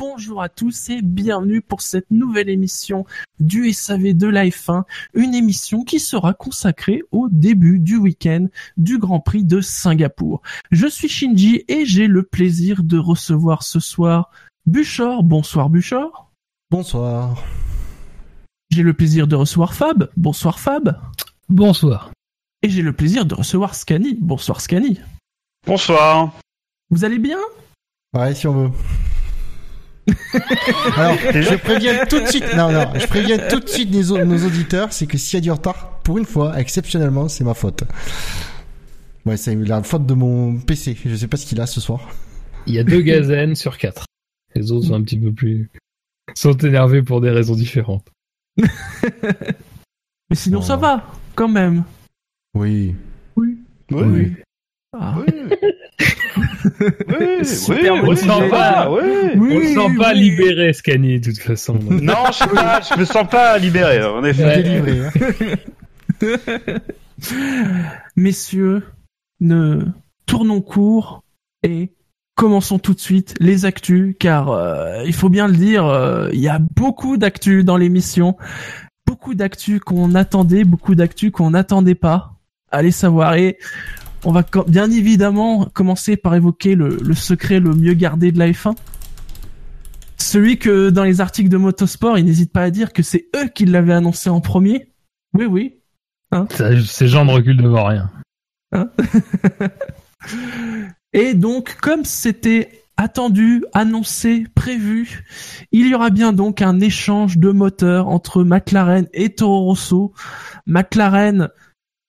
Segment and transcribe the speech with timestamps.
[0.00, 3.04] Bonjour à tous et bienvenue pour cette nouvelle émission
[3.38, 8.46] du SAV de la F1, une émission qui sera consacrée au début du week-end
[8.78, 10.40] du Grand Prix de Singapour.
[10.70, 14.30] Je suis Shinji et j'ai le plaisir de recevoir ce soir
[14.64, 15.22] Buchor.
[15.22, 16.32] Bonsoir Buchor.
[16.70, 17.44] Bonsoir.
[18.70, 20.10] J'ai le plaisir de recevoir Fab.
[20.16, 20.98] Bonsoir Fab.
[21.50, 22.10] Bonsoir.
[22.62, 24.16] Et j'ai le plaisir de recevoir Scani.
[24.18, 24.98] Bonsoir Scani.
[25.66, 26.32] Bonsoir.
[26.88, 27.38] Vous allez bien?
[28.14, 28.70] Ouais, si on veut.
[30.96, 32.54] Alors, je préviens tout de suite.
[32.56, 35.40] Non, non, je préviens tout de suite nos, nos auditeurs, c'est que s'il y a
[35.42, 37.84] du retard, pour une fois, exceptionnellement, c'est ma faute.
[39.26, 40.96] Ouais, c'est la faute de mon PC.
[41.04, 42.08] Je sais pas ce qu'il a ce soir.
[42.66, 44.06] Il y a deux gazelles sur quatre.
[44.54, 45.70] Les autres sont un petit peu plus
[46.34, 48.06] sont énervés pour des raisons différentes.
[48.56, 50.62] Mais sinon Oh.
[50.62, 51.84] ça va, quand même.
[52.54, 52.94] Oui.
[53.36, 53.58] Oui.
[53.90, 54.32] Oui.
[54.98, 55.14] Ah.
[55.18, 55.24] Oui.
[56.80, 61.74] Oui, Super oui, On ne sent pas libéré, Scani, de toute façon.
[61.74, 64.44] Non, je sais pas, je me sens pas libéré, en effet.
[64.44, 64.62] Ouais.
[64.62, 65.00] Délivré.
[66.22, 66.78] Hein.
[68.16, 68.82] Messieurs,
[69.40, 69.84] ne
[70.26, 71.22] tournons court
[71.62, 71.92] et
[72.34, 76.40] commençons tout de suite les actus, car euh, il faut bien le dire, euh, il
[76.40, 78.36] y a beaucoup d'actus dans l'émission,
[79.06, 82.40] beaucoup d'actus qu'on attendait, beaucoup d'actus qu'on n'attendait pas.
[82.72, 83.34] Allez savoir.
[83.34, 83.58] Et
[84.24, 88.50] on va bien évidemment commencer par évoquer le, le secret le mieux gardé de la
[88.50, 88.74] F1.
[90.18, 93.48] Celui que dans les articles de Motosport, ils n'hésitent pas à dire que c'est eux
[93.48, 94.92] qui l'avaient annoncé en premier.
[95.32, 95.80] Oui, oui,
[96.50, 98.10] Ça, Ces gens ne reculent devant rien.
[101.12, 105.24] Et donc, comme c'était attendu, annoncé, prévu,
[105.72, 110.12] il y aura bien donc un échange de moteurs entre McLaren et Toro Rosso.
[110.66, 111.48] McLaren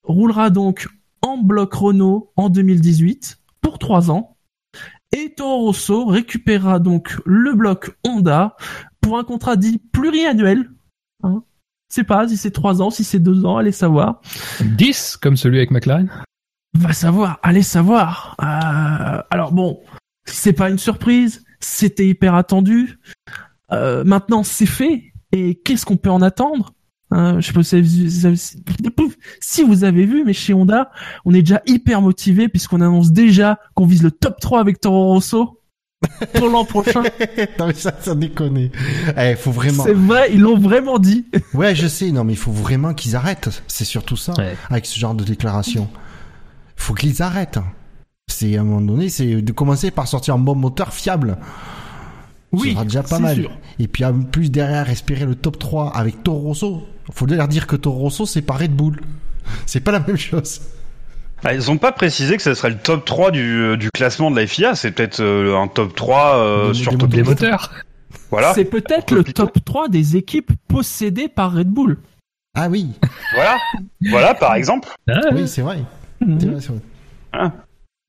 [0.04, 0.90] roulera donc
[1.22, 4.38] en bloc Renault en 2018 pour trois ans.
[5.12, 8.56] Et Toro Rosso récupérera donc le bloc Honda
[9.02, 10.70] pour un contrat dit pluriannuel.
[11.24, 11.44] Hein.
[11.90, 14.22] C'est pas si c'est trois ans, si c'est deux ans, allez savoir.
[14.62, 16.10] 10, comme celui avec McLaren
[16.74, 18.38] Va savoir, allez savoir.
[18.42, 19.82] Euh, alors bon,
[20.24, 23.00] c'est pas une surprise, c'était hyper attendu.
[23.74, 25.12] Euh, maintenant, c'est fait.
[25.34, 26.74] Et qu'est-ce qu'on peut en attendre?
[27.12, 27.82] Hein, Je sais pas si
[29.64, 30.92] vous avez, vu, mais chez Honda,
[31.26, 35.08] on est déjà hyper motivé puisqu'on annonce déjà qu'on vise le top 3 avec Toro
[35.08, 35.58] Rosso
[36.34, 37.04] pour l'an prochain.
[37.60, 38.70] non mais ça, ça déconne.
[39.18, 39.84] Eh, faut vraiment.
[39.84, 41.28] C'est vrai, ils l'ont vraiment dit.
[41.54, 42.12] Ouais, je sais.
[42.12, 43.62] Non mais il faut vraiment qu'ils arrêtent.
[43.68, 44.34] C'est surtout ça.
[44.38, 44.56] Ouais.
[44.70, 45.88] Avec ce genre de déclaration.
[46.76, 47.60] Faut qu'ils arrêtent.
[48.28, 51.38] C'est à un moment donné, c'est de commencer par sortir un bon moteur fiable.
[52.52, 53.36] Oui, Ce sera déjà pas c'est mal.
[53.36, 53.52] sûr.
[53.80, 56.88] Et puis en plus derrière espérer le top 3 avec Toro Rosso.
[57.14, 59.00] Faut leur dire que Toro Rosso c'est pas Red Bull.
[59.66, 60.62] C'est pas la même chose.
[61.44, 64.36] Ah, ils ont pas précisé que ce serait le top 3 du, du classement de
[64.40, 67.72] la FIA, c'est peut-être euh, un top 3 euh, Des- sur des top Des moteurs
[68.30, 68.54] Voilà.
[68.54, 71.98] C'est peut-être le top 3 des équipes possédées par Red Bull.
[72.54, 72.90] Ah oui,
[73.34, 73.58] Voilà.
[74.10, 74.90] voilà, par exemple.
[75.10, 75.80] Ah, oui c'est vrai.
[76.20, 77.50] C'est vrai, c'est vrai.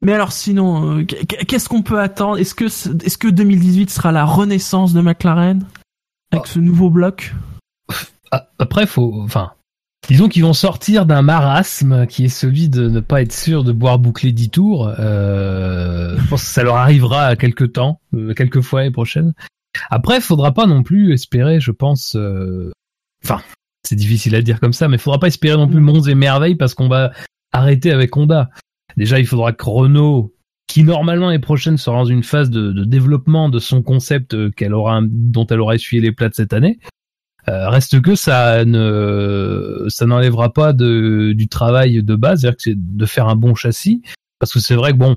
[0.04, 2.38] Mais alors sinon, euh, qu- qu'est-ce qu'on peut attendre?
[2.38, 5.64] Est-ce que est-ce que 2018 sera la renaissance de McLaren?
[6.32, 7.34] Avec ce nouveau bloc?
[8.30, 9.52] Ah, Après, faut, enfin,
[10.08, 13.72] disons qu'ils vont sortir d'un marasme qui est celui de ne pas être sûr de
[13.72, 14.90] boire boucler 10 tours.
[14.98, 19.34] Euh, je pense que ça leur arrivera à quelques temps, euh, quelques fois l'année prochaine.
[19.90, 22.16] Après, faudra pas non plus espérer, je pense.
[23.24, 23.40] Enfin,
[23.86, 26.56] c'est difficile à dire comme ça, mais faudra pas espérer non plus monts et merveilles
[26.56, 27.12] parce qu'on va
[27.52, 28.50] arrêter avec Honda.
[28.96, 30.34] Déjà, il faudra que Renault,
[30.66, 34.74] qui normalement l'année prochaine sera dans une phase de, développement de son concept euh, qu'elle
[34.74, 36.78] aura, dont elle aura essuyé les plats de cette année,
[37.48, 42.76] euh, reste que ça ne, ça n'enlèvera pas du travail de base, c'est-à-dire que c'est
[42.76, 44.00] de faire un bon châssis,
[44.38, 45.16] parce que c'est vrai que bon,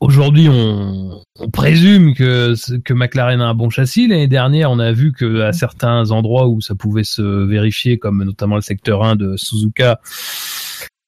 [0.00, 4.06] aujourd'hui on, présume que que McLaren a un bon châssis.
[4.08, 8.22] L'année dernière, on a vu que à certains endroits où ça pouvait se vérifier, comme
[8.22, 10.00] notamment le secteur 1 de Suzuka,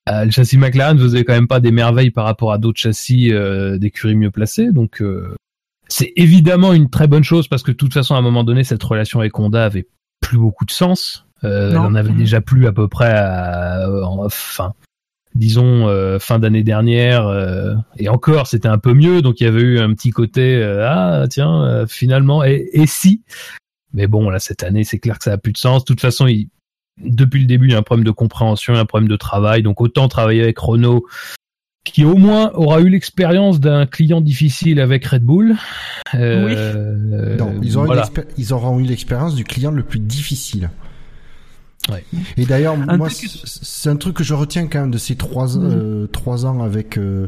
[0.06, 3.78] le châssis McLaren faisait quand même pas des merveilles par rapport à d'autres châssis euh,
[3.78, 5.00] d'écuries mieux placés, donc.
[5.02, 5.34] euh,
[5.88, 8.64] c'est évidemment une très bonne chose parce que de toute façon, à un moment donné,
[8.64, 9.86] cette relation avec Honda avait
[10.22, 11.26] plus beaucoup de sens.
[11.44, 12.16] Euh, elle en avait Mhm.
[12.16, 14.72] déjà plus à peu près à, en fin,
[15.34, 17.26] disons euh, fin d'année dernière.
[17.26, 20.56] euh, et encore, c'était un peu mieux, donc il y avait eu un petit côté
[20.56, 23.22] euh, ah tiens euh, finalement et, et si?
[23.92, 25.82] Mais bon là cette année, c'est clair que ça a plus de sens.
[25.84, 26.26] De toute façon,
[26.98, 29.62] depuis le début, il y a un problème de compréhension, un problème de travail.
[29.62, 31.06] Donc autant travailler avec Renault,
[31.84, 35.54] qui au moins aura eu l'expérience d'un client difficile avec Red Bull.
[36.14, 38.08] Euh, non, ils, auront voilà.
[38.38, 40.70] ils auront eu l'expérience du client le plus difficile.
[41.92, 42.02] Ouais.
[42.38, 45.62] Et d'ailleurs, moi, c'est un truc que je retiens quand même de ces trois, Mhm.
[45.70, 47.26] euh, trois ans avec euh,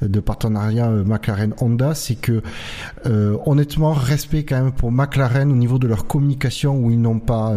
[0.00, 2.40] de partenariat euh, McLaren Honda, c'est que
[3.06, 7.18] euh, honnêtement, respect quand même pour McLaren au niveau de leur communication où ils n'ont
[7.18, 7.52] pas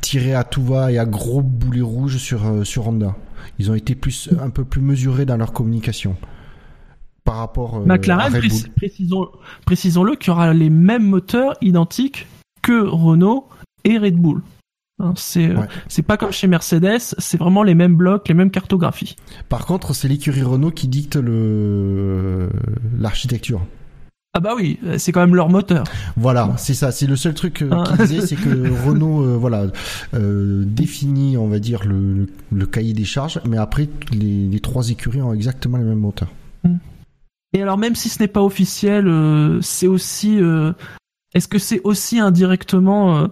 [0.00, 3.14] tiré à tout va et à gros boulets rouges sur sur Honda.
[3.58, 6.16] Ils ont été plus un peu plus mesurés dans leur communication
[7.24, 8.48] par rapport euh, à McLaren, Red Bull.
[8.50, 9.28] précis- précisons,
[9.66, 12.26] précisons-le, qu'il y aura les mêmes moteurs identiques
[12.62, 13.46] que Renault
[13.84, 14.40] et Red Bull.
[15.00, 15.66] Hein, c'est euh, Ouais.
[15.88, 19.16] c'est pas comme chez Mercedes, c'est vraiment les mêmes blocs, les mêmes cartographies.
[19.48, 22.50] Par contre, c'est l'écurie Renault qui dicte le
[22.98, 23.62] l'architecture.
[24.32, 25.82] Ah bah oui, euh, c'est quand même leur moteur.
[26.16, 26.92] Voilà, c'est ça.
[26.92, 27.82] C'est le seul truc euh, Ah.
[27.96, 29.64] qu'il disait, c'est que Renault, euh, voilà,
[30.14, 34.60] euh, définit, on va dire, le, le, le cahier des charges, mais après, les, les
[34.60, 36.30] trois écuries ont exactement les mêmes moteurs.
[37.52, 40.38] Et alors même si ce n'est pas officiel, euh, c'est aussi...
[40.40, 40.72] euh,
[41.34, 43.26] Est-ce que c'est aussi indirectement euh,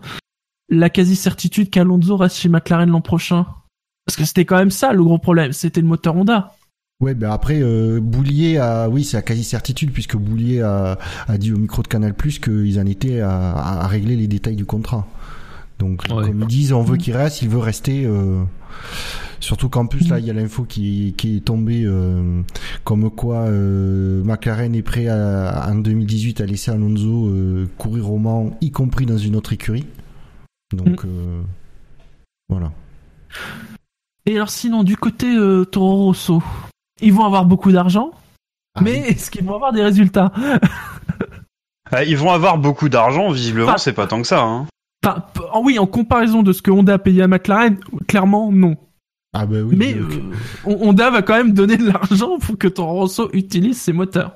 [0.69, 3.47] la quasi-certitude qu'Alonso reste chez McLaren l'an prochain
[4.06, 6.55] Parce que c'était quand même ça le gros problème, c'était le moteur Honda.
[7.00, 10.99] Ouais, ben après, euh, Boulier a, oui, c'est à quasi certitude puisque Boulier a,
[11.29, 14.26] a dit au micro de Canal Plus qu'ils en étaient à, à, à régler les
[14.26, 15.06] détails du contrat.
[15.79, 16.25] Donc, Ouais.
[16.25, 18.05] comme ils disent, on veut qu'il reste, il veut rester.
[18.05, 18.43] euh,
[19.41, 22.43] Surtout qu'en plus là, il y a l'info qui, qui est tombée, euh,
[22.82, 28.19] comme quoi euh, McLaren est prêt à, en 2018 à laisser Alonso euh, courir au
[28.19, 29.87] Mans, y compris dans une autre écurie.
[30.73, 31.43] Donc euh,
[32.49, 32.73] voilà.
[34.26, 36.43] Et alors sinon, du côté euh, Toro Rosso,
[37.00, 38.11] ils vont avoir beaucoup d'argent,
[38.75, 39.06] Ah mais oui.
[39.09, 40.32] est-ce qu'ils vont avoir des résultats?
[41.91, 44.43] Ah, ils vont avoir beaucoup d'argent, visiblement, c'est pas tant que ça.
[44.43, 44.67] Hein.
[45.03, 45.23] Enfin,
[45.55, 48.76] oh oui, en comparaison de ce que Honda a payé à McLaren, clairement non.
[49.32, 49.75] Ah bah oui.
[49.75, 50.06] mais euh,
[50.67, 54.32] Honda va quand même donner de l'argent pour que Toro Rosso utilise ses moteurs.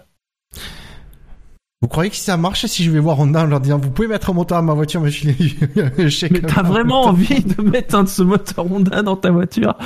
[1.82, 3.90] Vous croyez que si ça marche, si je vais voir Honda en leur disant vous
[3.90, 7.60] pouvez mettre un moteur à ma voiture, mais je chèque Mais t'as vraiment envie de
[7.60, 9.76] mettre un de ce moteur Honda dans ta voiture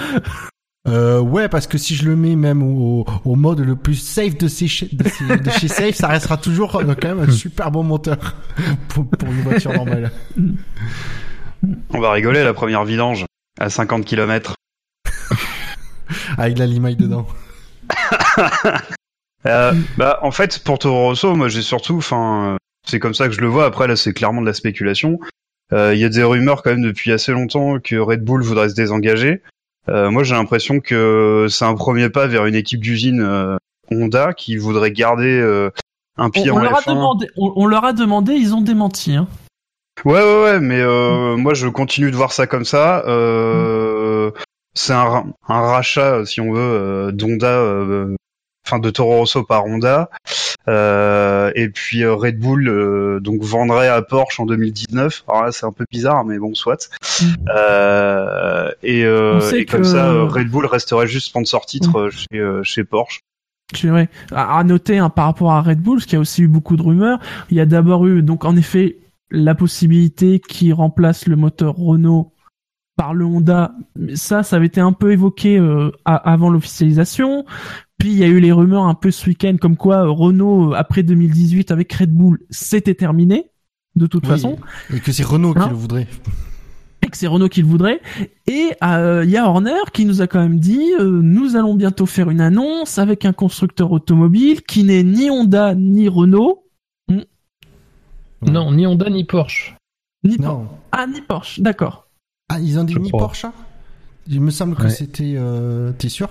[0.89, 4.37] euh, Ouais, parce que si je le mets même au, au mode le plus safe
[4.37, 7.33] de, ces, chez- de, ces- de chez Safe, ça restera toujours euh, quand même un
[7.33, 8.19] super bon moteur
[8.89, 10.13] pour, pour une voiture normale.
[11.91, 13.25] On va rigoler la première vidange
[13.59, 14.55] à 50 km.
[16.37, 17.27] Avec la limaille dedans.
[19.45, 22.57] Euh, bah, en fait, pour Toro Rosso, moi j'ai surtout, enfin, euh,
[22.89, 23.67] c'est comme ça que je le vois.
[23.67, 25.19] Après, là, c'est clairement de la spéculation.
[25.73, 28.69] Euh, Il y a des rumeurs quand même depuis assez longtemps que Red Bull voudrait
[28.71, 29.43] se désengager.
[29.89, 33.57] Euh, moi, j'ai l'impression que c'est un premier pas vers une équipe d'usine
[33.91, 35.41] Honda qui voudrait garder
[36.17, 36.95] un on, pied on en leur a F1.
[36.95, 39.15] demandé, on, on leur a demandé, ils ont démenti.
[39.15, 39.29] Hein.
[40.05, 40.83] Ouais, ouais, ouais, mais
[41.37, 43.05] moi je continue de voir ça comme ça.
[43.07, 44.33] Euh,
[44.75, 48.16] c'est un, ra- un rachat, si on veut, euh, d'Honda, euh,
[48.67, 50.11] enfin de Toro Rosso par Honda.
[50.69, 55.25] Euh, et puis euh, Red Bull euh, donc vendrait à Porsche en 2019.
[55.29, 56.89] Alors là, c'est un peu bizarre, mais bon, soit.
[57.49, 63.21] Euh, et euh, et comme ça, Red Bull resterait juste sponsor titre chez, chez Porsche.
[63.75, 66.21] Tu vois, à, à noter hein, par rapport à Red Bull, parce qu'il y a
[66.21, 67.19] aussi eu beaucoup de rumeurs.
[67.51, 68.99] Il y a d'abord eu, donc en effet,
[69.31, 72.33] la possibilité qui remplace le moteur Renault
[72.97, 73.73] par le Honda.
[74.15, 77.45] Ça, ça avait été un peu évoqué euh, avant l'officialisation.
[77.99, 80.73] Puis il y a eu les rumeurs un peu ce week-end comme quoi euh, Renault,
[80.73, 83.51] euh, après 2018 avec Red Bull, c'était terminé,
[83.95, 84.59] de toute Oui, façon.
[84.95, 86.07] Et que c'est Renault qui Hein le voudrait.
[87.03, 88.01] et que c'est Renault qui le voudrait.
[88.47, 91.75] Et euh, il y a Horner qui nous a quand même dit euh, nous allons
[91.75, 96.65] bientôt faire une annonce avec un constructeur automobile qui n'est ni Honda ni Renault
[98.43, 99.75] Non, ni Honda ni Porsche.
[100.23, 100.69] ni Por- Non.
[100.93, 101.61] ah ni Porsche.
[101.61, 102.09] D'accord.
[102.49, 103.21] Ah, ils ont dit Je ni crois.
[103.23, 103.53] Porsche hein
[104.29, 104.91] Il me semble que Ouais.
[104.91, 105.35] c'était...
[105.37, 105.93] Euh...
[105.99, 106.29] T'es sûr?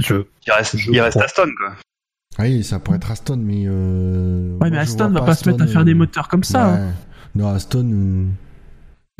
[0.00, 0.14] Je...
[0.46, 1.24] Il reste, Je il reste crois.
[1.26, 1.72] Aston, quoi.
[2.38, 3.64] Ah Oui, ça pourrait être Aston, mais...
[3.66, 4.52] Euh...
[4.58, 6.74] Ouais, mais moi, Aston va pas se mettre à faire des euh, moteurs comme ça.
[6.74, 6.92] hein.
[7.34, 7.88] Non, Aston...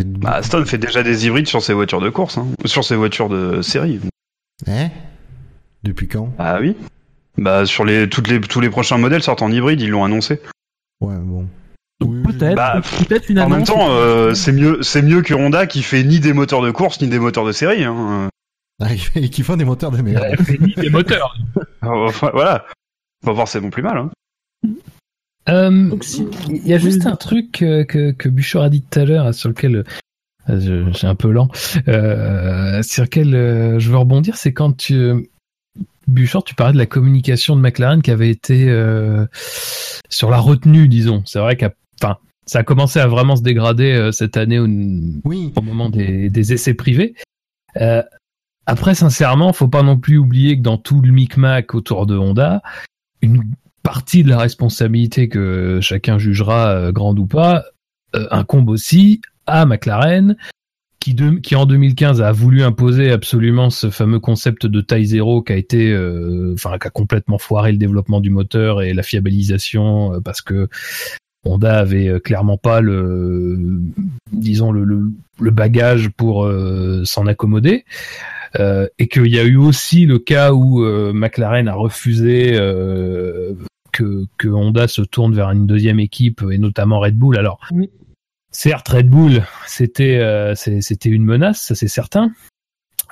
[0.00, 2.96] euh, Bah, Aston fait déjà des hybrides sur ses voitures de course, hein, sur ses
[2.96, 4.00] voitures de série.
[4.66, 4.88] Hein?
[5.82, 6.32] Depuis quand?
[6.38, 6.76] Ah oui.
[7.38, 10.40] Bah sur les toutes les tous les prochains modèles sortent en hybride, ils l'ont annoncé.
[11.00, 11.46] Ouais, bon.
[12.04, 15.66] Oui, peut-être, Bah, peut-être une En même temps, euh, c'est mieux c'est mieux que Honda
[15.66, 17.84] qui fait ni des moteurs de course ni des moteurs de série.
[17.84, 18.28] Hein.
[19.14, 20.24] Et qui font des moteurs de merde.
[20.76, 21.36] Des moteurs.
[21.82, 22.66] Enfin, voilà.
[23.24, 23.96] Pas forcément plus mal.
[23.98, 24.10] Hein.
[25.48, 25.90] Euh,
[26.48, 27.82] Il y a juste un truc que,
[28.12, 29.84] que Bouchard a dit tout à l'heure, sur lequel
[30.48, 31.48] euh, suis un peu lent,
[31.88, 35.30] euh, sur lequel euh, je veux rebondir, c'est quand tu,
[36.06, 39.26] Bouchard, tu parlais de la communication de McLaren qui avait été euh,
[40.10, 41.22] sur la retenue, disons.
[41.24, 41.72] C'est vrai qu'à,
[42.02, 44.66] enfin, ça a commencé à vraiment se dégrader euh, cette année au,
[45.24, 45.52] Oui.
[45.56, 47.14] au moment des, des essais privés.
[47.80, 48.02] Euh,
[48.66, 52.62] après, sincèrement, faut pas non plus oublier que dans tout le micmac autour de Honda,
[53.22, 53.42] une
[53.82, 57.64] partie de la responsabilité que chacun jugera euh, grande ou pas
[58.14, 60.36] euh, incombe aussi à McLaren,
[61.00, 65.42] qui, de- qui en 2015 a voulu imposer absolument ce fameux concept de taille zéro
[65.42, 69.02] qui a été, euh, enfin, qui a complètement foiré le développement du moteur et la
[69.02, 70.68] fiabilisation euh, parce que
[71.44, 73.80] Honda avait euh, clairement pas le,
[74.30, 77.86] disons le, le, le bagage pour euh, s'en accommoder.
[78.58, 83.54] Euh, et qu'il y a eu aussi le cas où euh, McLaren a refusé euh,
[83.92, 87.38] que, que Honda se tourne vers une deuxième équipe et notamment Red Bull.
[87.38, 87.90] Alors, Oui.
[88.50, 92.32] certes, Red Bull, c'était euh, c'était une menace, ça c'est certain.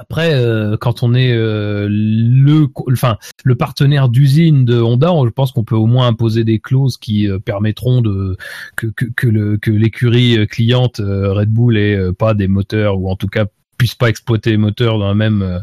[0.00, 5.30] Après, euh, quand on est euh, le, enfin, le partenaire d'usine de Honda, on- je
[5.32, 8.36] pense qu'on peut au moins imposer des clauses qui permettront de
[8.76, 13.46] que, que, l'écurie cliente Red Bull ait pas des moteurs ou en tout cas
[13.78, 15.60] puisse pas exploiter les moteurs dans la même euh,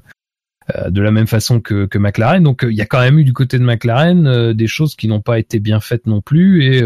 [0.75, 2.41] euh, de la même façon que, McLaren.
[2.41, 5.07] Donc euh, il y a quand même eu du côté de McLaren des choses qui
[5.07, 6.81] n'ont pas été bien faites non plus et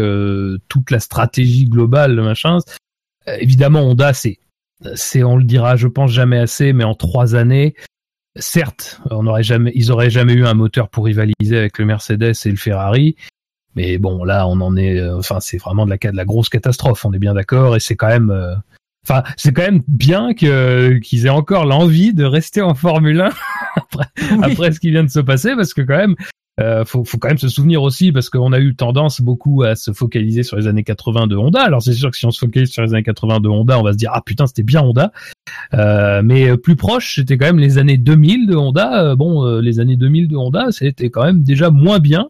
[0.68, 2.58] toute la stratégie globale, le machin.
[3.26, 4.38] Évidemment, Honda, c'est
[4.94, 7.74] c'est on le dira, je pense jamais assez, mais en trois années.
[8.36, 12.50] Certes, on jamais, ils auraient jamais eu un moteur pour rivaliser avec le Mercedes et
[12.50, 13.16] le Ferrari,
[13.74, 17.04] mais bon, là, on en est, enfin, c'est vraiment de la, de la grosse catastrophe.
[17.04, 18.62] On est bien d'accord, et c'est quand même,
[19.04, 23.30] enfin, c'est quand même bien que qu'ils aient encore l'envie de rester en Formule 1
[23.76, 24.06] après,
[24.42, 26.16] après ce qui vient de se passer, parce que quand même,
[26.60, 29.76] euh, faut, faut quand même se souvenir aussi, parce qu'on a eu tendance beaucoup à
[29.76, 31.62] se focaliser sur les années 80 de Honda.
[31.62, 33.82] Alors c'est sûr que si on se focalise sur les années 80 de Honda, on
[33.82, 35.12] va se dire ah putain c'était bien Honda.
[35.74, 39.04] Euh, mais euh, plus proche, c'était quand même les années 2000 de Honda.
[39.04, 42.28] Euh, bon, euh, les années 2000 de Honda, c'était quand même déjà moins bien.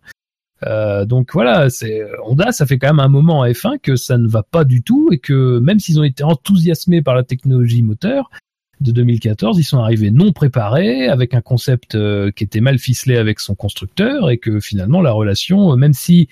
[0.67, 4.19] Euh, donc voilà, c'est Honda, ça fait quand même un moment en F1 que ça
[4.19, 7.83] ne va pas du tout et que même s'ils ont été enthousiasmés par la technologie
[7.83, 8.31] moteur
[8.81, 13.17] de 2014, ils sont arrivés non préparés avec un concept euh, qui était mal ficelé
[13.17, 16.29] avec son constructeur et que finalement la relation, euh, même si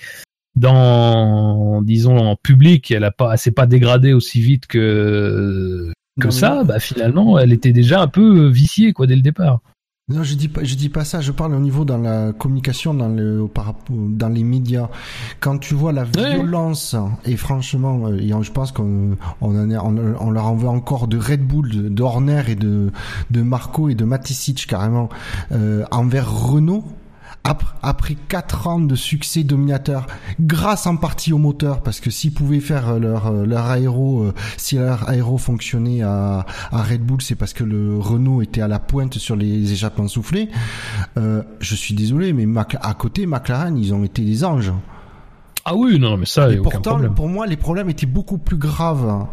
[0.56, 6.30] dans disons en public, elle a pas, s'est pas dégradée aussi vite que que Non,
[6.32, 9.60] ça, bah finalement, elle était déjà un peu viciée quoi dès le départ.
[10.10, 11.20] Non, je dis pas, je dis pas ça.
[11.20, 13.46] Je parle au niveau dans la communication, dans le,
[13.90, 14.88] dans les médias.
[15.38, 16.96] Quand tu vois la violence,
[17.26, 20.68] et franchement, euh, et je pense qu'on on en est, on, on leur en veut
[20.68, 22.90] encore de Red Bull, de, de Horner et de,
[23.30, 25.10] de Marco et de Matisic carrément,
[25.52, 26.84] euh, envers Renault.
[27.44, 30.06] Après, après quatre ans de succès dominateur,
[30.40, 34.22] grâce en partie au moteur, parce que s'ils pouvaient faire euh, leur euh, leur aéro,
[34.24, 38.60] euh, si leur aéro fonctionnait à, à Red Bull, c'est parce que le Renault était
[38.60, 40.50] à la pointe sur les échappements soufflés.
[41.16, 44.72] Euh, je suis désolé, mais Mac- à côté McLaren, ils ont été des anges.
[45.64, 47.14] Ah oui, non, mais ça, Et aucun pourtant, problème.
[47.14, 49.26] pour moi, les problèmes étaient beaucoup plus graves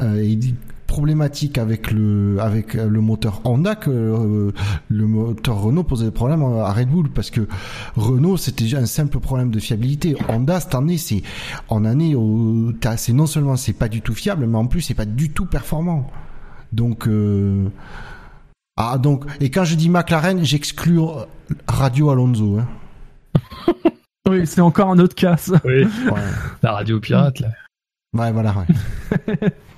[0.00, 0.38] euh, et
[0.90, 4.50] problématiques avec le avec euh, le moteur Honda que euh,
[4.88, 7.46] le moteur Renault posait des problèmes à Red Bull parce que
[7.94, 10.16] Renault c'était déjà un simple problème de fiabilité.
[10.28, 11.22] Honda cette année c'est
[11.68, 12.16] en année
[12.96, 15.46] c'est non seulement c'est pas du tout fiable mais en plus c'est pas du tout
[15.46, 16.10] performant.
[16.72, 17.68] Donc euh,
[18.76, 21.24] ah donc et quand je dis McLaren j'exclus euh,
[21.68, 22.58] Radio Alonso.
[22.58, 22.66] Hein.
[24.28, 25.36] Oui, c'est encore un autre cas.
[25.38, 25.60] ça.
[25.64, 26.20] Oui, Ouais.
[26.62, 27.48] la radio pirate là.
[28.16, 28.54] ouais voilà.
[28.58, 29.36] Ouais.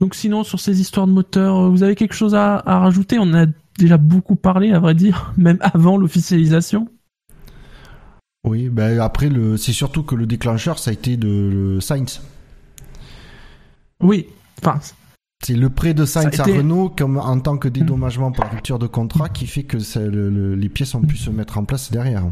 [0.00, 3.18] Donc sinon, sur ces histoires de moteur, euh, vous avez quelque chose à, à rajouter?
[3.18, 3.46] On a
[3.78, 6.88] déjà beaucoup parlé, à vrai dire, même avant l'officialisation.
[8.44, 12.20] Oui, ben après le, c'est surtout que le déclencheur ça a été de le Sainz.
[14.02, 14.26] Oui,
[14.60, 14.80] enfin,
[15.44, 18.86] C'est le prêt de Sainz à Renault comme en tant que dédommagement par rupture de
[18.86, 21.90] contrat qui fait que ça- le- le- les pièces ont pu se mettre en place
[21.90, 22.24] derrière.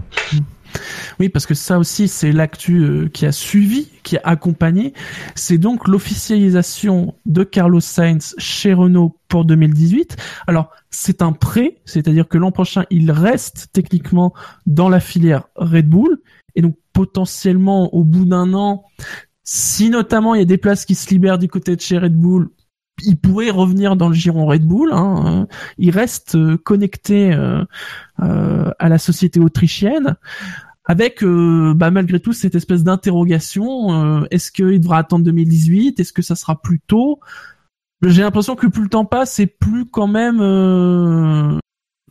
[1.18, 4.94] oui, parce que ça aussi, c'est l'actu euh, qui a suivi, qui a accompagné.
[5.34, 10.16] C'est donc l'officialisation de Carlos Sainz chez Renault pour 2018.
[10.46, 14.32] Alors, c'est un prêt, c'est-à-dire que l'an prochain, il reste techniquement
[14.66, 16.18] dans la filière Red Bull,
[16.54, 18.84] et donc potentiellement au bout d'un an,
[19.42, 22.14] si notamment il y a des places qui se libèrent du côté de chez Red
[22.14, 22.50] Bull,
[23.02, 24.90] il pourrait revenir dans le giron Red Bull.
[24.92, 25.42] Hein.
[25.42, 25.46] euh,
[25.78, 27.64] Il reste euh, connecté euh,
[28.20, 30.16] euh, à la société autrichienne,
[30.84, 33.92] avec euh, bah, malgré tout cette espèce d'interrogation.
[33.92, 37.20] euh, Est-ce qu'il devra attendre 2018 Est-ce que ça sera plus tôt?
[38.02, 41.58] J'ai l'impression que plus le temps passe, et plus quand même euh,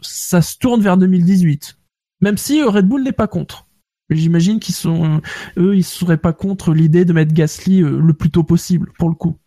[0.01, 1.77] ça se tourne vers 2018.
[2.22, 3.65] Même si Red Bull n'est pas contre.
[4.12, 5.22] J'imagine qu'ils sont,
[5.58, 9.15] eux, ils seraient pas contre l'idée de mettre Gasly le plus tôt possible, pour le
[9.15, 9.38] coup.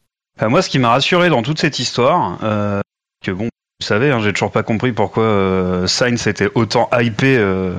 [0.43, 2.81] Enfin, moi, ce qui m'a rassuré dans toute cette histoire, euh,
[3.25, 7.37] que bon, vous savez, hein, j'ai toujours pas compris pourquoi euh, Sainz était autant hypé
[7.39, 7.75] euh,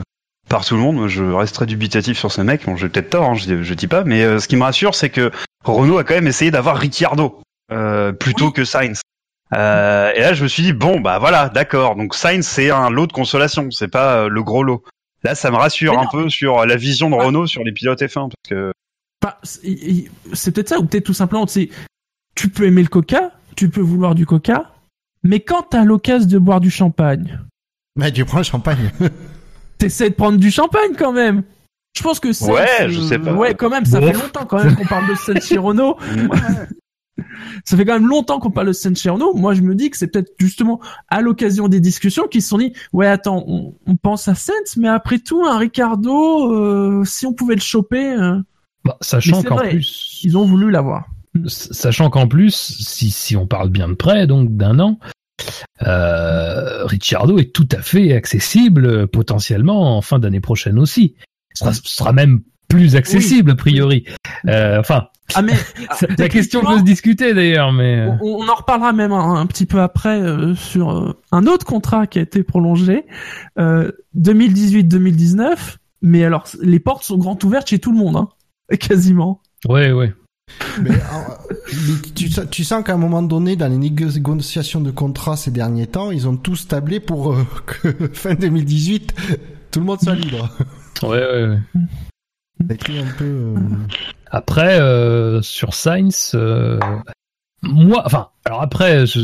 [0.48, 0.96] par tout le monde.
[0.96, 2.65] Moi, je reste très dubitatif sur ce mec.
[2.65, 4.96] Bon, j'ai peut-être tort, hein, je, je dis pas, mais euh, ce qui me rassure,
[4.96, 5.29] c'est que
[5.65, 7.41] Renault a quand même essayé d'avoir Ricciardo
[7.74, 9.01] euh, plutôt que Sainz.
[9.53, 11.98] Euh, et là, je me suis dit bon, bah voilà, d'accord.
[11.98, 14.86] Donc Sainz, c'est un lot de consolation, c'est pas euh, le gros lot.
[15.24, 17.25] Là, ça me rassure un peu sur la vision de Ouais.
[17.25, 18.72] Renault sur les pilotes F1 parce que
[19.22, 21.70] Enfin, c'est- c'est peut-être ça, ou peut-être tout simplement, tu sais,
[22.35, 24.71] tu peux aimer le coca, tu peux vouloir du coca,
[25.23, 27.39] mais quand t'as l'occasion de boire du champagne,
[27.95, 28.91] Mais tu prends le champagne.
[29.77, 31.43] t'essaies de prendre du champagne quand même.
[31.95, 32.51] Je pense que c'est.
[32.51, 33.33] Ouais, je sais pas.
[33.33, 34.07] Ouais, quand même, ça Bon.
[34.07, 35.97] fait longtemps quand même qu'on parle de Senshi Renault.
[37.65, 39.35] Ça fait quand même longtemps qu'on parle de Senshi Renault.
[39.35, 42.57] Moi, je me dis que c'est peut-être justement à l'occasion des discussions qu'ils se sont
[42.57, 47.27] dit, ouais, attends, on, on pense à Sens, mais après tout, un Ricardo, euh, si
[47.27, 48.39] on pouvait le choper, euh,
[48.83, 49.69] Bah, sachant qu'en vrai.
[49.69, 51.05] plus, ils ont voulu l'avoir.
[51.47, 54.99] Sachant qu'en plus, si, si on parle bien de près, donc d'un an,
[55.81, 61.15] euh, Ricciardo est tout à fait accessible euh, potentiellement en fin d'année prochaine aussi.
[61.53, 64.05] Ce sera, même plus accessible a priori.
[64.47, 65.53] Euh, enfin, Ah mais
[66.17, 69.45] la question peut se discuter d'ailleurs, mais euh, On, on en reparlera même un, un
[69.45, 73.05] petit peu après euh, sur euh, un autre contrat qui a été prolongé,
[73.59, 75.77] euh, 2018-2019.
[76.01, 78.29] Mais alors, les portes sont grandes ouvertes chez tout le monde, hein,
[78.77, 79.41] quasiment.
[79.67, 80.13] ouais, ouais.
[80.81, 85.38] Mais, mais tu, sens- tu sens qu'à un moment donné, dans les négociations de contrats
[85.38, 89.13] ces derniers temps, ils ont tous tablé pour euh, que fin 2018,
[89.71, 90.50] tout le monde soit libre.
[91.03, 91.59] Ouais, ouais, ouais.
[92.62, 93.25] Un peu.
[93.25, 93.55] euh,
[94.31, 96.79] Après, euh, sur Sainz, euh,
[97.62, 99.19] moi, enfin, alors après, je,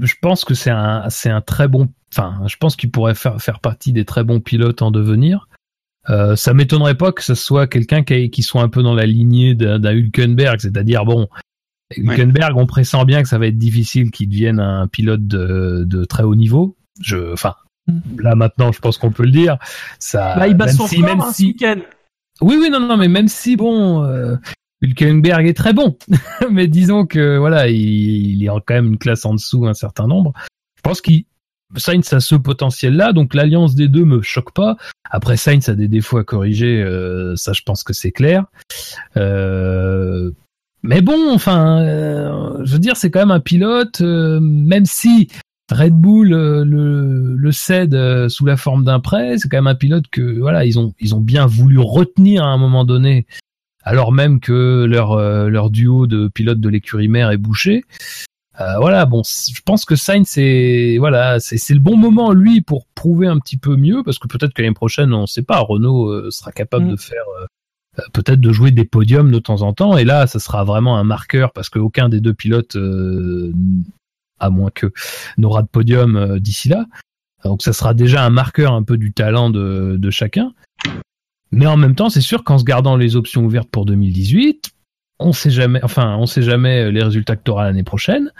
[0.00, 3.40] je pense que c'est un, c'est un très bon, enfin, je pense qu'il pourrait faire,
[3.40, 5.48] faire partie des très bons pilotes en devenir.
[6.08, 9.04] Euh, ça m'étonnerait pas que ce soit quelqu'un qui, qui soit un peu dans la
[9.04, 11.28] lignée d'un d'un Hülkenberg, c'est-à-dire bon,
[11.96, 16.04] Hülkenberg, on pressent bien que ça va être difficile qu'il devienne un pilote de, de
[16.04, 16.76] très haut niveau.
[17.00, 17.54] Je, enfin,
[18.18, 19.58] là maintenant, je pense qu'on peut le dire.
[19.98, 21.56] Ça, bah, il bat même son si, même hein, si,
[22.40, 24.36] oui, oui, non, non, mais même si bon, euh,
[24.80, 25.98] Hülkenberg est très bon,
[26.50, 30.06] mais disons que voilà, il, il est quand même une classe en dessous un certain
[30.06, 30.32] nombre.
[30.76, 31.24] Je pense qu'il
[31.76, 34.76] Sainz a ce potentiel-là, donc l'alliance des deux me choque pas.
[35.10, 38.44] Après, Sainz a des défauts à corriger, euh, ça je pense que c'est clair.
[39.16, 40.30] Euh,
[40.82, 45.28] mais bon, enfin, euh, je veux dire, c'est quand même un pilote, même si
[45.70, 50.38] Red Bull le, cède sous la forme d'un prêt, c'est quand même un pilote que
[50.38, 53.26] voilà, ils ont bien voulu retenir à un moment donné,
[53.82, 55.16] alors même que leur
[55.48, 57.84] leur duo de pilotes de l'écurie mère est bouché.
[58.60, 62.86] Euh, voilà, bon, je pense que Sainz c'est voilà, c'est le bon moment lui pour
[62.94, 66.08] prouver un petit peu mieux parce que peut-être que l'année prochaine, on sait pas, Renault
[66.08, 66.90] euh, sera capable Mm.
[66.90, 70.40] de faire euh, peut-être de jouer des podiums de temps en temps et là, ça
[70.40, 72.76] sera vraiment un marqueur parce qu'aucun des deux pilotes
[74.38, 74.92] à moins que
[75.38, 76.86] n'aura de podium d'ici là.
[77.44, 80.52] Donc ça sera déjà un marqueur un peu du talent de, de chacun.
[81.52, 84.70] Mais en même temps, c'est sûr qu'en se gardant les options ouvertes pour 2018,
[85.20, 88.32] on sait jamais, enfin, on sait jamais les résultats que tu auras l'année prochaine.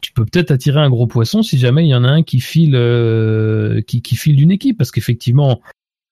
[0.00, 2.40] Tu peux peut-être attirer un gros poisson si jamais il y en a un qui
[2.40, 5.60] file, euh, qui, qui file d'une équipe, parce qu'effectivement,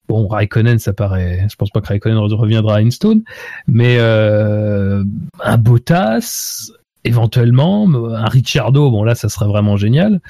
[0.08, 3.22] bon, Raikkonen, ça paraît, je pense pas que Raikkonen re- reviendra à Instone,
[3.66, 5.04] mais euh,
[5.42, 6.70] un Bottas,
[7.04, 10.20] éventuellement, un Ricciardo, bon là, ça serait vraiment génial.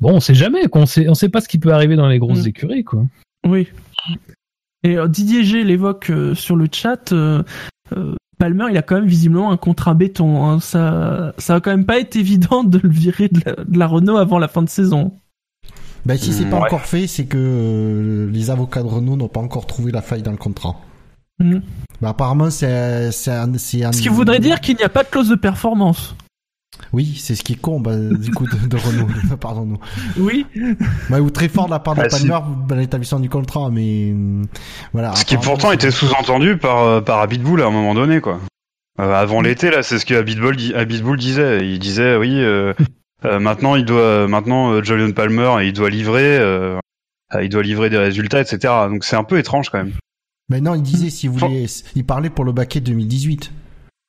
[0.00, 2.18] Bon, on sait jamais, qu'on sait, on sait pas ce qui peut arriver dans les
[2.18, 2.48] grosses Mm.
[2.48, 3.04] écuries, quoi.
[3.46, 3.68] Oui.
[4.82, 7.12] Et euh, Didier G l'évoque euh, sur le chat.
[7.12, 7.42] euh,
[7.96, 10.44] euh, Palmer, il a quand même visiblement un contrat béton.
[10.44, 10.58] hein.
[10.58, 13.86] Ça, ça va quand même pas être évident de le virer de la, de la
[13.86, 15.12] Renault avant la fin de saison.
[16.04, 16.64] Ben, si c'est pas ouais.
[16.66, 20.22] encore fait, c'est que euh, les avocats de Renault n'ont pas encore trouvé la faille
[20.22, 20.74] dans le contrat.
[21.38, 21.62] Ben,
[22.02, 25.08] apparemment, c'est c'est un, c'est un- Ce qui voudrait dire qu'il n'y a pas de
[25.08, 26.16] clause de performance.
[26.92, 29.08] Oui, c'est ce qui est con, bah, du coup, de, de Renault.
[29.40, 29.78] Pardon, nous.
[30.18, 30.46] Oui.
[31.10, 32.26] Bah, ou très fort de la part de Ah, si.
[32.26, 32.40] Palmer
[32.76, 34.46] l'établissement du contrat, mais hum,
[34.92, 35.14] voilà.
[35.14, 38.40] Ce qui pourtant était sous-entendu par euh, par Abitbull à un moment donné quoi.
[39.00, 41.66] Euh, avant l'été là, c'est ce que Abitbull, di- Abitbull disait.
[41.68, 42.72] Il disait oui, euh,
[43.24, 46.78] euh, maintenant il doit maintenant euh, Julian Palmer il doit livrer, euh,
[47.34, 48.58] euh, il doit livrer des résultats etc.
[48.88, 49.92] Donc c'est un peu étrange quand même.
[50.50, 53.50] Mais non, il disait s'il voulait, il parlait pour le baquet 2018.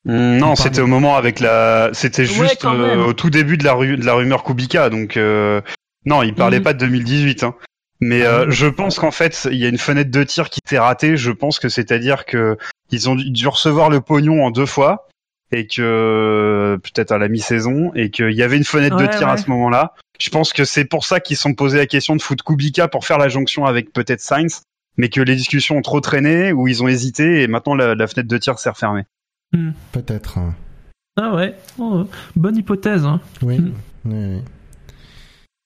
[0.06, 3.74] Mm, non, c'était au moment avec la, c'était juste euh, au tout début de la
[3.74, 4.90] ru- de la rumeur Kubica.
[4.90, 5.62] Donc euh,
[6.06, 6.64] non, il parlait Mhm.
[6.64, 7.44] pas de 2018.
[7.44, 7.56] Hein.
[8.02, 8.52] Mais euh, oui.
[8.52, 11.16] je pense qu'en fait, il y a une fenêtre de tir qui s'est ratée.
[11.16, 12.58] Je pense que c'est-à-dire que
[12.92, 15.08] ils ont dû recevoir le pognon en deux fois
[15.54, 19.30] et que peut-être à la mi-saison et qu'il y avait une fenêtre Ouais, de tir
[19.30, 19.94] à ce moment-là.
[20.20, 22.88] Je pense que c'est pour ça qu'ils se sont posé la question de foutre Kubica
[22.88, 24.64] pour faire la jonction avec peut-être Sainz,
[24.98, 28.08] mais que les discussions ont trop traîné ou ils ont hésité et maintenant la, la
[28.08, 29.04] fenêtre de tir s'est refermée.
[29.92, 30.38] Peut-être.
[30.38, 30.56] hein.
[31.16, 31.56] Ah ouais.
[31.78, 33.06] Oh, bonne hypothèse.
[33.06, 33.22] Hein.
[33.42, 33.60] Oui.
[33.60, 33.74] Mm.
[34.06, 34.42] oui, oui.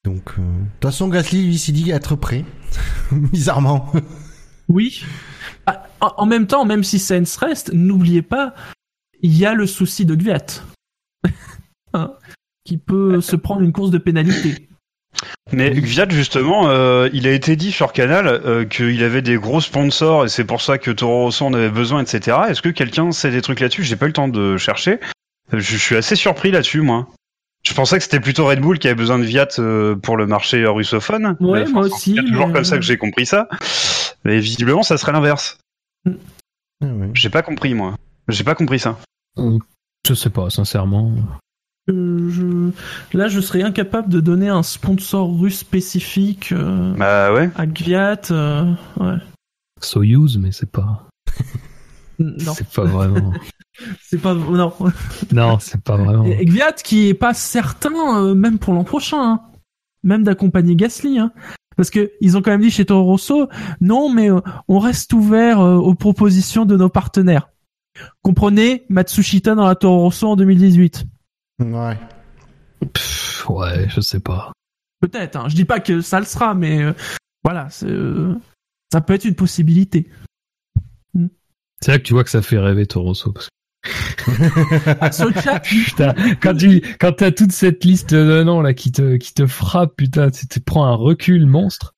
[0.04, 2.46] Donc, euh, de toute façon, Gasly, lui, s'est dit être prêt.
[3.12, 3.92] Bizarrement.
[4.70, 5.02] Oui.
[5.66, 8.54] Ah, En en même temps, même si Sainz reste, n'oubliez pas,
[9.22, 10.46] il y a le souci de Gviat.
[11.94, 12.12] Hein,
[12.66, 14.67] qui peut se prendre une course de pénalité.
[15.52, 19.62] Mais Gviat, justement, euh, il a été dit sur Canal euh, qu'il avait des gros
[19.62, 22.38] sponsors et c'est pour ça que Toro Rosso en avait besoin, etc.
[22.50, 23.84] Est-ce que quelqu'un sait des trucs là-dessus?
[23.84, 25.00] J'ai pas eu le temps de chercher.
[25.54, 27.08] Euh, Je, je suis assez surpris là-dessus, moi.
[27.64, 30.28] Je pensais que c'était plutôt Red Bull qui avait besoin de Viat euh, pour le
[30.28, 31.36] marché russophone.
[31.40, 33.48] Ouais, Mais, moi enfin, aussi, C'est toujours mais- comme ça que j'ai compris ça.
[34.26, 35.58] Mais visiblement, ça serait l'inverse.
[36.06, 37.10] Ouais.
[37.14, 37.96] J'ai pas compris, moi.
[38.28, 38.98] J'ai pas compris ça.
[40.08, 41.12] Je sais pas, sincèrement.
[41.90, 43.18] Euh, je...
[43.18, 47.50] Là, je serais incapable de donner un sponsor russe spécifique euh, Bah ouais.
[47.56, 48.20] à Gviat.
[48.32, 49.18] euh, ouais.
[49.82, 51.08] Soyuz, mais c'est pas.
[52.20, 53.32] Non, C'est pas vraiment.
[54.02, 54.74] c'est pas non.
[55.32, 56.26] non, c'est pas vraiment.
[56.26, 59.42] Et Gviat qui est pas certain, euh, même pour l'an prochain, hein.
[60.04, 61.20] même d'accompagner Gasly.
[61.20, 61.32] Hein.
[61.76, 63.50] Parce que ils ont quand même dit chez Toro Rosso,
[63.82, 67.50] non, mais euh, on reste ouvert euh, aux propositions de nos partenaires.
[68.24, 71.06] Comprenez Matsushita dans la Toro Rosso en 2018.
[71.60, 71.98] Ouais.
[72.94, 74.52] Pff, ouais, je sais pas.
[75.02, 75.36] Peut-être.
[75.36, 75.48] Hein.
[75.48, 76.94] Je dis pas que ça le sera, mais euh,
[77.44, 78.36] voilà, c'est, euh,
[78.92, 80.10] ça peut être une possibilité.
[81.82, 83.32] C'est là que tu vois que ça fait rêver Torosso.
[83.32, 83.50] Parce
[85.00, 88.92] Ah, Socha, que, putain, quand tu quand t'as toute cette liste de noms là qui
[88.92, 91.94] te qui te frappe, putain, tu te prends un recul monstre.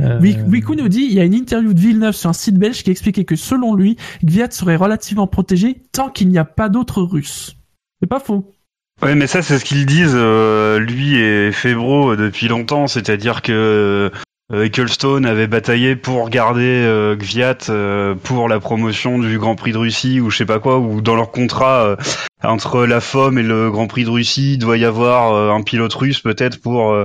[0.00, 2.82] Euh, Wiku nous dit, il y a une interview de Villeneuve sur un site belge
[2.82, 7.02] qui expliquait que selon lui, Gviat serait relativement protégé tant qu'il n'y a pas d'autres
[7.02, 7.56] Russes.
[8.00, 8.52] C'est pas faux.
[9.02, 12.86] Ouais, mais ça, c'est ce qu'ils disent, euh, lui et Febro, euh, depuis longtemps.
[12.86, 14.10] C'est-à-dire que
[14.52, 19.72] euh, Ecclestone avait bataillé pour garder euh, Gviat euh, pour la promotion du Grand Prix
[19.72, 21.96] de Russie ou je sais pas quoi, ou dans leur contrat
[22.42, 25.92] entre la FOM et le Grand Prix de Russie, il doit y avoir un pilote
[25.92, 26.96] russe peut-être pour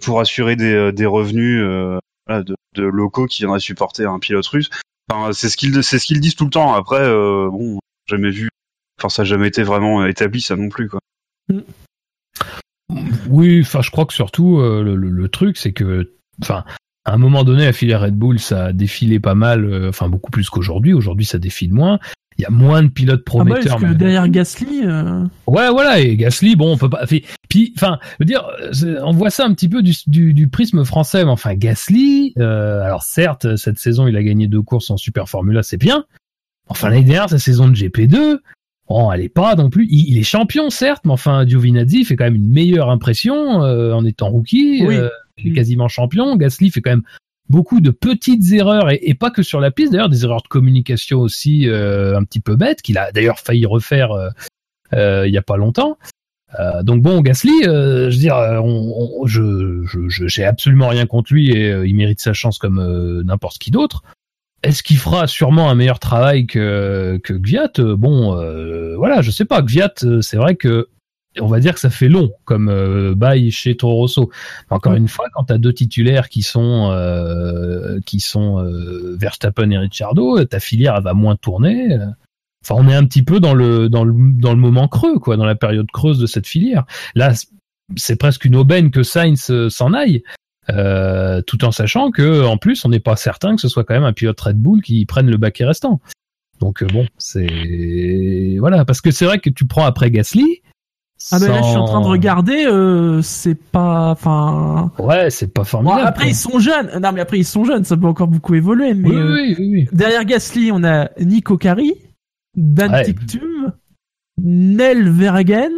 [0.00, 1.60] pour assurer des, des revenus
[2.28, 4.70] de, de locaux qui viendraient supporter un pilote russe.
[5.10, 6.74] Enfin, c'est ce qu'ils c'est ce qu'ils disent tout le temps.
[6.74, 8.48] Après, bon, jamais vu.
[9.00, 11.00] Enfin, ça n'a jamais été vraiment établi, ça non plus, quoi.
[13.28, 16.12] Oui, enfin, je crois que surtout euh, le, le- le truc, c'est que,
[16.42, 16.64] enfin,
[17.04, 20.08] à un moment donné, la filière Red Bull, ça a défilé pas mal, euh, enfin
[20.08, 20.92] beaucoup plus qu'aujourd'hui.
[20.92, 21.98] Aujourd'hui, ça défile moins.
[22.38, 23.78] Il y a moins de pilotes Ah bah, prometteurs.
[23.78, 27.04] parce que derrière Gasly, euh, Ouais, voilà, et Gasly, bon, on peut pas.
[27.48, 28.44] Puis, enfin, veux dire,
[29.02, 33.02] on voit ça un petit peu du, du, du prisme français, mais enfin, Gasly, alors
[33.02, 36.04] certes, cette saison, il a gagné deux courses en Super Formula, c'est bien.
[36.68, 38.38] Enfin, l'année dernière, sa saison de GP2,
[38.88, 39.86] bon, elle est pas non plus.
[39.90, 43.92] Il, il est champion, certes, mais enfin, Giovinazzi fait quand même une meilleure impression euh,
[43.92, 44.84] en étant rookie.
[44.84, 44.96] Oui.
[44.96, 46.36] euh, il est quasiment champion.
[46.36, 47.02] Gasly fait quand même
[47.48, 50.48] beaucoup de petites erreurs et, et pas que sur la piste d'ailleurs des erreurs de
[50.48, 54.10] communication aussi euh, un petit peu bêtes qu'il a d'ailleurs failli refaire
[54.92, 55.98] il y a pas longtemps
[56.60, 61.32] Euh, donc bon Gasly euh, je veux dire on, on- je j'ai absolument rien contre
[61.32, 62.78] lui et il mérite sa chance comme
[63.24, 64.02] n'importe qui d'autre
[64.62, 67.72] est-ce qu'il fera sûrement un meilleur travail que que Gviat?
[67.78, 70.88] Bon euh, voilà je sais pas Gviat euh, c'est vrai que
[71.40, 74.30] on va dire que ça fait long comme euh, bail chez Toro Rosso
[74.68, 74.98] encore Ouais.
[74.98, 79.78] une fois, quand tu as deux titulaires qui sont euh, qui sont euh, Verstappen et
[79.78, 81.98] Ricciardo, ta filière elle va moins tourner.
[82.64, 85.36] Enfin, on est un petit peu dans le dans le dans le moment creux, quoi,
[85.36, 86.84] dans la période creuse de cette filière.
[87.14, 87.32] Là,
[87.96, 90.22] c'est presque une aubaine que Sainz s'en aille,
[90.70, 93.94] euh, tout en sachant que en plus, on n'est pas certain que ce soit quand
[93.94, 96.00] même un pilote Red Bull qui prenne le baquet restant.
[96.60, 100.62] Donc euh, bon, c'est voilà, parce que c'est vrai que tu prends après Gasly.
[101.32, 104.92] ah ben là, je suis en train de regarder, euh, c'est pas, enfin.
[104.98, 106.02] Ouais, c'est pas Bon, formidable.
[106.06, 106.30] après quoi.
[106.30, 106.90] ils sont jeunes.
[107.00, 108.94] Non mais après ils sont jeunes, ça peut encore beaucoup évoluer.
[108.94, 109.88] Mais Oui, euh, oui, oui, oui.
[109.92, 111.94] derrière Gasly, on a Nico Kari,
[112.56, 113.04] Dan Ouais.
[113.04, 113.72] Tictum,
[114.40, 115.70] Nel Verhagen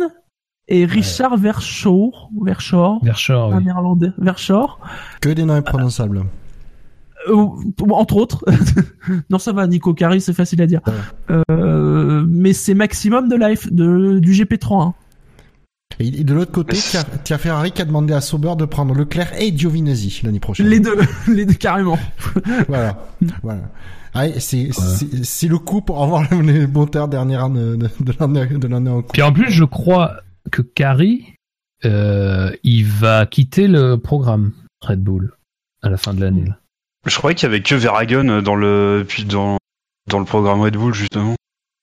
[0.68, 3.64] et Richard Verschoor, Verschoor, Verschoor, un oui.
[3.64, 4.80] néerlandais, Verschoor,
[5.20, 6.24] Que des noms imprononçables.
[7.28, 7.46] Euh,
[7.90, 8.44] entre autres.
[9.30, 10.80] non, ça va, Nico Kari, c'est facile à dire.
[11.50, 14.82] Euh, mais c'est maximum de life de, du GP3.
[14.82, 14.94] hein.
[16.00, 19.56] Et de l'autre côté, as Ferrari qui a demandé à Sauber de prendre Leclerc et
[19.56, 20.66] Giovinazzi l'année prochaine.
[20.66, 20.96] Les deux,
[21.28, 21.98] les deux carrément.
[22.68, 23.06] Voilà.
[23.42, 23.60] voilà.
[24.12, 28.66] Ah, c'est, c'est, c'est le coup pour avoir les moteurs dernière de, de l'année, de
[28.68, 29.12] l'année en cours.
[29.12, 30.14] Puis en plus, je crois
[30.50, 31.34] que Kari,
[31.84, 34.52] euh, il va quitter le programme
[34.82, 35.32] Red Bull
[35.82, 36.44] à la fin de l'année.
[36.44, 36.58] là.
[37.06, 39.58] Je croyais qu'il y avait que Verhagen dans le puis dans
[40.08, 41.34] dans le programme Red Bull justement.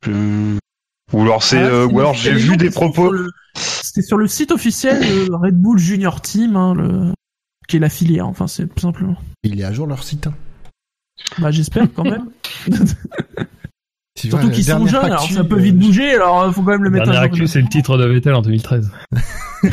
[0.07, 3.03] Ou alors c'est Ah, euh, ou alors j'ai vu des propos.
[3.09, 7.13] sur le- C'était sur le site officiel de Red Bull Junior Team, hein, le...
[7.67, 9.17] qui est la filière, enfin c'est tout simplement.
[9.43, 10.27] Il est à jour leur site.
[10.27, 10.33] hein.
[11.37, 12.31] Bah j'espère quand même.
[14.19, 16.83] Surtout qu'ils sont jeunes, alors ça peut euh, vite bouger, alors euh, faut quand même
[16.83, 17.47] le mettre à jour.
[17.47, 18.91] c'est le titre de Vettel en 2013.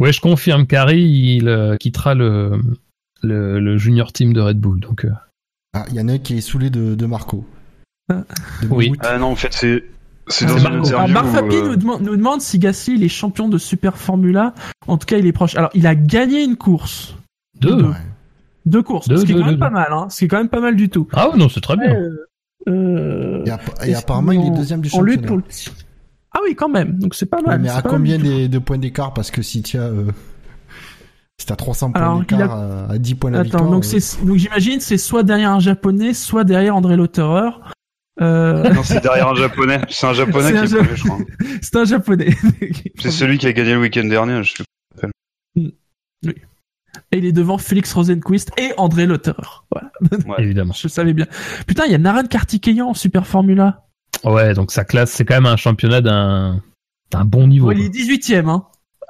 [0.00, 2.58] ouais, je confirme, Kari, il euh, quittera le
[3.22, 4.80] le, le junior team de Red Bull.
[4.80, 5.10] Donc, euh,
[5.74, 7.44] Ah, il y en a un qui est saoulé de, de Marco.
[8.10, 8.24] Ah.
[8.62, 8.92] De Oui.
[9.00, 9.84] Ah non, en fait, c'est
[10.28, 10.88] c'est dans une Marco.
[10.88, 11.32] Alors, interview.
[11.32, 14.54] Marc euh, nous, demande, nous demande si Gasly il est champion de Super Formula.
[14.86, 15.56] En tout cas, il est proche.
[15.56, 17.16] Alors, il a gagné une course.
[17.60, 17.76] deux.
[17.76, 17.84] Deux.
[17.84, 17.96] Ouais.
[18.66, 19.08] Deux courses.
[19.08, 20.06] Deux, ce qui est deux, quand même deux, pas mal, hein.
[20.10, 21.08] Ce qui est quand même pas mal du tout.
[21.12, 21.94] Ah ouais, non, c'est très bien.
[21.94, 22.10] Euh,
[22.68, 25.28] euh, Et, app- et apparemment, il est deuxième du en lutte championnat.
[25.28, 25.72] pour le-
[26.32, 26.98] Ah oui, quand même.
[26.98, 27.60] Donc c'est pas Ouais, mal.
[27.60, 29.14] mais à combien des- de points d'écart?
[29.14, 30.04] Parce que si tu as, euh,
[31.38, 33.70] si t'as 300 points d'écart à 10 points de la Attends, victoire.
[33.70, 37.50] donc euh, c'est donc j'imagine c'est soit derrière un japonais, soit derrière André Lauterer.
[38.20, 39.80] Euh, Non, c'est derrière un japonais.
[39.88, 41.18] C'est un japonais C'est qui un est Ja- premier, je crois.
[41.62, 42.30] c'est un japonais.
[42.98, 44.42] C'est celui qui a gagné le week-end dernier.
[44.44, 44.64] Je sais
[47.12, 49.42] Et il est devant Félix Rosenquist et André Lauterer.
[49.72, 49.90] Voilà.
[50.28, 50.44] Ouais.
[50.44, 50.72] Évidemment.
[50.72, 51.26] Je savais bien.
[51.66, 53.86] Putain, il y a Naran Kartikeyan en Super Formula.
[54.24, 56.62] Ouais, donc sa classe, c'est quand même un championnat d'un
[57.10, 57.68] d'un bon niveau.
[57.68, 58.64] Oh, il est 18ème, hein.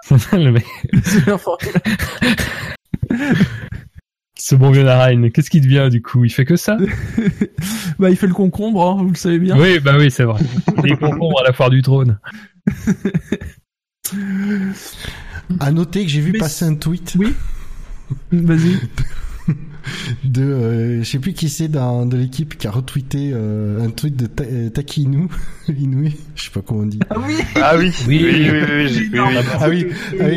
[0.08, 0.18] quoi.
[0.38, 0.64] Le mec-
[1.04, 1.72] Super Formula.
[4.38, 6.24] Ce bon vieux Narain, qu'est-ce qui devient du coup?
[6.24, 6.78] Il fait que ça?
[7.98, 9.58] Bah, il fait le concombre, hein, vous le savez bien.
[9.60, 10.40] Oui, bah oui, c'est vrai.
[10.84, 12.18] Il concombre à la foire du trône.
[15.58, 17.34] À noter que j'ai vu Mais passer un tweet Oui.
[18.32, 18.78] Vas-y.
[20.24, 23.90] de, euh, je sais plus qui c'est dans de l'équipe qui a retweeté euh, un
[23.90, 25.28] tweet de Ta- euh, Taki Inu,
[25.68, 27.00] Inoue, je sais pas comment on dit.
[27.08, 27.34] Ah oui.
[27.56, 28.20] Ah oui, Oui.
[28.22, 29.36] oui, oui, oui, oui, oui.
[29.58, 29.86] Ah oui,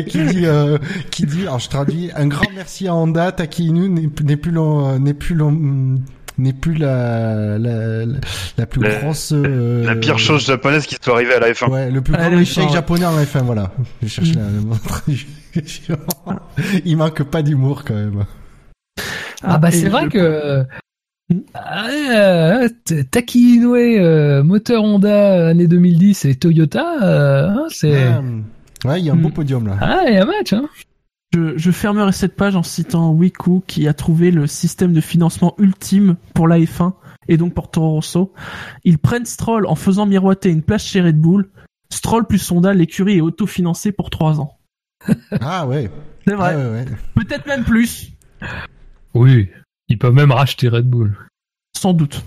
[0.06, 0.78] qui dit, euh,
[1.10, 4.50] qui dit, alors je traduis, un grand merci à Honda, Taki Inu n'est n'est plus
[4.52, 6.00] long, n'est plus long, hum,
[6.38, 8.18] n'est plus la, la, la,
[8.58, 11.70] la plus La- grosse, euh, La pire chose japonaise qui soit arrivée à la F1.
[11.70, 12.72] Ouais, le plus Ah, grand échec F1, ouais.
[12.72, 13.72] japonais en F1, voilà.
[14.02, 14.42] Je cherche la.
[16.84, 18.24] Il manque pas d'humour quand même.
[19.42, 20.64] Ah, bah c'est vrai que.
[21.54, 28.06] Ah, euh, T- Taki Inoue, euh, moteur Honda année 2010 et Toyota, euh, hein, c'est
[28.06, 29.32] Ah, ouais, il y a un beau Hmm.
[29.32, 29.76] podium là.
[29.80, 30.52] ah, il y a un match.
[30.52, 30.64] Hein.
[31.34, 35.56] Je, je fermerai cette page en citant Wiku qui a trouvé le système de financement
[35.58, 36.92] ultime pour la F1
[37.26, 38.32] et donc pour Toro Rosso.
[38.84, 41.50] Ils prennent Stroll en faisant miroiter une place chez Red Bull.
[41.90, 44.58] Stroll plus Honda, l'écurie est autofinancée pour 3 ans.
[45.40, 45.90] Ah ouais.
[46.24, 46.54] C'est vrai.
[46.54, 46.84] Ah, ouais, ouais.
[47.16, 48.12] Peut-être même plus.
[49.12, 49.50] Oui,
[49.88, 51.16] ils peuvent même racheter Red Bull.
[51.76, 52.24] Sans doute.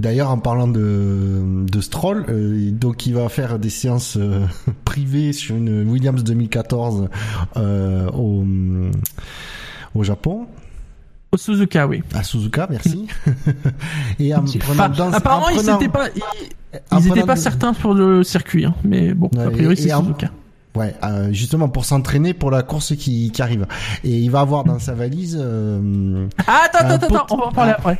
[0.00, 4.44] D'ailleurs, en parlant de, de Stroll, euh, donc il va faire des séances euh,
[4.84, 7.08] privées sur une Williams 2014
[7.56, 8.44] euh, au,
[9.94, 10.46] au Japon,
[11.32, 12.02] Au Suzuka, oui.
[12.14, 13.06] à Suzuka, merci.
[14.18, 16.22] Et en prenant dans, apparemment, en ils prenant- n'étaient pas, ils,
[16.90, 18.74] en ils étaient prenant pas de- certains sur le circuit, hein.
[18.84, 20.30] mais bon, Ouais, a priori c'est en- Suzuka.
[20.76, 23.64] Ouais, euh, justement pour s'entraîner pour la course qui, qui arrive.
[24.02, 25.38] Et il va avoir dans sa valise.
[25.40, 27.78] euh, Ah, attends, attends, attends, on va en parler Ah.
[27.78, 27.98] après.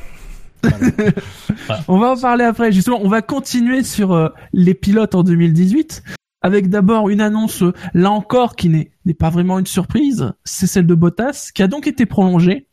[0.69, 1.83] Voilà.
[1.89, 2.73] On va en parler après.
[2.73, 6.03] Justement, on va continuer sur euh, les pilotes en 2018
[6.45, 10.33] avec d'abord une annonce, euh, là encore, qui n'est n'est pas vraiment une surprise.
[10.45, 12.69] C'est celle de Bottas, qui a donc été prolongée.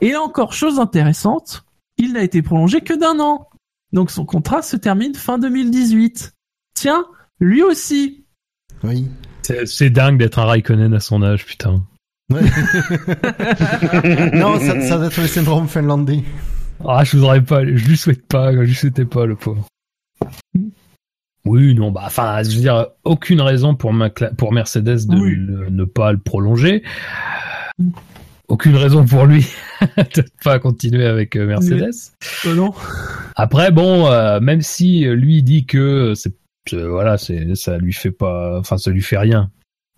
[0.00, 1.64] Et là encore, chose intéressante,
[1.96, 3.48] il n'a été prolongé que d'un an.
[3.92, 6.34] Donc son contrat se termine fin 2018.
[6.74, 7.04] Tiens,
[7.40, 8.24] lui aussi.
[8.84, 9.08] Oui.
[9.42, 11.82] C'est c'est dingue d'être un Raikkonen à son âge, putain.
[12.30, 12.42] Ouais.
[14.34, 16.22] non, ça, ça doit être le syndrome finlandais.
[16.86, 19.66] Ah, je voudrais pas, je lui souhaite pas, je lui souhaitais pas le pauvre.
[21.46, 25.34] Oui, non, bah, enfin, je veux dire, aucune raison pour, Mercedes de Oui.
[25.36, 26.82] le- ne pas le prolonger.
[28.48, 29.46] Aucune raison pour lui
[30.16, 31.94] de pas continuer avec euh, Mercedes.
[32.46, 32.74] Euh, non.
[33.36, 36.34] Après, bon, euh, même si lui dit que c'est,
[36.68, 39.50] c'est- voilà, c'est, ça lui fait pas, enfin, ça lui fait rien.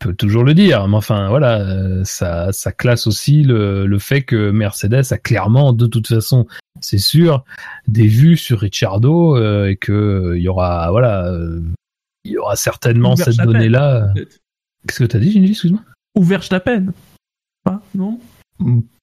[0.03, 4.23] Peut toujours le dire, mais enfin, voilà, euh, ça, ça classe aussi le, le fait
[4.23, 6.49] que Mercedes a clairement, de toute façon,
[6.81, 7.45] c'est sûr,
[7.87, 11.33] des vues sur Ricciardo euh, et que euh, il y aura, voilà,
[12.25, 14.13] il y aura certainement cette Verstappen, donnée-là.
[14.89, 15.83] Qu'est-ce que t'as dit, Gingy, excuse-moi?
[16.17, 16.87] Ou Verstappen.
[17.63, 18.19] Pas, non?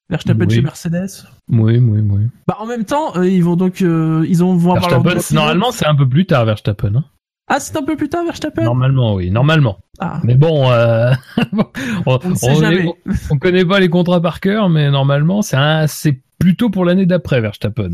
[0.10, 0.56] Verstappen Oui.
[0.56, 1.28] chez Mercedes.
[1.50, 2.28] Oui, oui, oui.
[2.46, 5.36] Bah, en même temps, euh, ils vont donc, euh, ils ont, vont avoir leur Verstappen,
[5.36, 6.96] normalement, c'est un peu plus tard, Verstappen.
[6.96, 7.06] Hein
[7.48, 8.64] Ah, c'est un peu plus tard, Verstappen?
[8.64, 9.80] Normalement, oui, normalement.
[10.00, 11.12] Ah, Mais bon, euh,
[12.06, 12.86] on, on ne sait on est- jamais.
[12.88, 15.58] on- on connaît pas les contrats par cœur, mais normalement, c'est
[15.88, 17.92] c'est plutôt pour l'année d'après Verstappen.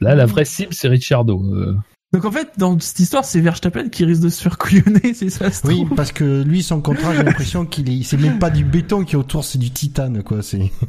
[0.00, 1.42] Là, la vraie cible, c'est Ricciardo.
[1.54, 1.76] euh.
[2.12, 5.30] Donc en fait, dans cette histoire, c'est Verstappen qui risque de se faire couillonner si
[5.30, 8.50] ça se Oui, parce que lui, son contrat, j'ai l'impression qu'il est, c'est même pas
[8.50, 10.40] du béton qui est autour, c'est du titane, quoi.
[10.42, 10.70] C'est.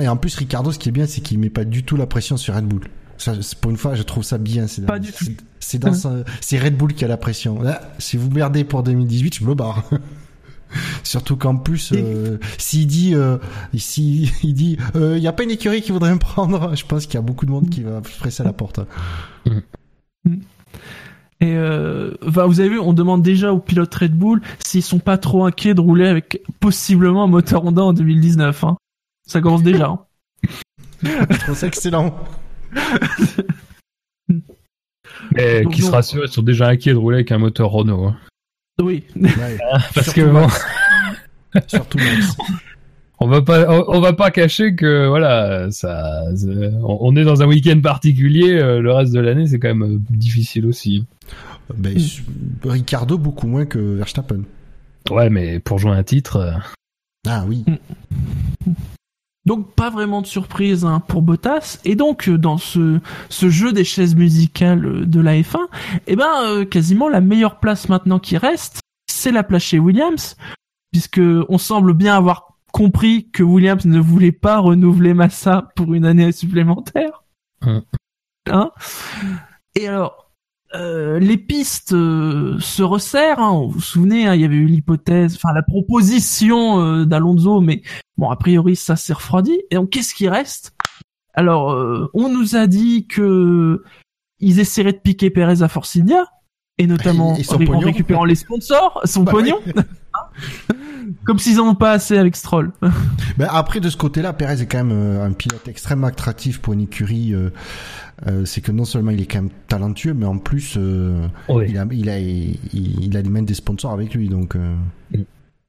[0.00, 2.06] Et en plus, Ricardo, ce qui est bien, c'est qu'il met pas du tout la
[2.06, 2.88] pression sur Red Bull.
[3.18, 4.66] Ça, pour une fois, je trouve ça bien.
[4.66, 5.24] C'est Pas du tout.
[5.60, 7.60] c'est- dans Red Bull qui a la pression.
[7.60, 9.84] Là, si vous merdez pour 2018, je me barre.
[11.02, 13.38] Surtout qu'en plus, euh, s'il dit, euh,
[13.76, 17.06] si il dit, il y a pas une écurie qui voudrait me prendre, je pense
[17.06, 18.80] qu'il y a beaucoup de monde qui va presser à la porte.
[21.40, 24.98] Et euh, enfin, vous avez vu, on demande déjà aux pilotes Red Bull s'ils sont
[24.98, 28.64] pas trop inquiets de rouler avec possiblement un moteur Honda en 2019.
[28.64, 28.76] Hein.
[29.26, 29.86] Ça commence déjà.
[29.86, 30.00] Hein.
[31.02, 32.14] Je trouve ça excellent.
[35.34, 38.06] Mais Donc, qui se rassure, ils sont déjà inquiets de rouler avec un moteur Renault.
[38.06, 38.16] hein.
[38.82, 39.04] Oui.
[39.16, 39.58] Ouais,
[39.94, 40.48] Parce Surtout que bon,
[41.66, 42.36] surtout Max.
[43.20, 47.24] on va pas, on, on va pas cacher que voilà, ça, c'est- on, on est
[47.24, 48.52] dans un week-end particulier.
[48.60, 51.04] euh, le reste de l'année, c'est quand même euh, difficile aussi.
[51.74, 51.96] Ben,
[52.64, 54.42] Ricardo beaucoup moins que Verstappen.
[55.10, 56.52] Ouais, mais pour jouer un titre, euh,
[57.26, 57.64] Ah oui.
[59.48, 61.80] Donc pas vraiment de surprise hein, pour Bottas.
[61.86, 65.56] Et donc euh, dans ce, ce jeu des chaises musicales euh, de la F1,
[66.06, 68.80] eh ben euh, quasiment la meilleure place maintenant qui reste,
[69.10, 70.36] c'est la place chez Williams,
[70.92, 76.04] puisque on semble bien avoir compris que Williams ne voulait pas renouveler Massa pour une
[76.04, 77.24] année supplémentaire.
[77.64, 77.80] Hum.
[78.50, 78.70] Hein?
[79.74, 80.27] Et alors.
[80.74, 83.38] Euh, les pistes euh, se resserrent.
[83.40, 83.62] Hein.
[83.64, 87.82] Vous vous souvenez, hein, il y avait eu l'hypothèse, enfin la proposition euh, d'Alonso, mais
[88.16, 89.56] Bon, a priori, ça s'est refroidi.
[89.70, 90.72] Et donc, qu'est-ce qui reste?
[91.34, 93.84] Alors, euh, on nous a dit que
[94.40, 96.24] ils essaieraient de piquer Perez à Force India,
[96.78, 97.78] et notamment Et- en pognon.
[97.80, 99.58] récupérant les sponsors, son Bah pognon,
[101.24, 102.72] comme s'ils en ont pas assez avec Stroll.
[103.36, 106.72] Ben après de ce côté-là, Perez est quand même euh, un pilote extrêmement attractif pour
[106.74, 107.34] une écurie.
[108.26, 111.26] Euh, c'est que non seulement il est quand même talentueux, mais en plus euh,
[111.66, 114.74] il a il a il, il a même des sponsors avec lui, donc euh,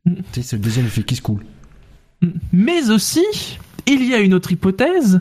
[0.05, 0.13] Mm.
[0.31, 1.43] c'est le deuxième effet qui se coule.
[2.51, 3.25] Mais aussi,
[3.85, 5.19] il y a une autre hypothèse,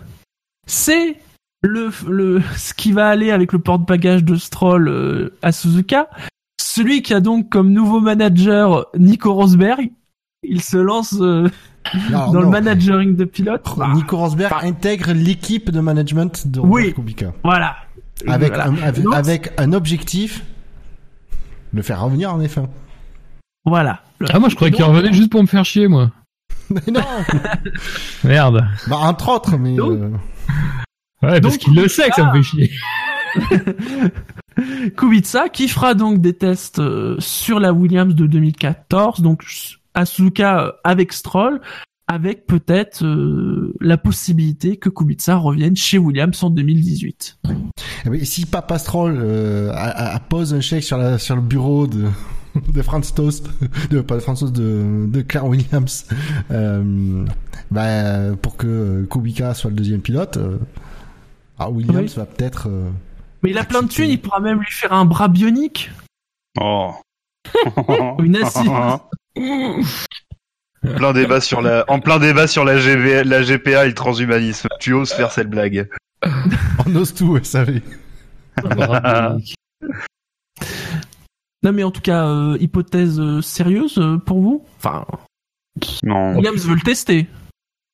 [0.67, 1.17] c'est
[1.63, 6.09] le, le, ce qui va aller avec le porte-bagages de Stroll à Suzuka.
[6.61, 9.91] Celui qui a donc comme nouveau manager Nico Rosberg.
[10.45, 11.21] Il se lance
[12.11, 13.67] dans le managering de pilote.
[13.81, 16.93] Ah, Nico Rosberg intègre l'équipe de management de Oui.
[16.95, 17.77] Kubica Voilà.
[18.27, 18.67] avec Voilà.
[18.69, 20.45] un, avec, Donc, avec un objectif
[21.73, 22.67] le faire revenir en F1.
[23.65, 24.01] Voilà.
[24.33, 26.11] Ah moi, je croyais qu'il revenait juste pour me faire chier, moi.
[26.71, 27.01] Mais non,
[28.25, 28.67] Merde.
[28.89, 30.11] bah, entre autres, mais Donc- euh,
[31.23, 32.71] Ouais, parce qu'il le sait que ça me fait chier.
[34.97, 39.43] Kubica qui fera donc des tests euh, sur la Williams de 2014, donc
[39.99, 41.61] à Suzuka euh, avec Stroll,
[42.07, 47.39] avec peut-être euh, la possibilité que Kubica revienne chez Williams en 2018.
[48.07, 51.43] eh ben, si Papa Stroll euh, a- a- pose un chèque sur la sur le
[51.43, 52.07] bureau de
[52.73, 53.49] de Franz Toast,
[53.91, 56.07] de pas de Franz Toast, de de Claire Williams,
[56.51, 57.25] euh,
[57.71, 60.39] bah, pour que Kubica soit le deuxième pilote.
[60.39, 60.59] euh,
[61.59, 62.69] ah, Williams va peut-être.
[62.69, 62.89] euh,
[63.43, 65.91] Mais il a plein de thunes, il pourra même lui faire un bras bionique,
[66.61, 66.93] Oh.
[68.21, 68.71] une assise.
[70.83, 74.69] plein débat sur la, en plein débat sur la, GV la GPA et le transhumanisme.
[74.81, 75.89] Tu oses faire cette blague.
[76.87, 77.83] on ose tout, vous savez.
[81.65, 84.65] Non mais en tout cas, euh, hypothèse euh, sérieuse euh, pour vous?
[84.79, 85.05] Enfin,
[86.05, 86.37] Non.
[86.37, 87.27] Williams veut le tester.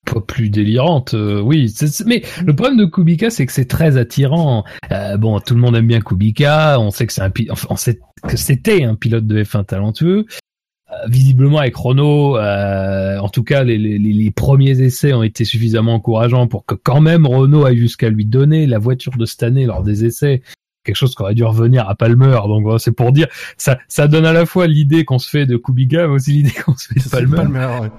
[0.05, 1.71] pas plus délirante, euh, oui.
[1.71, 4.65] c'est- mais le problème de Kubica, c'est que c'est très attirant.
[4.93, 6.79] Euh, bon, tout le monde aime bien Kubica.
[6.79, 10.27] On sait que c'est un, enfin, on sait que c'était un pilote de F1 talentueux.
[11.03, 15.23] Euh, visiblement, avec Renault, euh, en tout cas, les, les, les- les premiers essais ont
[15.23, 19.25] été suffisamment encourageants pour que quand même Renault aille jusqu'à lui donner la voiture de
[19.27, 20.43] cette année lors des essais.
[20.85, 22.39] Quelque chose qui aurait dû revenir à Palmer.
[22.47, 23.27] Donc, c'est pour dire,
[23.57, 26.53] ça, ça donne à la fois l'idée qu'on se fait de Kubica, mais aussi l'idée
[26.65, 27.37] qu'on se fait de Palmer.
[27.37, 27.91] Palmer, ouais.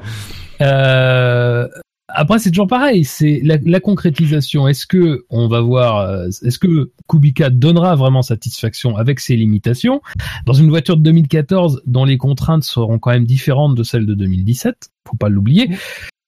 [0.61, 1.67] Euh,
[2.07, 3.03] après, c'est toujours pareil.
[3.03, 4.67] C'est la, la concrétisation.
[4.67, 10.01] Est-ce que on va voir euh, Est-ce que Kubica donnera vraiment satisfaction avec ses limitations?
[10.45, 14.13] Dans une voiture de 2014 dont les contraintes seront quand même différentes de celles de
[14.13, 15.71] 2017 Faut pas l'oublier.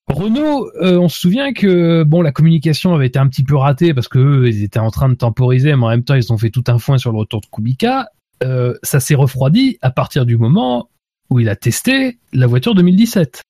[0.08, 3.94] Renault, euh, on se souvient que bon, la communication avait été un petit peu ratée
[3.94, 6.38] parce que eux, ils étaient en train de temporiser, mais en même temps, ils ont
[6.38, 8.08] fait tout un foin sur le retour de Kubica.
[8.44, 10.90] Euh, ça s'est refroidi à partir du moment
[11.30, 13.42] où il a testé la voiture 2017.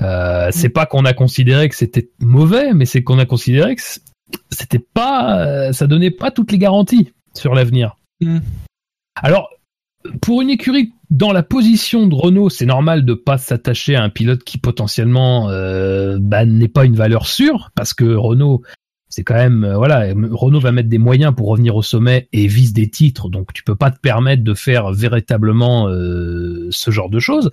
[0.00, 3.82] Euh, c'est pas qu'on a considéré que c'était mauvais, mais c'est qu'on a considéré que
[4.50, 7.96] c'était pas, euh, ça donnait pas toutes les garanties sur l'avenir.
[8.20, 8.38] Mm.
[9.16, 9.48] Alors,
[10.20, 14.10] pour une écurie dans la position de Renault, c'est normal de pas s'attacher à un
[14.10, 18.62] pilote qui potentiellement euh, bah, n'est pas une valeur sûre, parce que Renault,
[19.08, 22.46] c'est quand même euh, voilà, Renault va mettre des moyens pour revenir au sommet et
[22.46, 27.20] vise des titres, donc tu peux pas te permettre de faire véritablement ce genre de
[27.20, 27.50] choses.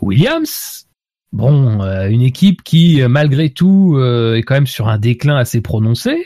[0.00, 0.86] Williams,
[1.32, 5.36] bon, euh, une équipe qui euh, malgré tout euh, est quand même sur un déclin
[5.36, 6.24] assez prononcé.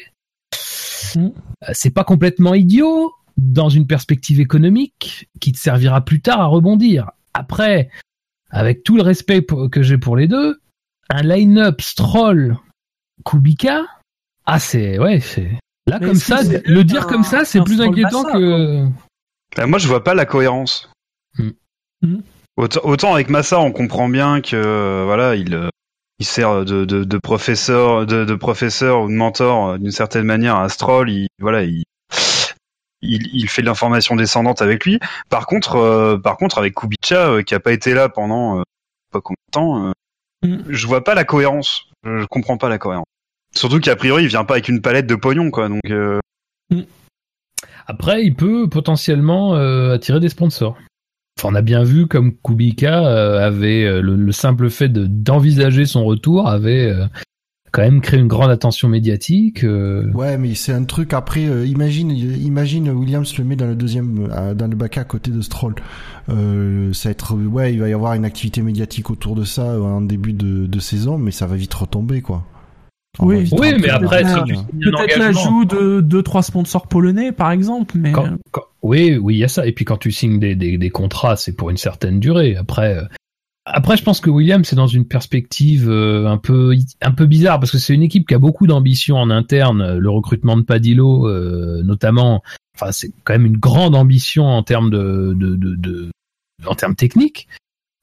[1.14, 1.28] Mm.
[1.72, 7.10] C'est pas complètement idiot dans une perspective économique qui te servira plus tard à rebondir.
[7.32, 7.90] Après,
[8.50, 10.60] avec tout le respect pour- que j'ai pour les deux,
[11.10, 12.56] un line-up Stroll
[13.24, 13.82] Kubica,
[14.46, 15.50] ah c'est ouais, c'est
[15.86, 18.86] là Mais comme ça, le dire comme ça, c'est plus inquiétant Massa, que
[19.56, 20.90] Bah, moi, je vois pas la cohérence.
[21.38, 21.50] Hmm.
[22.02, 22.20] Hmm.
[22.56, 25.68] Autant, autant avec Massa, on comprend bien que euh, voilà, il euh,
[26.20, 30.24] il sert de, de, de professeur, de, de professeur ou de mentor euh, d'une certaine
[30.24, 31.10] manière à Stroll.
[31.10, 31.82] Il voilà, il
[33.02, 34.98] il, il fait de l'information descendante avec lui.
[35.28, 38.62] Par contre, euh, par contre, avec Kubica, euh, qui a pas été là pendant euh,
[39.12, 39.92] pas combien de temps, euh,
[40.44, 40.58] Mm.
[40.68, 41.88] je vois pas la cohérence.
[42.04, 43.06] Je, je comprends pas la cohérence.
[43.54, 45.68] Surtout qu'a priori, il vient pas avec une palette de pognon, quoi.
[45.68, 46.20] Donc, euh,
[47.86, 50.76] Après, il peut potentiellement euh, attirer des sponsors.
[51.38, 55.06] Enfin, on a bien vu comme Kubica euh, avait euh, le, le simple fait de-
[55.06, 57.06] d'envisager son retour avait euh,
[57.72, 59.64] quand même créé une grande attention médiatique.
[59.64, 61.46] Ouais, mais c'est un truc après.
[61.48, 65.40] euh, imagine, imagine Williams le met dans le deuxième, dans le bac à côté de
[65.40, 65.74] Stroll.
[66.28, 69.64] Euh, ça va être, ouais, il va y avoir une activité médiatique autour de ça
[69.80, 72.44] en début de, de saison, mais ça va vite retomber, quoi.
[73.18, 73.48] On Oui.
[73.52, 78.62] Oui, mais après, Peut-être l'ajout de deux trois sponsors polonais par exemple, mais Quand- quand-
[78.84, 79.66] oui, oui, il y a ça.
[79.66, 82.54] Et puis quand tu signes des, des, contrats, c'est pour une certaine durée.
[82.54, 83.04] Après, euh,
[83.64, 87.58] après, je pense que Williams c'est dans une perspective euh, un peu un peu bizarre
[87.58, 89.96] parce que c'est une équipe qui a beaucoup d'ambition en interne.
[89.96, 92.42] Le recrutement de Padillo, euh, notamment,
[92.76, 96.10] enfin, c'est quand même une grande ambition en termes de, de, de,
[96.66, 97.48] en termes techniques.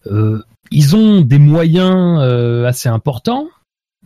[0.07, 3.47] Euh, ils ont des moyens euh, assez importants.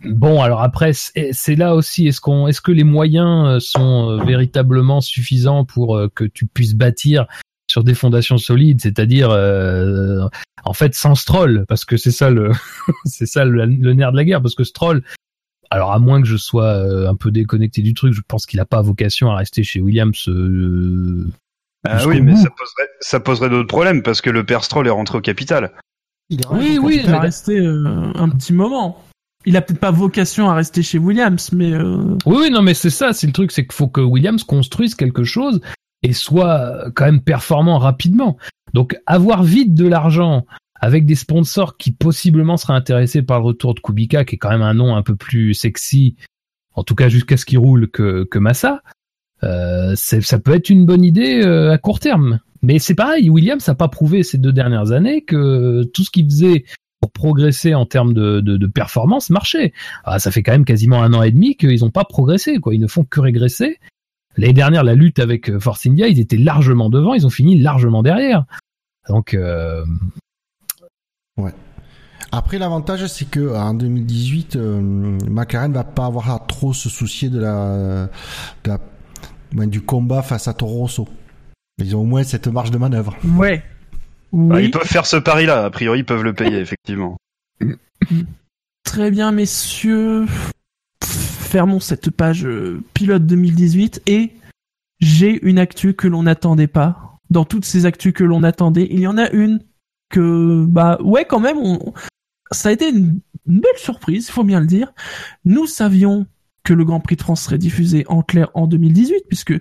[0.04, 4.10] Bon, alors après, c'est c'est là aussi, est-ce qu'on, est-ce que les moyens euh, sont
[4.10, 7.26] euh, véritablement suffisants pour euh, que tu puisses bâtir
[7.70, 10.28] sur des fondations solides, c'est-à-dire euh,
[10.64, 12.52] en fait sans Stroll, parce que c'est ça le,
[13.04, 15.02] c'est ça le, le nerf de la guerre, parce que Stroll,
[15.70, 18.66] alors à moins que je sois un peu déconnecté du truc, je pense qu'il n'a
[18.66, 20.28] pas vocation à rester chez Williams.
[20.28, 21.26] euh,
[21.88, 22.42] ah oui, mais bout.
[22.42, 25.72] ça poserait, ça poserait d'autres problèmes parce que le père Stroll est rentré au capital.
[26.28, 29.02] Il est Oui, oui, il va rester euh, un petit moment.
[29.46, 32.74] Il a peut-être pas vocation à rester chez Williams, mais euh, Oui, oui, non, mais
[32.74, 35.60] c'est ça, c'est le truc, c'est qu'il faut que Williams construise quelque chose
[36.02, 38.36] et soit quand même performant rapidement.
[38.74, 40.44] Donc, avoir vite de l'argent
[40.80, 44.50] avec des sponsors qui possiblement seraient intéressés par le retour de Kubica, qui est quand
[44.50, 46.16] même un nom un peu plus sexy,
[46.74, 48.82] en tout cas jusqu'à ce qu'il roule que, Massa,
[49.42, 52.40] euh, ça peut être une bonne idée euh, à court terme.
[52.62, 56.26] Mais c'est pareil, Williams n'a pas prouvé ces deux dernières années que tout ce qu'il
[56.26, 56.64] faisait
[57.00, 59.72] pour progresser en termes de, de, de performance marchait.
[60.04, 62.74] Ah, ça fait quand même quasiment un an et demi qu'ils n'ont pas progressé, quoi.
[62.74, 63.78] Ils ne font que régresser.
[64.38, 67.58] L'année dernière, la lutte avec euh, Force India, ils étaient largement devant, ils ont fini
[67.58, 68.44] largement derrière.
[69.08, 69.84] Donc, euh,
[72.32, 74.80] Après, l'avantage, c'est que en 2018, euh,
[75.30, 78.08] McLaren va pas avoir à trop se soucier de la,
[78.64, 81.08] de la- du combat face à Toro Rosso.
[81.78, 83.16] Ils ont au moins cette marge de manœuvre.
[83.38, 83.62] ouais.
[84.32, 85.64] Bah, ils peuvent faire ce pari-là.
[85.64, 87.16] A priori, ils peuvent le payer, effectivement.
[88.84, 90.26] très bien, messieurs.
[91.02, 94.32] Fermons cette page euh, pilote 2018 et
[95.00, 97.18] j'ai une actu que l'on n'attendait pas.
[97.30, 99.60] Dans toutes ces actus que l'on attendait, il y en a une
[100.10, 101.92] que, bah, ouais, quand même, on,
[102.50, 104.92] ça a été une, une belle surprise, il faut bien le dire.
[105.44, 106.26] Nous savions
[106.62, 109.54] que le Grand Prix de France serait diffusé en clair en 2018, puisque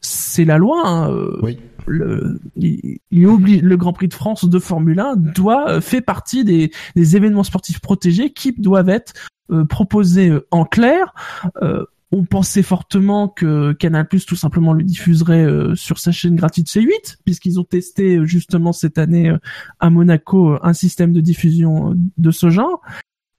[0.00, 0.82] c'est la loi.
[0.86, 1.58] hein, euh, Oui.
[1.86, 6.00] le, il, il oblige, le Grand Prix de France de Formule 1 doit euh, fait
[6.00, 9.12] partie des, des événements sportifs protégés qui doivent être
[9.50, 11.14] euh, proposés en clair.
[11.62, 16.34] Euh, on pensait fortement que Canal Plus tout simplement le diffuserait euh, sur sa chaîne
[16.34, 19.38] gratuite C8, puisqu'ils ont testé justement cette année euh,
[19.78, 22.80] à Monaco un système de diffusion de ce genre.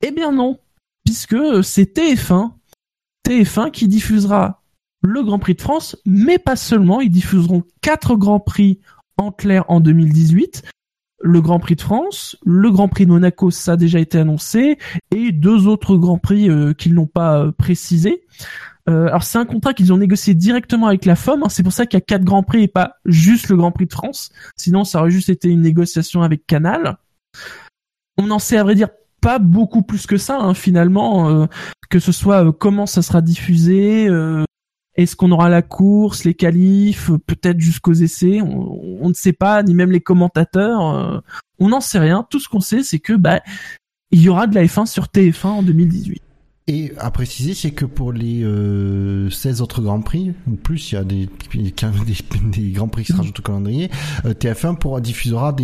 [0.01, 0.57] Eh bien non,
[1.03, 2.51] puisque c'est TF1,
[3.27, 4.60] TF1 qui diffusera
[5.01, 8.79] le Grand Prix de France, mais pas seulement, ils diffuseront quatre Grands Prix
[9.17, 10.63] en clair en 2018.
[11.23, 14.77] Le Grand Prix de France, le Grand Prix de Monaco, ça a déjà été annoncé,
[15.11, 18.23] et deux autres Grands Prix euh, qu'ils n'ont pas euh, précisé.
[18.89, 21.73] Euh, alors c'est un contrat qu'ils ont négocié directement avec la FOM, hein, c'est pour
[21.73, 24.31] ça qu'il y a quatre Grands Prix et pas juste le Grand Prix de France.
[24.55, 26.97] Sinon ça aurait juste été une négociation avec Canal.
[28.17, 28.89] On n'en sait à vrai dire
[29.21, 31.45] pas beaucoup plus que ça hein, finalement, euh,
[31.91, 34.07] que ce soit comment ça sera diffusé,
[34.95, 38.41] est-ce qu'on aura la course, les qualifs, euh, peut-être jusqu'aux essais?
[38.41, 40.95] On, ne sait pas, ni même les commentateurs.
[40.95, 41.19] euh,
[41.59, 42.25] on n'en sait rien.
[42.29, 43.41] Tout ce qu'on sait, c'est que bah
[44.11, 46.21] il y aura de la F1 sur TF1 en 2018.
[46.67, 50.95] Et à préciser, c'est que pour les euh, 16 autres Grands Prix, ou plus, il
[50.95, 53.89] y a des, des, Grands Prix qui se rajoutent au calendrier,
[54.25, 55.55] euh, TF1 pourra, diffusera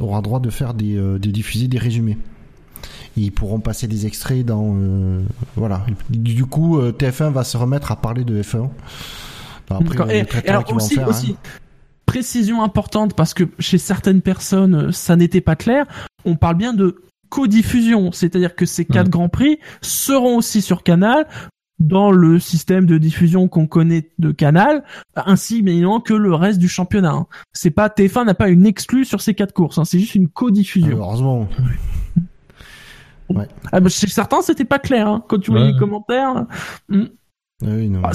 [0.00, 2.16] aura droit de faire des, de diffuser des résumés.
[3.16, 5.22] Ils pourront passer des extraits dans, euh,
[5.56, 5.84] voilà.
[6.10, 8.70] Du coup, euh, TF1 va se remettre à parler de F1.
[9.68, 11.48] Enfin, après, Et- et alors aussi, faire, aussi, hein.
[12.06, 15.86] précision importante parce que chez certaines personnes euh, ça n'était pas clair.
[16.24, 21.26] On parle bien de codiffusion, c'est-à-dire que ces quatre grands prix seront aussi sur Canal
[21.78, 24.84] dans le système de diffusion qu'on connaît de Canal,
[25.16, 27.12] ainsi mais non que le reste du championnat.
[27.12, 27.26] hein.
[27.52, 30.28] C'est pas TF1 n'a pas une exclue sur ces quatre courses, hein, c'est juste une
[30.28, 30.96] co-diffusion.
[30.98, 31.48] Heureusement.
[33.72, 35.72] Ah, bah, chez certains, c'était pas clair hein, quand tu vois Ouais.
[35.72, 36.46] les commentaires.
[36.88, 37.04] Hmm.
[37.64, 38.10] Oui, non, Ah,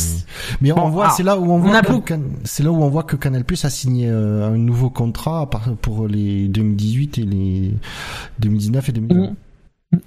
[0.60, 2.90] mais- on Bon, voit, alors, c'est là où on voit, que c'est là où on
[2.90, 5.50] voit que Canal Plus a signé euh, un nouveau contrat
[5.82, 7.74] pour les 2018 et les
[8.40, 9.32] 2019 et 2020.
[9.94, 9.98] Mm.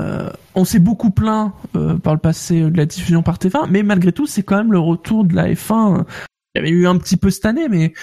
[0.00, 3.66] Euh, on s'est beaucoup plaint euh, par le passé euh, de la diffusion par TF1,
[3.70, 6.04] mais malgré tout, c'est quand même le retour de la F1.
[6.54, 7.94] Il y avait eu un petit peu cette année, mais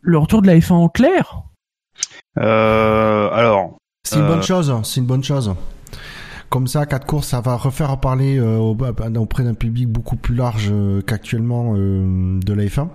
[0.00, 1.42] le retour de la F1 en clair.
[2.38, 3.78] Euh, alors,
[4.10, 5.54] C'est une Euh, bonne chose, c'est une bonne chose.
[6.50, 8.76] Comme ça, quatre courses, ça va refaire parler euh, au-
[9.20, 12.88] auprès d'un public beaucoup plus large euh, qu'actuellement euh, de la F1.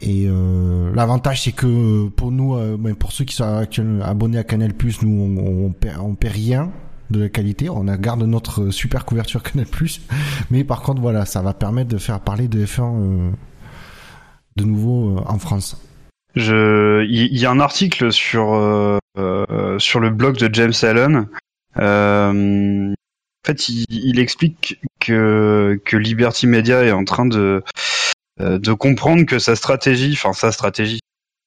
[0.00, 4.04] Et euh, l'avantage, c'est que euh, pour nous, euh, ben, pour ceux qui sont actuellement
[4.04, 5.10] abonnés à Canal+, nous,
[5.40, 6.70] on, on, perd, on rien
[7.10, 7.68] de la qualité.
[7.68, 9.66] On garde notre super couverture Canal+.
[10.50, 13.30] Mais par contre, voilà, ça va permettre de faire parler de F1 euh,
[14.56, 15.80] de nouveau euh, en France.
[16.34, 21.28] Je, il y, a un article sur euh, euh, sur le blog de James Allen.
[21.78, 27.62] Euh, en fait, il, explique que que Liberty Media est en train de
[28.40, 31.00] euh, de comprendre que sa stratégie, enfin sa stratégie,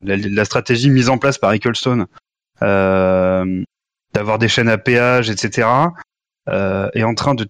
[0.03, 2.05] la, stratégie mise en place par Ecclestone,
[2.61, 3.63] euh,
[4.13, 5.67] d'avoir des chaînes à péage, etc.,
[6.47, 7.47] euh, est en train de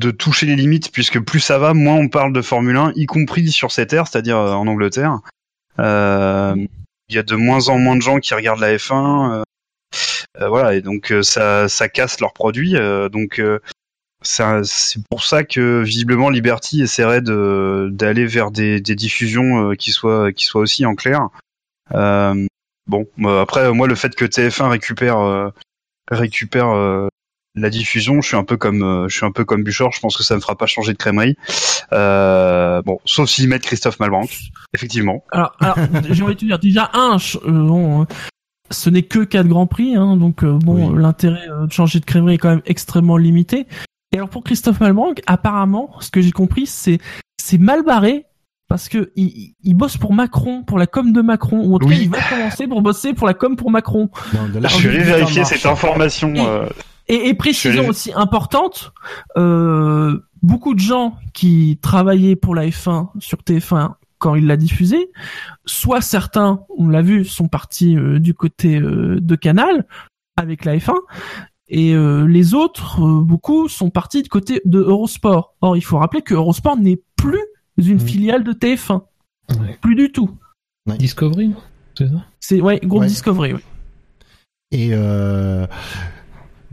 [0.00, 3.06] de toucher les limites puisque plus ça va, moins on parle de Formule 1, y
[3.06, 5.20] compris sur cette ère, c'est-à-dire euh, en Angleterre.
[5.78, 6.54] Euh,
[7.08, 9.40] il y a de moins en moins de gens qui regardent la F1.
[9.40, 9.42] euh,
[10.40, 12.74] euh, voilà, et donc ça, ça casse leurs produits.
[13.12, 13.40] donc
[14.22, 20.32] c'est pour ça que visiblement Liberty essaierait de d'aller vers des, des diffusions qui soient
[20.32, 21.28] qui soient aussi en clair.
[21.92, 22.46] Euh,
[22.86, 23.06] bon,
[23.40, 25.50] après moi le fait que TF1 récupère euh,
[26.10, 27.08] récupère euh,
[27.56, 30.00] la diffusion, je suis un peu comme euh, je suis un peu comme Buchor, je
[30.00, 31.36] pense que ça ne fera pas changer de crèmerie.
[31.92, 34.26] Euh, bon, sauf s'ils mettent Christophe Malbranc,
[34.74, 35.24] effectivement.
[35.30, 35.76] Alors, alors
[36.10, 38.04] j'ai envie de te dire, déjà, un, euh, bon, euh,
[38.70, 41.00] ce n'est que quatre grands prix, hein, donc euh, bon, Oui.
[41.02, 43.66] l'intérêt euh, de changer de crèmerie est quand même extrêmement limité.
[44.12, 46.98] Et alors pour Christophe Malbranc, apparemment, ce que j'ai compris, c'est
[47.40, 48.24] c'est mal barré
[48.68, 51.78] parce que il, il- il bosse pour Macron, pour la com de Macron, ou en
[51.78, 51.96] tout Oui.
[51.96, 54.08] cas, il va commencer pour bosser pour la com pour Macron.
[54.32, 55.76] Non, de là, Je suis allé on est vérifier cette marche.
[55.84, 56.34] information.
[56.34, 56.66] Et- euh,
[57.08, 58.92] Et, et précision aussi importante,
[59.36, 65.10] euh, beaucoup de gens qui travaillaient pour la F1 sur TF1 quand il l'a diffusé,
[65.66, 69.86] soit certains, on l'a vu, sont partis euh, du côté euh, de Canal
[70.38, 70.94] avec la F1,
[71.68, 75.54] et euh, les autres, euh, beaucoup, sont partis du côté de Eurosport.
[75.60, 77.40] Or, il faut rappeler que Eurosport n'est plus
[77.76, 79.02] une filiale de TF1,
[79.60, 79.78] Ouais.
[79.82, 80.30] plus du tout.
[80.86, 81.52] Discovery,
[81.98, 82.24] c'est ça?
[82.40, 83.06] C'est ouais, groupe Ouais.
[83.08, 83.52] Discovery.
[83.54, 83.60] ouais.
[84.70, 85.66] Et euh,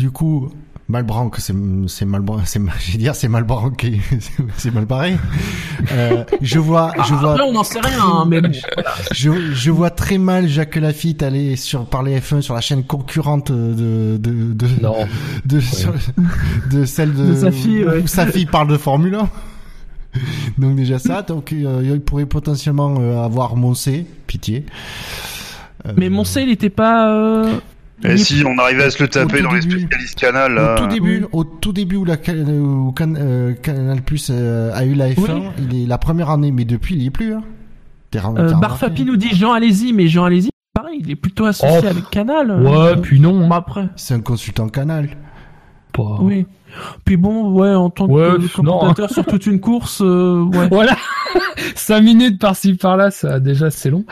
[0.02, 0.50] du coup,
[0.90, 1.54] Malbranc, c'est
[1.88, 3.30] c'est Malbranc, c'est je vais dire c'est
[3.78, 4.02] qui-
[4.58, 5.16] c'est- mal barré.
[5.92, 8.42] Euh, je vois, je vois, Après, on n'en sait rien, hein, mais
[9.12, 13.52] je, je vois très mal Jacques Lafitte aller sur parler F1 sur la chaîne concurrente
[13.52, 14.96] de de de Non.
[15.46, 15.94] de, sur-
[16.72, 19.30] de celle de, De sa fille, où sa fille parle de Formule 1.
[20.58, 24.66] Donc déjà ça, donc euh, il pourrait potentiellement euh, avoir Moncé, pitié.
[25.86, 27.46] Euh, Mais Moncey, il était pas.
[28.06, 29.82] Euh, Et si on arrivait à se le taper dans les début.
[29.82, 34.30] spécialistes canal, Au tout début, au tout début où, la, où Can- euh, Canal Plus
[34.32, 35.42] euh, a eu la F1, Oui.
[35.72, 37.34] il est la première année, mais depuis il y est plus.
[37.34, 37.44] Hein.
[38.12, 41.80] T'es Euh, Barfapi nous dit Jean Alési, mais Jean Alési, pareil, il est plutôt associé
[41.84, 42.52] Oh, avec Canal.
[42.62, 43.48] Ouais, Euh, puis non.
[43.48, 45.10] bon, après, C'est un consultant Canal.
[45.94, 46.46] Pas- oui.
[47.06, 50.68] Puis bon, ouais, en tant Ouais, que commentateur sur toute une course, euh, ouais.
[50.72, 50.96] Voilà.
[51.76, 54.06] Cinq minutes par-ci par-là, ça déjà c'est long.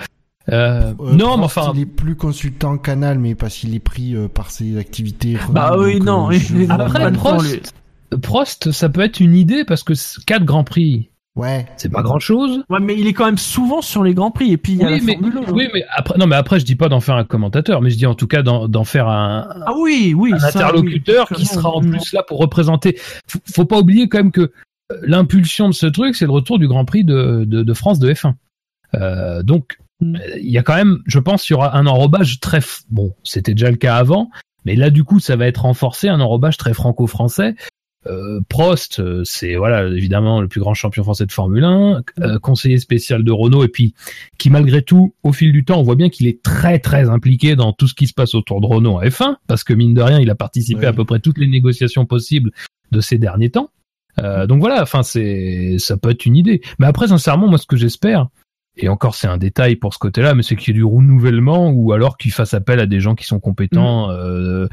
[0.51, 4.15] Euh, Euh, non, mais enfin, il est plus consultant Canal, mais parce qu'il est pris
[4.15, 5.37] euh, par ses activités.
[5.51, 6.29] Bah oui, non,
[6.69, 7.73] Après, Prost-.
[8.21, 9.93] Prost, ça peut être une idée parce que
[10.25, 11.67] quatre grands prix, Ouais.
[11.77, 12.63] c'est pas grand-chose.
[12.69, 14.83] Ouais, mais il est quand même souvent sur les grands prix, et puis il y
[14.83, 15.51] a Oui la mais, Formule 1.
[15.53, 17.97] oui, mais après, non, mais après, je dis pas d'en faire un commentateur, mais je
[17.97, 20.33] dis en tout cas d'en faire un, Ah oui, oui.
[20.33, 22.97] un ça, interlocuteur oui, qui sera en plus là pour représenter.
[23.27, 24.51] Faut, faut pas oublier quand même que
[25.03, 28.11] l'impulsion de ce truc, c'est le retour du Grand Prix de, de, de France de
[28.11, 28.33] F1.
[28.95, 32.59] Euh, donc, il y a quand même, je pense, il y aura un enrobage très,
[32.89, 34.29] bon, c'était déjà le cas avant,
[34.65, 37.55] mais là, du coup, ça va être renforcé, un enrobage très franco-français.
[38.07, 42.39] Euh, Prost, euh, c'est voilà évidemment le plus grand champion français de Formule 1, euh,
[42.39, 43.93] conseiller spécial de Renault et puis
[44.37, 47.57] qui malgré tout au fil du temps on voit bien qu'il est très très impliqué
[47.57, 50.01] dans tout ce qui se passe autour de Renault en F1 parce que mine de
[50.01, 52.51] rien il a participé à peu près toutes les négociations possibles
[52.91, 53.69] de ces derniers temps.
[54.17, 56.61] Euh, donc voilà, enfin c'est ça peut être une idée.
[56.79, 58.27] Mais après sincèrement moi ce que j'espère
[58.83, 61.69] et encore c'est un détail pour ce côté-là, mais c'est qu'il y ait du renouvellement
[61.71, 64.09] ou alors qu'il fasse appel à des gens qui sont compétents.
[64.11, 64.67] euh,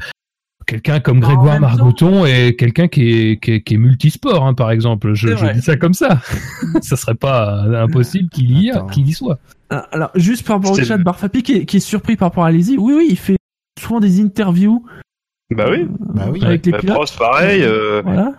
[0.65, 4.45] quelqu'un comme En Grégoire temps- Margoton est quelqu'un qui est, qui est, qui est multisport,
[4.45, 5.13] hein, par exemple.
[5.13, 6.19] Je, dis ça comme ça.
[6.81, 9.39] ça serait pas impossible qu'il y, a- qu'il y soit.
[9.69, 12.43] Ah, Alors, juste par rapport au chat, Barfapi qui est, qui est surpris par rapport
[12.45, 12.77] à Lazy.
[12.77, 13.37] Oui, oui, il fait
[13.79, 14.85] souvent des interviews
[15.55, 15.81] Bah oui.
[15.83, 16.43] euh, Bah oui.
[16.43, 17.15] avec les Bah, pilotes.
[17.17, 17.63] Pareil.
[17.63, 18.33] euh, Voilà.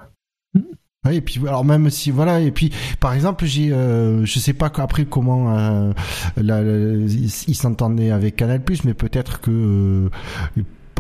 [1.13, 4.71] Et puis alors même si voilà et puis par exemple j'ai euh, je sais pas
[4.77, 5.93] après comment euh,
[6.37, 7.07] la- la-
[7.49, 10.09] il s'entendait avec Canal mais peut-être que euh,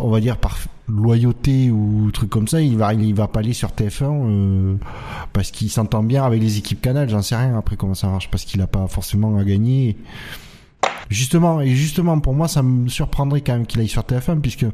[0.00, 3.52] on va dire par loyauté ou truc comme ça il va il va pas aller
[3.52, 4.74] sur TF1 euh,
[5.32, 8.30] parce qu'il s'entend bien avec les équipes Canal j'en sais rien après comment ça marche
[8.30, 9.96] parce qu'il a pas forcément à gagner.
[11.10, 14.66] Justement et justement pour moi ça me surprendrait quand même qu'il aille sur TF1 puisque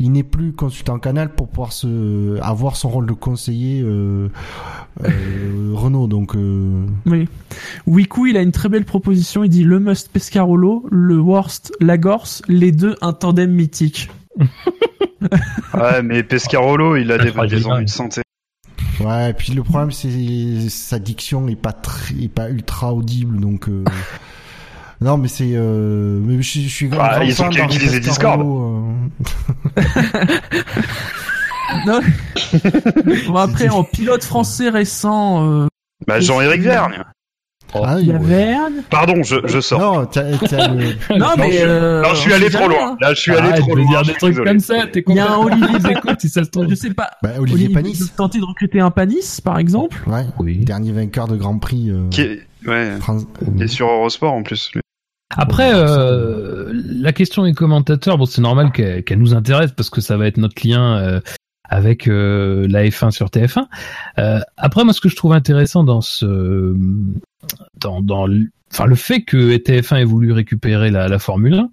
[0.00, 4.28] il n'est plus consultant canal pour pouvoir se avoir son rôle de conseiller euh,
[5.04, 7.28] euh, Renault donc euh, Oui.
[7.86, 9.44] Wiku, il a une très belle proposition.
[9.44, 14.10] Il dit le must Pescarolo, le worst Lagorce, les deux un tandem mythique.
[15.74, 17.84] Ouais, mais Pescarolo, il a des, des ennuis ouais.
[17.84, 18.22] de santé.
[19.00, 23.38] ouais et puis le problème c'est sa diction est pas très est pas ultra audible
[23.38, 23.84] donc euh,
[25.00, 27.98] non mais c'est euh, mais je, je suis grand, Bah, grand ils ont qu'à utiliser
[27.98, 28.80] euh.
[31.86, 32.00] Non.
[33.28, 35.66] bon, après, en pilote français récent, euh,
[36.06, 37.04] Bah, Jean-Éric Vergne.
[37.72, 38.24] Ah, il y a ouais.
[38.24, 38.72] Verne.
[38.90, 39.78] Pardon, je, je sors.
[39.80, 40.86] non t'as, t'as le...
[41.16, 42.78] Non, mais je- euh, non, je suis allé trop loin.
[42.92, 42.96] hein.
[43.00, 43.86] Là, je suis allé Arrête trop loin.
[43.88, 44.50] dire des trucs désolé.
[44.50, 44.86] comme ça.
[44.92, 46.68] T'es Il y a un Olivier écoute si ça se trouve.
[46.68, 47.10] Je sais pas.
[47.22, 49.96] bah, Olivier Panis ils ont tenté de recruter un Panis, par exemple.
[50.08, 50.56] ouais Oui.
[50.56, 53.26] dernier vainqueur de Grand Prix euh, Qui est, ouais, France-
[53.56, 54.72] qui est sur Eurosport en plus.
[54.74, 54.80] lui.
[55.36, 60.16] Après, euh, la question des commentateurs, bon, c'est normal qu'elle nous intéresse parce que ça
[60.16, 61.20] va être notre lien euh,
[61.68, 63.66] avec euh, la F1 sur TF1.
[64.18, 66.74] Euh, après, moi, ce que je trouve intéressant dans ce,
[67.80, 71.70] dans, dans, le- enfin, le fait que TF1 ait voulu récupérer la, la Formule 1,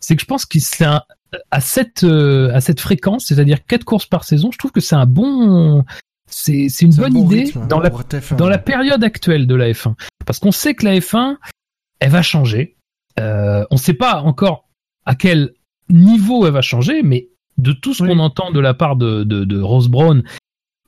[0.00, 1.02] c'est que je pense qu'il c'est un-
[1.50, 4.96] à cette euh, à cette fréquence, c'est-à-dire quatre courses par saison, je trouve que c'est
[4.96, 5.84] un bon,
[6.28, 8.36] c'est c'est une un bonne bon idée rythme, hein, dans la pour TF1.
[8.36, 9.94] dans la période actuelle de la F1.
[10.26, 11.36] Parce qu'on sait que la F1,
[12.00, 12.76] elle va changer.
[13.20, 14.68] Euh, on ne sait pas encore
[15.04, 15.52] à quel
[15.88, 18.08] niveau elle va changer, mais de tout ce Oui.
[18.08, 20.22] qu'on entend de la part de, de, de Rose Brown,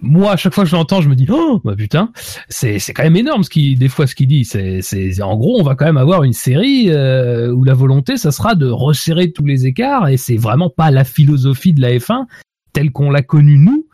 [0.01, 2.11] moi, à chaque fois que je l'entends, je me dis, oh, bah putain,
[2.49, 4.45] c'est, quand même énorme ce qui, des fois, ce qu'il dit.
[4.45, 8.17] C'est, c'est, en gros, on va quand même avoir une série euh, où la volonté,
[8.17, 11.93] ça sera de resserrer tous les écarts, et c'est vraiment pas la philosophie de la
[11.93, 12.27] F1
[12.73, 13.87] telle qu'on l'a connue nous.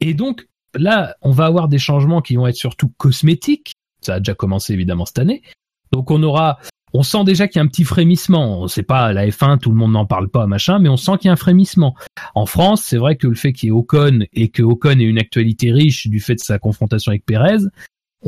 [0.00, 3.72] Et donc, là, on va avoir des changements qui vont être surtout cosmétiques.
[4.02, 5.42] Ça a déjà commencé évidemment cette année.
[5.92, 6.58] Donc on aura,
[6.92, 8.66] on sent déjà qu'il y a un petit frémissement.
[8.68, 11.26] Sait pas la F1, tout le monde n'en parle pas, machin, mais on sent qu'il
[11.26, 11.94] y a un frémissement.
[12.34, 15.04] En France, c'est vrai que le fait qu'il y ait Ocon et que Ocon ait
[15.04, 17.58] une actualité riche du fait de sa confrontation avec Pérez,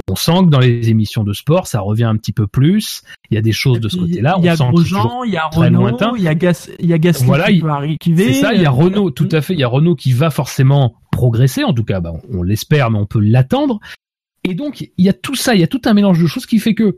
[0.09, 3.02] on sent que dans les émissions de sport, ça revient un petit peu plus.
[3.30, 4.36] Il y a des choses de ce côté-là.
[4.38, 5.46] Il y a c'est Grosjean, il y a.
[5.48, 8.32] Renault, il y a Gas, il y a Gasly Voilà, qui il- arriver.
[8.32, 9.54] C'est ça, il y a Euh, Renault, tout à fait.
[9.54, 12.90] Il y a Renault qui va forcément progresser, en tout cas, bah, on, on l'espère,
[12.90, 13.80] mais on peut l'attendre.
[14.44, 16.46] Et donc, il y a tout ça, il y a tout un mélange de choses
[16.46, 16.96] qui fait que,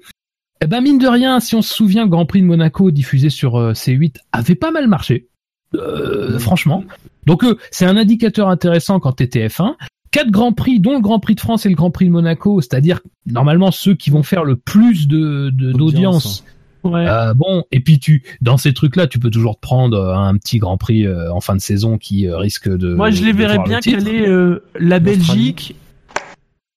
[0.63, 3.31] eh ben, mine de rien, si on se souvient, le Grand Prix de Monaco diffusé
[3.31, 5.29] sur euh, C8 avait pas mal marché,
[5.75, 6.85] euh, franchement.
[7.27, 9.75] Donc, euh, c'est un indicateur intéressant quand t'es TF1.
[10.11, 12.61] Quatre grands prix, dont le Grand Prix de France et le Grand Prix de Monaco,
[12.61, 16.45] c'est-à-dire normalement ceux qui vont faire le plus de de- d'audience
[16.83, 17.07] Ouais.
[17.07, 20.35] euh, bon, et puis tu, dans ces trucs-là, tu peux toujours te prendre euh, un
[20.39, 22.95] petit Grand Prix euh, en fin de saison qui euh, risque de.
[22.95, 23.99] Moi, je les verrais le bien titre.
[23.99, 24.99] caler euh, la.
[24.99, 25.77] Belgique.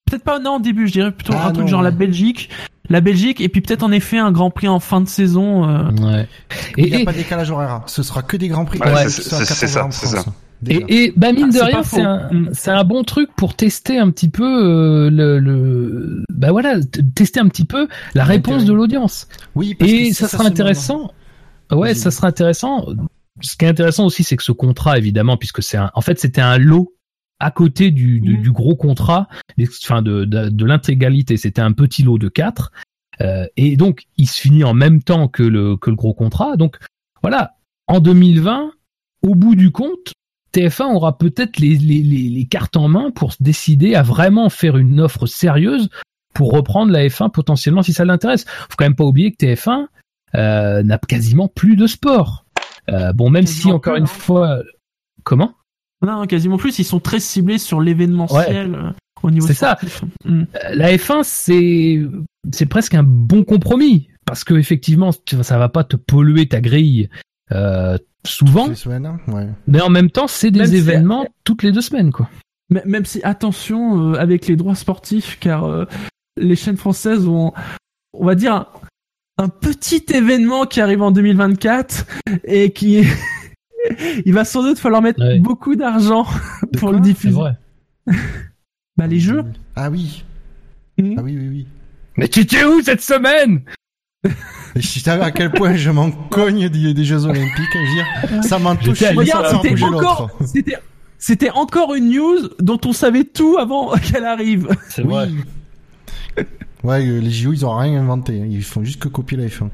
[0.06, 1.86] Peut-être pas non au début, je dirais plutôt Ah, un truc non, genre ouais.
[1.90, 2.50] la Belgique,
[2.90, 5.68] la Belgique, et puis peut-être en effet un Grand Prix en fin de saison.
[5.70, 6.28] euh, Ouais.
[6.78, 7.82] Il n'y a Et, et, pas de décalage horaire.
[7.88, 8.80] Ce sera que des grands prix.
[8.80, 10.26] Ouais, Ouais, c'est- ce sera c'est- c'est 14 heures ça, c'est ça.
[10.68, 12.50] et, et, bah mine Ah, de c'est rien, c'est un, Mm.
[12.54, 16.76] c'est un bon truc pour tester un petit peu euh, le, le, bah voilà,
[17.16, 19.28] tester un petit peu la réponse de l'audience.
[19.56, 21.12] Oui, parce que Et si ça sera se demande- intéressant.
[21.72, 22.86] Ouais, ça sera intéressant.
[23.42, 26.20] Ce qui est intéressant aussi, c'est que ce contrat, évidemment, puisque c'est un, en fait,
[26.20, 26.94] c'était un lot
[27.40, 28.42] à côté du, du, Mhm.
[28.42, 29.28] du gros contrat,
[29.84, 31.38] enfin de, de, de l'intégralité.
[31.38, 32.72] C'était un petit lot de quatre.
[33.22, 36.56] Euh, et donc, il se finit en même temps que le, que le gros contrat.
[36.58, 36.78] Donc,
[37.22, 37.56] voilà.
[37.88, 38.72] En 2020,
[39.24, 40.14] au bout du compte,
[40.54, 44.50] TF1 aura peut-être les, les, les, les cartes en main pour se décider à vraiment
[44.50, 45.90] faire une offre sérieuse
[46.34, 48.46] pour reprendre la F1 potentiellement si ça l'intéresse.
[48.48, 49.88] Faut quand même pas oublier que TF1
[50.36, 52.46] euh, n'a quasiment plus de sport.
[52.90, 54.08] Euh, bon, même si encore une hein.
[54.08, 54.60] fois,
[55.24, 55.56] comment?
[56.04, 56.78] Non, quasiment plus.
[56.80, 58.90] Ils sont très ciblés sur l'événementiel euh,
[59.24, 59.76] au niveau C'est ça.
[59.78, 60.04] sportif.
[60.26, 60.42] Mm.
[60.42, 62.02] Euh, La F1, c'est
[62.52, 66.48] c'est presque un bon compromis parce que effectivement, tu vois, ça va pas te polluer
[66.48, 67.10] ta grille
[67.52, 69.48] euh, souvent, Toutes les semaines, hein, ouais.
[69.68, 72.30] mais en même temps, c'est des Même si- événements toutes les deux semaines, quoi.
[72.72, 75.86] M- Même si attention euh, avec les droits sportifs, car euh,
[76.38, 77.52] les chaînes françaises ont,
[78.14, 78.68] on va dire, un,
[79.38, 82.06] un petit événement qui arrive en 2024
[82.46, 83.04] et qui
[84.26, 85.40] Il va sans doute falloir mettre Ouais.
[85.40, 86.26] beaucoup d'argent
[86.78, 87.34] pour le C'est diffuser.
[87.36, 87.54] vrai.
[88.98, 89.44] Bah les jeux.
[89.76, 90.24] Ah oui.
[91.00, 91.16] Mhm.
[91.18, 91.68] Ah oui, oui, oui.
[92.18, 93.62] Mais tu étais où cette semaine
[94.76, 98.58] tu savais à quel point je m'en cogne des, des Jeux Olympiques, je dire, ça
[98.58, 100.78] m'en touche Regarde, c'était encore, l'autre.
[101.20, 104.70] c'était, encore une news dont on savait tout avant qu'elle arrive.
[104.90, 105.36] C'est Oui.
[106.84, 108.36] Ouais, les JO, ils ont rien inventé.
[108.38, 109.70] Ils font juste que copier la F1.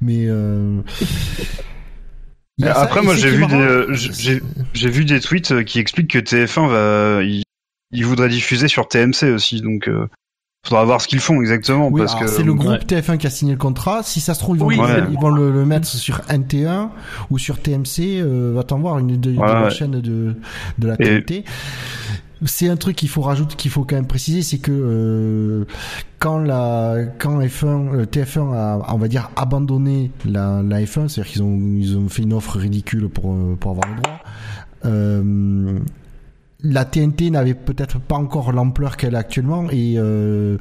[0.00, 0.80] Mais euh...
[2.62, 4.40] Après, moi, j'ai vu, des, euh, j'ai
[4.72, 7.42] j'ai vu des tweets euh, qui expliquent que TF1 va, il,
[7.90, 10.06] il voudrait diffuser sur TMC aussi, donc euh,
[10.64, 12.78] faudra voir ce qu'ils font exactement Oui, parce que c'est le groupe ouais.
[12.78, 14.02] TF1 qui a signé le contrat.
[14.04, 14.76] Si ça se trouve, ils vont, Oui,
[15.10, 16.90] ils vont le, le mettre sur NT1
[17.30, 18.20] ou sur TMC.
[18.20, 20.00] Euh, va-t'en voir une de, de Ouais, la chaîne de,
[20.78, 21.44] de la Et- TNT.
[22.44, 25.64] C'est un truc qu'il faut rajouter, qu'il faut quand même préciser, c'est que euh,
[26.18, 31.32] quand la quand F1, euh, TF1 a, on va dire, abandonné la, la F1, c'est-à-dire
[31.32, 34.20] qu'ils ont ils ont fait une offre ridicule pour euh, pour avoir le droit.
[36.64, 40.56] La TNT n'avait peut-être pas encore l'ampleur qu'elle a actuellement et euh,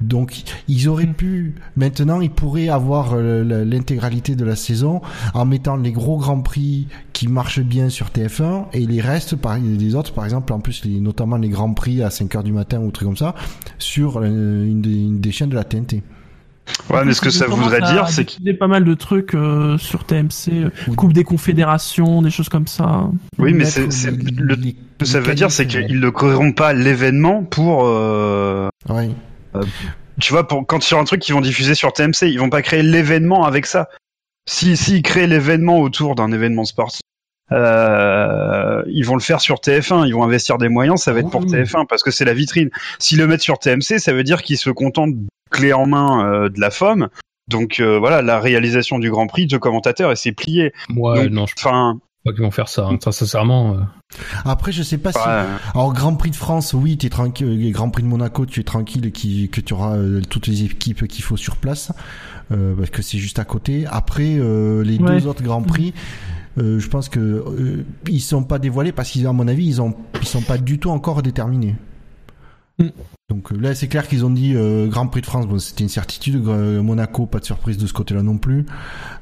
[0.00, 5.02] donc ils auraient pu maintenant ils pourraient avoir euh, l'intégralité de la saison
[5.34, 9.58] en mettant les gros grands prix qui marchent bien sur TF1 et les restes par
[9.58, 12.80] les autres par exemple en plus notamment les grands prix à 5 heures du matin
[12.80, 13.34] ou trucs comme ça
[13.78, 16.02] sur euh, une des chaînes de la TNT.
[16.90, 19.78] Ouais, mais ce que ça voudrait dire, c'est que diffuser pas mal de trucs euh,
[19.78, 20.96] sur TMC, euh, Oui.
[20.96, 23.08] Coupe des Confédérations, des choses comme ça.
[23.38, 24.56] oui, mais c'est le
[24.98, 29.10] que ça veut dire, c'est qu'ils ne créeront pas l'événement pour euh, ouais.
[30.20, 32.62] tu vois, pour, quand sur un truc qu'ils vont diffuser sur TMC, ils vont pas
[32.62, 33.88] créer l'événement avec ça.
[34.48, 37.00] Si, s'ils créent l'événement autour d'un événement sportif,
[37.52, 41.30] euh, ils vont le faire sur TF1, ils vont investir des moyens, ça va être
[41.30, 41.50] pour Oui.
[41.50, 42.70] TF1 parce que c'est la vitrine.
[42.98, 45.14] S'ils le mettent sur TMC, ça veut dire qu'ils se contentent
[45.50, 47.08] clé en main euh, de la FOM.
[47.48, 50.72] Donc euh, voilà, la réalisation du Grand Prix de commentateur et c'est plié.
[50.94, 52.88] Ouais, Donc, non, je Enfin, crois qu'ils vont faire ça.
[52.88, 52.98] hein.
[53.10, 53.74] Sincèrement.
[53.74, 53.80] euh.
[54.44, 55.18] Après je sais pas si.
[55.74, 57.72] Alors Grand Prix de France, oui, t'es tranquille.
[57.72, 61.06] Grand Prix de Monaco, tu es tranquille, qui, que tu auras euh, toutes les équipes
[61.08, 61.90] qu'il faut sur place,
[62.52, 63.84] euh, parce que c'est juste à côté.
[63.90, 65.20] Après euh, les Ouais.
[65.20, 65.94] deux autres Grands Prix,
[66.58, 69.80] euh, je pense que euh, ils sont pas dévoilés parce qu'ils, à mon avis, ils
[69.80, 71.76] ont, ils sont pas du tout encore déterminés.
[73.28, 75.82] Donc euh, là, c'est clair qu'ils ont dit euh, Grand Prix de France, bon, c'était
[75.84, 76.42] une certitude.
[76.48, 78.64] euh, Monaco, pas de surprise de ce côté-là non plus.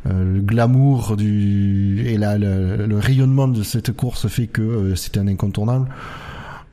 [0.07, 4.95] Euh, le glamour du et la, le, le rayonnement de cette course fait que euh,
[4.95, 5.89] c'était un incontournable.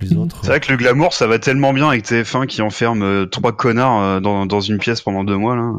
[0.01, 0.19] Les Mm.
[0.19, 0.39] autres.
[0.41, 3.55] C'est vrai que le glamour, ça va tellement bien avec TF1 qui enferme euh, trois
[3.55, 5.71] connards euh, dans, dans une pièce pendant deux mois là.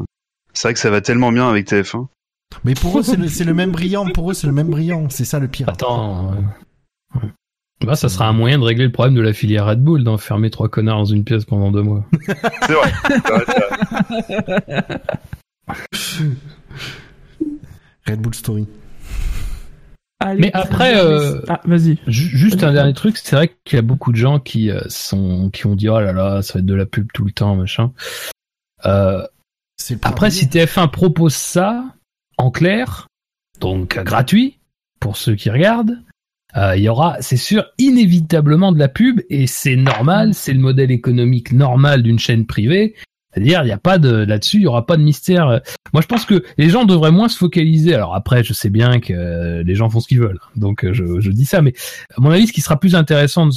[0.53, 2.07] C'est vrai que ça va tellement bien avec TF1.
[2.63, 4.05] Mais pour eux, c'est le, le même brillant.
[4.07, 5.07] Pour eux, c'est le même brillant.
[5.09, 5.69] C'est ça le pire.
[5.69, 6.33] Attends.
[6.33, 7.29] euh, ouais.
[7.85, 10.49] Bah, ça sera un moyen de régler le problème de la filière Red Bull, d'enfermer
[10.49, 12.03] trois connards dans une pièce pendant deux mois.
[12.67, 12.91] C'est vrai.
[18.07, 18.67] Red Bull Story.
[20.19, 21.97] Allez, Mais après, euh, ah, vas-y.
[22.07, 24.79] Ju- Juste un dernier truc, c'est vrai qu'il y a beaucoup de gens qui euh,
[24.87, 27.31] sont qui ont dit oh là là, ça va être de la pub tout le
[27.31, 27.91] temps, machin.
[28.85, 29.25] Euh,
[30.03, 31.83] après, si TF1 propose ça
[32.37, 33.07] en clair,
[33.59, 34.57] donc euh, gratuit
[35.01, 35.97] pour ceux qui regardent,
[36.57, 40.59] euh, il y aura, c'est sûr, inévitablement de la pub et c'est normal, c'est le
[40.59, 42.95] modèle économique normal d'une chaîne privée.
[43.33, 45.59] C'est-à-dire, il n'y a pas de là-dessus, il y aura pas de mystère.
[45.91, 47.93] Moi, je pense que les gens devraient moins se focaliser.
[47.93, 50.93] Alors après, je sais bien que euh, les gens font ce qu'ils veulent, donc euh,
[50.93, 51.73] je, je dis ça, mais
[52.17, 53.53] à mon avis, ce qui sera plus intéressant de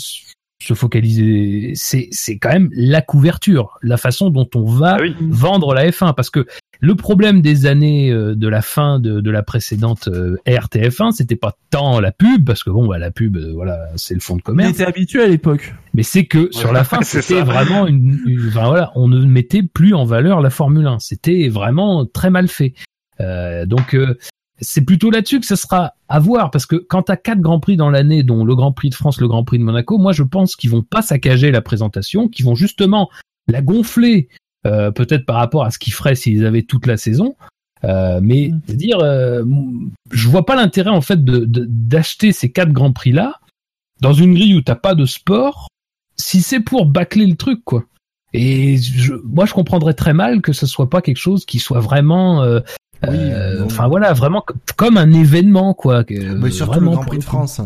[0.60, 5.14] se focaliser, c'est c'est quand même la couverture, la façon dont on va Ah oui.
[5.20, 6.46] vendre la F1 parce que
[6.80, 11.36] le problème des années euh, de la fin de, de la précédente euh, RTF1 c'était
[11.36, 14.34] pas tant la pub parce que bon bah, la pub euh, voilà c'est le fond
[14.36, 15.74] de On commerce était habitué à l'époque.
[15.94, 19.62] mais c'est que sur la fin c'était vraiment une, une- enfin, voilà on ne mettait
[19.62, 22.74] plus en valeur la Formule 1 c'était vraiment très mal fait.
[23.20, 24.16] Euh, donc euh,
[24.60, 27.76] c'est plutôt là-dessus que ça sera à voir parce que quand t'as quatre grands prix
[27.76, 30.22] dans l'année, dont le Grand Prix de France, le Grand Prix de Monaco, moi je
[30.22, 33.08] pense qu'ils vont pas saccager la présentation, qu'ils vont justement
[33.46, 34.28] la gonfler
[34.66, 37.36] euh, peut-être par rapport à ce qu'ils feraient s'ils avaient toute la saison.
[37.84, 38.60] Euh, mais Mm.
[38.66, 39.44] je veux dire, euh,
[40.10, 43.34] je vois pas l'intérêt en fait de de- d'acheter ces quatre grands prix là
[44.00, 45.68] dans une grille où t'as pas de sport,
[46.16, 47.84] si c'est pour bâcler le truc quoi.
[48.34, 51.80] Et je, moi je comprendrais très mal que ce soit pas quelque chose qui soit
[51.80, 52.60] vraiment euh,
[53.06, 56.02] Oui, euh, enfin voilà, vraiment co- comme un événement quoi.
[56.04, 57.22] que- Mais surtout vraiment le Grand Prix de.
[57.24, 57.60] France.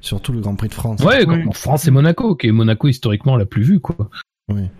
[0.00, 1.00] Surtout le Grand Prix de France.
[1.02, 1.44] Ouais, Oui.
[1.48, 3.96] en France et Monaco, qui est Monaco historiquement la plus vue quoi.
[4.52, 4.70] Ouais.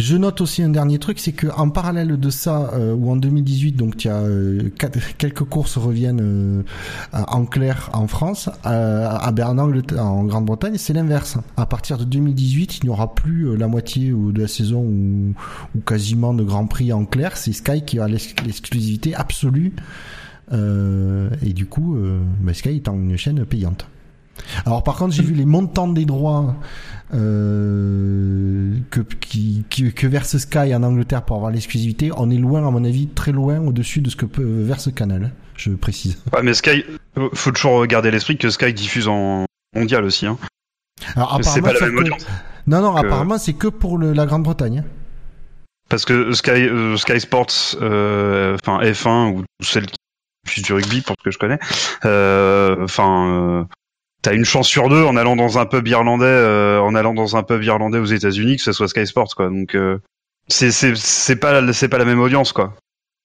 [0.00, 3.16] Je note aussi un dernier truc, c'est que en parallèle de ça, euh, ou en
[3.16, 4.70] 2018, donc il y a euh,
[5.18, 6.62] quelques courses reviennent euh,
[7.12, 11.36] en clair en France, euh, à Ber- en, Grande-Bretagne, c'est l'inverse.
[11.58, 15.34] À partir de 2018, il n'y aura plus la moitié de la saison ou,
[15.84, 17.36] quasiment de Grand Prix en clair.
[17.36, 19.74] C'est Sky qui a l'ex- l'exclusivité absolue
[20.52, 21.96] et du coup,
[22.40, 23.86] bah, Sky étant une chaîne payante.
[24.66, 26.54] Alors par contre, j'ai vu les montants des droits
[27.14, 32.10] euh, que, qui, que verse Sky en Angleterre pour avoir l'exclusivité.
[32.16, 35.24] On est loin, à mon avis, très loin au-dessus de ce que peut verse Canal.
[35.24, 36.18] hein, Je précise.
[36.32, 36.84] Ouais, mais Sky,
[37.18, 40.26] euh, faut toujours garder l'esprit que Sky diffuse en mondial aussi.
[40.26, 40.38] Hein.
[41.16, 42.10] Alors apparemment, pas la même que-.
[42.66, 44.80] Non, non, que- apparemment, c'est que pour le- la Grande-Bretagne.
[44.80, 44.88] hein.
[45.88, 47.46] Parce que Sky, euh, Sky Sports,
[47.82, 49.96] euh, enfin F1 ou celle qui
[50.46, 51.58] diffuse du rugby pour ce que je connais,
[52.04, 53.64] euh, enfin, euh,
[54.22, 57.36] t'as une chance sur deux en allant dans un pub irlandais, euh, en allant dans
[57.36, 59.48] un pub irlandais aux États-Unis que ce soit Sky Sports quoi.
[59.48, 59.98] Donc euh,
[60.48, 62.76] c'est c'est c'est pas c'est pas la même audience quoi.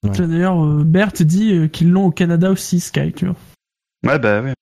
[0.04, 3.36] D'ailleurs, euh, Bert dit euh, qu'ils l'ont au Canada aussi, Sky, tu vois.
[4.06, 4.54] Ouais bah ouais.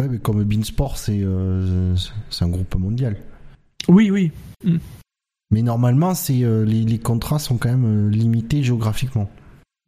[0.00, 1.94] Ouais, mais comme Beansport, c'est euh,
[2.30, 3.16] c'est un groupe mondial.
[3.88, 4.32] Oui, oui.
[5.50, 9.30] Mais normalement, c'est euh, les, les contrats sont quand même limités géographiquement.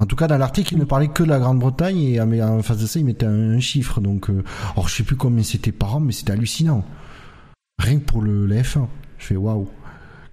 [0.01, 2.63] En tout cas, dans l'article, il ne parlait que de la Grande-Bretagne et ah, en
[2.63, 4.01] face de ça, il mettait un, un chiffre.
[4.01, 4.43] Donc, euh,
[4.73, 6.85] alors je sais plus combien c'était par an, mais c'était hallucinant.
[7.79, 8.87] Rien que pour le, la F1.
[9.19, 9.69] Je fais waouh.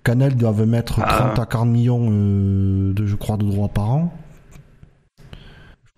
[0.04, 1.32] Canal doivent mettre Ah.
[1.36, 4.18] 30 à 40 millions euh, de, je crois, de droits par an.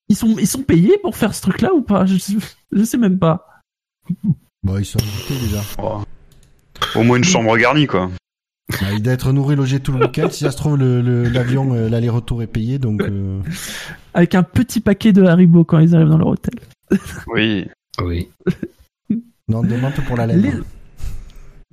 [0.09, 2.05] Ils sont, ils sont payés pour faire ce truc-là ou pas?
[2.05, 2.37] Je, sais-
[2.71, 3.47] je sais même pas.
[4.63, 5.61] Bon, ils sont invités déjà.
[5.81, 6.01] Oh.
[6.95, 8.09] Au moins une chambre garnie, quoi.
[8.69, 10.27] Bah, il doit être nourri, logé tout le week-end.
[10.31, 13.01] Si ça se trouve, le- le- l'avion, euh, l'aller-retour est payé, donc.
[13.01, 13.41] euh,
[14.13, 16.55] avec un petit paquet de Haribo quand ils arrivent dans leur hôtel.
[17.27, 17.67] Oui.
[18.01, 18.29] Oui.
[19.47, 20.41] Non, demande pour la laine.
[20.41, 20.51] Les...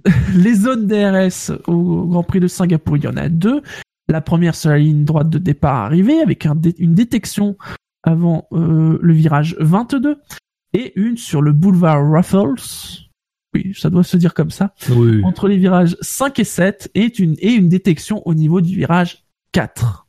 [0.35, 3.63] Les zones DRS au Grand Prix de Singapour, il y en a deux.
[4.09, 7.57] La première sur la ligne droite de départ arrivée avec un dé- une détection
[8.03, 10.17] avant euh, le virage 22
[10.73, 12.55] et une sur le boulevard Raffles.
[13.55, 14.75] Oui, ça doit se dire comme ça.
[14.91, 15.23] Oui.
[15.25, 19.25] Entre les virages 5 et 7 et une, et une détection au niveau du virage
[19.53, 20.07] 4.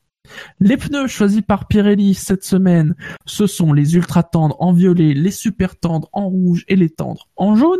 [0.59, 5.31] Les pneus choisis par Pirelli cette semaine, ce sont les ultra tendres en violet, les
[5.31, 7.79] super tendres en rouge et les tendres en jaune.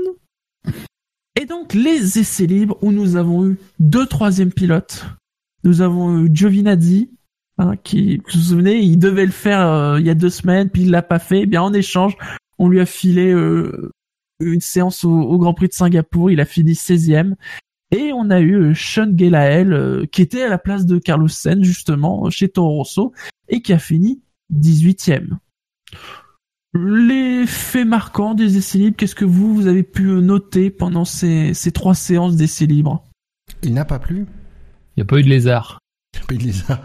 [1.39, 5.05] Et donc les essais libres où nous avons eu deux troisièmes pilotes.
[5.63, 7.11] Nous avons eu Giovinazzi,
[7.57, 10.69] hein, qui, vous vous souvenez, il devait le faire euh, il y a deux semaines,
[10.69, 11.41] puis il l'a pas fait.
[11.41, 12.17] Eh bien en échange,
[12.57, 13.91] on lui a filé euh,
[14.39, 16.31] une séance au, Grand Prix de Singapour.
[16.31, 17.35] Il a fini 16e.
[17.93, 21.63] Et on a eu euh, Sean Gelael, qui était à la place de Carlos Sainz,
[21.63, 23.13] justement, chez Toro Rosso,
[23.47, 24.21] et qui a fini
[24.53, 25.37] 18e.
[26.73, 31.53] Les faits marquants des essais libres, qu'est-ce que vous, vous avez pu noter pendant ces,
[31.53, 33.03] ces trois séances d'essais libres?
[33.61, 34.25] Il n'a pas plu.
[34.95, 35.79] Il n'y a pas eu de lézard.
[36.31, 36.79] Il les a.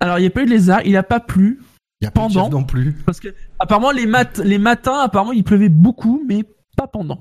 [0.00, 1.60] Alors, il n'y a pas eu de lézard, il a pas plu,
[2.00, 2.44] Il n'y a pas de Pendant.
[2.46, 2.94] chef non plus.
[3.06, 3.28] parce que
[3.60, 6.42] apparemment les, mat les matins, apparemment il pleuvait beaucoup, mais
[6.76, 7.20] pas pendant.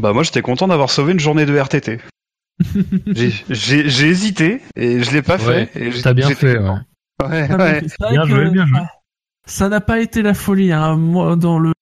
[0.00, 2.00] Bah moi j'étais content d'avoir sauvé une journée de RTT.
[3.06, 5.90] J'ai- hésité et je l'ai pas Ouais, fait.
[6.02, 6.70] T'as bien fait, ouais.
[7.22, 8.78] Ouais, Ah, Bien joué, bien joué.
[9.46, 10.72] Ça n'a pas été la folie.
[10.72, 10.96] Hein.
[10.96, 11.72] Moi, dans le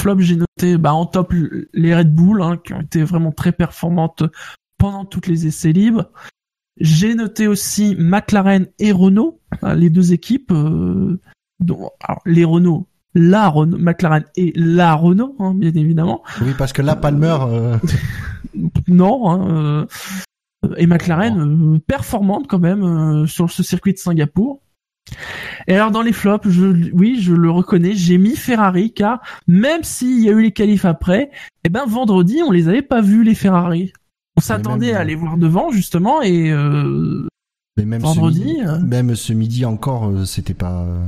[0.00, 1.32] flop, j'ai noté bah, en top
[1.72, 4.24] les Red Bull, hein, qui ont été vraiment très performantes
[4.78, 6.10] pendant toutes les essais libres.
[6.80, 10.50] J'ai noté aussi McLaren et Renault, hein, les deux équipes.
[10.52, 11.20] euh,
[11.60, 16.22] dont, alors, les Renault, la Renault, McLaren et la Renault, hein, bien évidemment.
[16.40, 17.78] Oui, parce que là, Palmer, euh,
[18.88, 19.86] Non, hein,
[20.64, 24.60] euh, et McLaren euh, performante quand même euh, sur ce circuit de Singapour.
[25.66, 29.82] Et alors dans les flops, je, oui, je le reconnais, j'ai mis Ferrari car même
[29.82, 31.30] s'il y a eu les qualifs après,
[31.64, 33.92] eh ben vendredi on les avait pas vus les Ferrari.
[34.36, 37.26] On s'attendait même, à les voir devant justement et euh,
[37.76, 38.78] mais même Vendredi, ce midi, euh.
[38.80, 40.82] même ce midi encore, euh, c'était pas.
[40.82, 41.04] euh,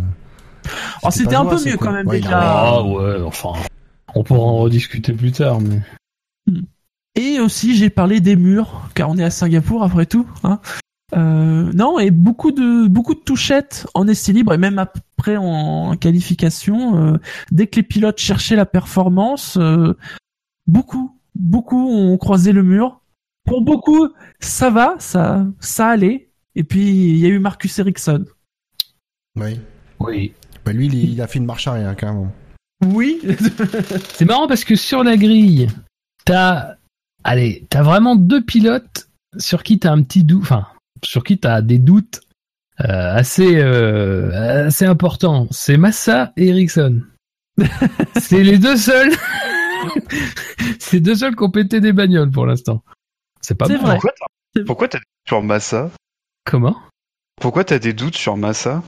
[1.02, 2.40] Oh, c'était un peu mieux quand même Ouais, déjà.
[2.40, 3.52] Ah ouais, enfin,
[4.14, 5.80] on pourra en rediscuter plus tard, mais.
[7.16, 10.26] Et aussi, j'ai parlé des murs, car on est à Singapour après tout.
[10.42, 10.58] Hein.
[11.12, 15.96] Euh, non, et beaucoup de beaucoup de touchettes en essai libre et même après en
[15.96, 16.96] qualification.
[16.96, 17.18] euh,
[17.50, 19.96] dès que les pilotes cherchaient la performance, euh,
[20.66, 23.00] beaucoup, beaucoup ont croisé le mur.
[23.44, 24.08] Pour beaucoup,
[24.40, 26.30] ça va, ça, ça allait.
[26.54, 28.24] Et puis il y a eu Marcus Ericsson.
[29.36, 29.60] Oui.
[30.00, 30.32] Oui.
[30.64, 32.32] Bah, lui, il, il a fait une marche arrière, carrément.
[32.86, 33.20] Oui.
[34.14, 35.68] C'est marrant parce que sur la grille,
[36.24, 36.76] t'as,
[37.22, 40.66] allez, t'as vraiment deux pilotes sur qui t'as un petit doute, enfin,
[41.04, 42.20] sur qui t'as des doutes
[42.80, 45.46] euh, assez, euh, assez importants.
[45.50, 47.02] C'est Massa et Ericsson.
[48.20, 49.12] C'est les deux seuls.
[50.78, 52.82] C'est les deux seuls qui ont pété des bagnoles pour l'instant.
[53.40, 53.98] C'est pas vrai.
[54.66, 55.90] Pourquoi t'as des doutes sur Massa?
[56.44, 56.76] Comment?
[57.40, 58.82] Pourquoi t'as des doutes sur Massa?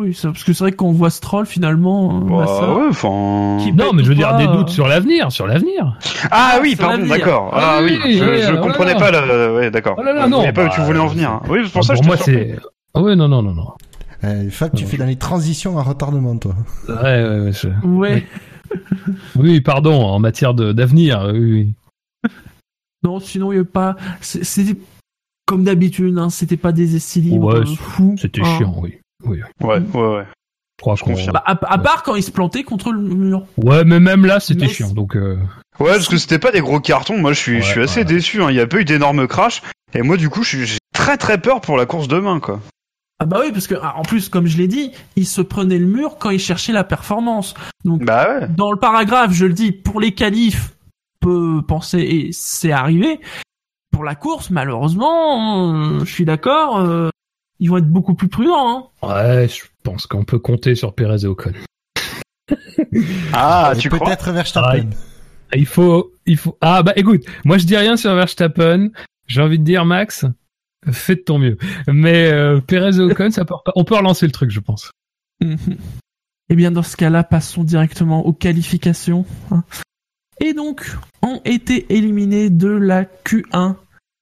[0.00, 2.16] Oui, ça- parce que c'est vrai qu'on voit Stroll finalement.
[2.16, 3.62] euh, Bah, Massa, ouais.
[3.62, 5.98] Qui- Non, mais je veux dire pas, des euh, doutes sur l'avenir, sur l'avenir.
[6.30, 7.50] Ah oui, sur pardon, d'accord.
[7.52, 9.20] Ah Ah oui, oui, je, oui, je comprenais voilà.
[9.20, 9.54] pas le.
[9.56, 9.94] Ouais, d'accord.
[9.98, 11.40] Oh là, Je pas où tu voulais en venir.
[11.48, 12.56] Oui, c'est pour Ah, ça que pour moi, c'est.
[12.94, 13.68] Ah ouais, non, non, non, non.
[14.24, 16.54] Euh, Fab, tu fais dans les transitions à retardement, toi.
[16.88, 17.52] Ouais, ouais, ouais.
[17.52, 18.26] je- Ouais.
[19.36, 21.74] Oui, pardon, en matière de- d'avenir, oui,
[22.24, 22.30] oui.
[23.04, 23.96] Non, sinon il y a pas.
[24.20, 24.80] c'est- C'était
[25.46, 28.16] comme d'habitude, hein, c'était pas des essais libres Ouais, fous.
[28.18, 28.56] C'était hein.
[28.58, 28.94] chiant, oui.
[29.26, 29.40] Oui.
[29.60, 30.24] Ouais, ouais, ouais.
[30.78, 31.32] Je crois Je qu'on- confirme.
[31.32, 33.44] Bah, à, à part quand il se plantait contre le mur.
[33.56, 35.16] Ouais, mais même là, c'était Mais chiant, donc.
[35.16, 35.36] euh,
[35.80, 37.18] Ouais, parce que c'était pas des gros cartons.
[37.18, 38.04] Moi, je suis, je suis assez ouais.
[38.04, 38.42] déçu.
[38.42, 38.50] hein.
[38.50, 39.62] Il y a pas eu d'énormes crashs.
[39.94, 42.60] Et moi, du coup, j'ai très très peur pour la course demain, quoi.
[43.20, 45.78] Ah bah oui, parce que ah, en plus, comme je l'ai dit, il se prenait
[45.78, 47.54] le mur quand il cherchait la performance.
[47.84, 48.48] Bah ouais.
[48.48, 50.72] Dans le paragraphe, je le dis, pour les qualifs,
[51.22, 53.20] on peut penser, et c'est arrivé.
[53.92, 57.08] Pour la course, malheureusement, euh, je suis d'accord, euh,
[57.60, 58.90] ils vont être beaucoup plus prudents.
[59.02, 59.06] Hein.
[59.08, 61.52] Ouais, je pense qu'on peut compter sur Perez et Ocon.
[63.32, 64.90] Ah, Et tu crois Peut-être Verstappen.
[65.54, 66.56] Il faut, il faut.
[66.60, 68.88] Ah bah écoute, moi je dis rien sur Verstappen.
[69.26, 70.24] J'ai envie de dire Max,
[70.90, 71.56] fais de ton mieux.
[71.86, 74.90] Mais euh, Perez et Ocon, ça peut, on peut relancer le truc, je pense.
[76.50, 79.24] Eh bien, dans ce cas-là, passons directement aux qualifications.
[79.50, 79.64] hein.
[80.42, 83.76] Et donc, ont été éliminés de la Q1.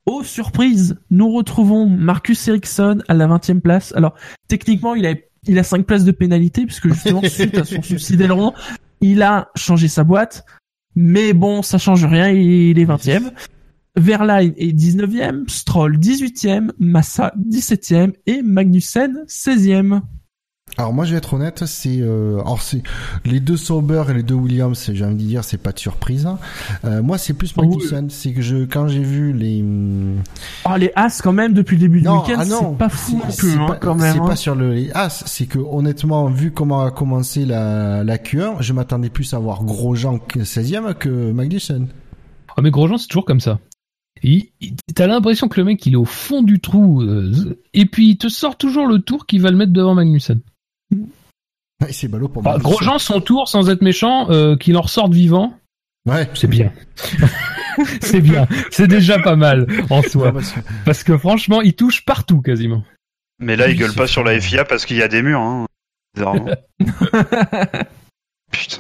[0.07, 3.92] Aux surprises, nous retrouvons Marcus Ericsson à la 20e place.
[3.94, 4.14] Alors,
[4.48, 5.14] techniquement, il a,
[5.46, 7.80] il a 5 places de pénalité, puisque justement, suite à son
[8.16, 8.53] d'aileron,
[9.00, 10.44] il a changé sa boîte.
[10.96, 13.30] Mais bon, ça change rien, il est 20e.
[13.96, 20.00] Verline est 19e, Stroll 18e, Massa 17e et Magnussen 16e.
[20.78, 22.82] Alors moi je vais être honnête, c'est euh, alors c'est
[23.26, 26.24] les deux Sauber et les deux Williams, j'ai envie de dire c'est pas de surprise.
[26.26, 26.38] hein.
[26.84, 27.68] Euh, moi c'est plus Oh, oui.
[27.68, 29.62] Magnussen, c'est que je quand j'ai vu les
[30.64, 33.16] Oh, les As, quand même, depuis le début du week-end, ah non c'est pas fou
[33.18, 34.14] non c'est- hein, pas, quand même.
[34.14, 34.26] c'est hein.
[34.26, 38.56] pas sur le les As, c'est que honnêtement vu comment a commencé la la Q1,
[38.62, 41.88] je m'attendais plus à voir Grosjean 16e que Magnussen.
[42.56, 43.58] Ah mais Grosjean, c'est toujours comme ça.
[44.22, 47.30] Il- il- T'as l'impression que le mec il est au fond du trou euh,
[47.74, 50.40] et puis il te sort toujours le tour qui va le mettre devant Magnussen.
[51.82, 52.70] Ouais, c'est ballot pour Bah, Magnussen.
[52.72, 55.55] Grosjean son tour sans être méchant, euh, qu'il en ressorte vivant,
[56.07, 56.28] Ouais.
[56.34, 56.72] c'est bien.
[58.01, 60.32] c'est bien, c'est déjà pas mal en soi.
[60.84, 62.84] parce que- franchement, il touche partout quasiment.
[63.40, 64.38] Mais là, Oui, il gueule pas sur la.
[64.40, 65.40] FIA parce qu'il y a des murs.
[65.40, 65.66] Hein.
[66.14, 66.51] Bizarrement.
[68.51, 68.78] Putain.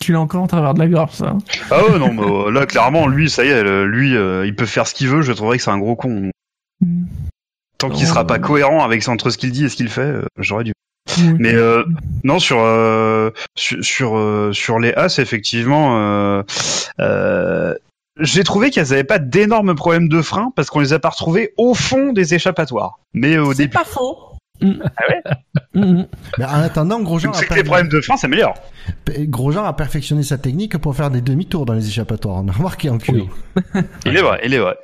[0.00, 1.36] Tu l'as encore en travers de la gorge, ça.
[1.70, 4.54] Ah ouais, non, mais euh, là, clairement, lui, ça y est, le- lui, euh, il
[4.54, 5.22] peut faire ce qu'il veut.
[5.22, 6.30] Je trouverais que c'est un gros con.
[7.78, 8.08] Tant qu'il Oh.
[8.08, 10.72] sera pas cohérent avec entre ce qu'il dit et ce qu'il fait, euh, j'aurais dû.
[11.18, 11.34] Oui.
[11.38, 11.84] Mais euh,
[12.24, 16.42] non, sur euh, sur sur, euh, sur les As, effectivement, euh,
[17.00, 17.74] euh,
[18.18, 21.52] j'ai trouvé qu'elles avaient pas d'énormes problèmes de frein parce qu'on les a pas retrouvés
[21.58, 22.98] au fond des échappatoires.
[23.14, 24.16] Mais au C'est début, pas faux.
[24.60, 24.72] Mm.
[25.74, 26.04] Mm.
[26.38, 28.54] Mais en attendant, Grosjean c'est a, que les problèmes de frein s'améliorent.
[29.18, 32.36] Grosjean a perfectionné sa technique pour faire des demi-tours dans les échappatoires.
[32.42, 33.12] On a remarqué en Q1.
[33.74, 33.82] Oui.
[34.06, 34.74] Il est vrai, il est vrai.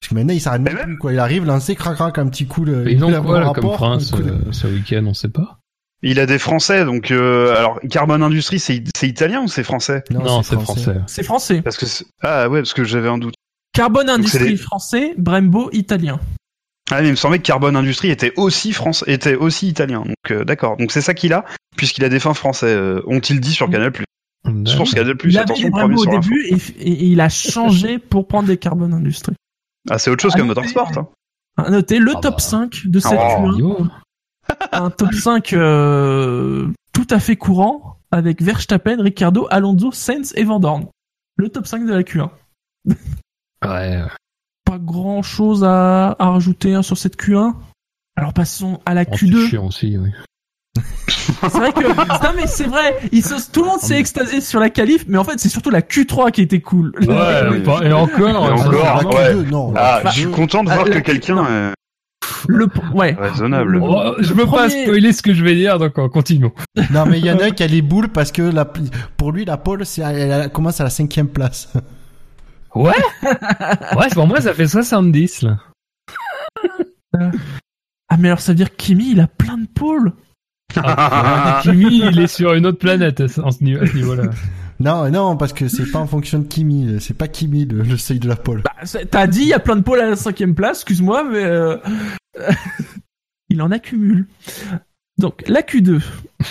[0.00, 1.12] Parce que maintenant il s'arrête même Mais plus quoi.
[1.12, 2.64] Il arrive, lancer, crac crac un petit coup.
[2.64, 5.28] Le, Et ils ont quoi là, comme rapport, frein un ce, de- week-end, on sait
[5.28, 5.58] pas?
[6.02, 10.02] Il a des Français, donc euh, alors Carbon Industries, c'est c'est italien ou c'est français?
[10.10, 10.94] Non, c'est français.
[11.06, 11.60] C'est français.
[11.60, 13.34] Parce que c'est- ah ouais, parce que j'avais un doute.
[13.74, 16.18] Carbone c'est Industrie les- français, Brembo italien.
[16.90, 20.00] Ah, mais il me semblait que Carbone Industrie était aussi France, était aussi italien.
[20.06, 20.78] Donc euh, d'accord.
[20.78, 21.44] Donc c'est ça qu'il a,
[21.76, 22.74] puisqu'il a des fins français.
[22.74, 24.06] euh, Ont-ils dit sur Canal Plus?
[24.64, 25.30] Sur Canal Plus.
[25.32, 28.48] il avait Attention, des Brembo au début et, et- et il a changé pour prendre
[28.48, 29.34] des Carbon Industries.
[29.88, 30.90] Ah, c'est autre chose que Motorsport.
[30.98, 31.08] Hein.
[31.56, 32.38] À noter le Ah top bah.
[32.40, 33.16] 5 de cette Oh.
[33.16, 33.58] Q1.
[33.58, 33.86] Yo.
[34.72, 40.58] un top 5 euh, tout à fait courant avec Verstappen, Ricardo, Alonso, Sainz et Van
[40.60, 40.86] Dorn.
[41.36, 42.30] Le top 5 de la Q1.
[43.62, 44.02] Ouais.
[44.64, 47.54] Pas grand chose à, à rajouter hein, sur cette Q1.
[48.16, 49.48] Alors passons à la Oh, c'est Q2.
[49.48, 50.10] chiant aussi, oui.
[51.42, 54.70] C'est vrai que non mais c'est vrai, ils tout le monde s'est extasié sur la
[54.70, 56.92] qualif, mais en fait c'est surtout la Q3 qui était cool.
[57.00, 58.28] Ouais, pas- et encore.
[58.28, 59.34] Et encore, ouais.
[59.50, 59.72] Non.
[59.76, 61.72] Ah, je suis content de Ah, voir la- que quelqu'un est
[62.48, 63.16] Le ouais.
[63.18, 63.72] raisonnable.
[63.72, 66.52] Le- Oh, je veux pas Premier- spoiler ce que je vais dire, donc euh, continuons.
[66.90, 69.32] Non, mais il y en a un qui a les boules parce que la, pour
[69.32, 71.72] lui, la pole, c'est, elle, elle commence à la cinquième place.
[72.74, 72.92] Ouais?
[73.22, 75.56] Ouais, pour moi, ça fait 70, là.
[78.12, 80.12] Ah mais alors ça veut dire que Kimi il a plein de pôles.
[80.76, 83.62] Ah, Kimi, il est sur une autre planète à ce
[83.94, 84.24] niveau-là.
[84.82, 86.96] Non, non, parce que c'est pas en fonction de Kimi.
[87.00, 88.62] C'est pas Kimi le, le seuil de la pole.
[88.64, 91.22] Bah, c'est- T'as dit il y a plein de pôles à la cinquième place, excuse-moi,
[91.24, 91.76] mais euh,
[93.50, 94.26] il en accumule.
[95.18, 96.00] Donc la Q2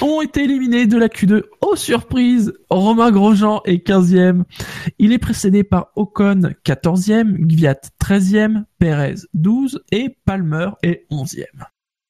[0.02, 2.54] ont été éliminés de la Q2 aux surprises.
[2.70, 4.44] Romain Grosjean est 15e.
[5.00, 11.46] Il est précédé par Ocon 14e, Gviat 13e, Perez 12 et Palmer est 11e.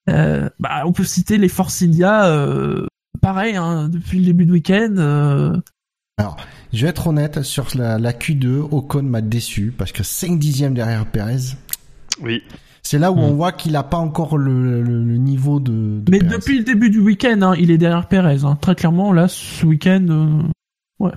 [0.09, 2.85] Euh, bah, on peut citer les Force India, euh,
[3.21, 4.93] pareil, hein, depuis le début de week-end.
[4.97, 5.55] euh,
[6.73, 10.73] Je vais être honnête, sur la, la Q2, Ocon m'a déçu parce que 5 dixièmes
[10.73, 11.55] derrière Perez.
[12.21, 12.43] Oui.
[12.83, 13.19] C'est là où Hmm.
[13.23, 16.35] on voit qu'il a pas encore le, le- le niveau de, de Mais Perez.
[16.35, 18.43] depuis le début du week-end, hein, il est derrière Perez.
[18.43, 18.57] hein.
[18.61, 20.41] Très clairement, là, ce week-end, euh,
[20.99, 21.11] ouais,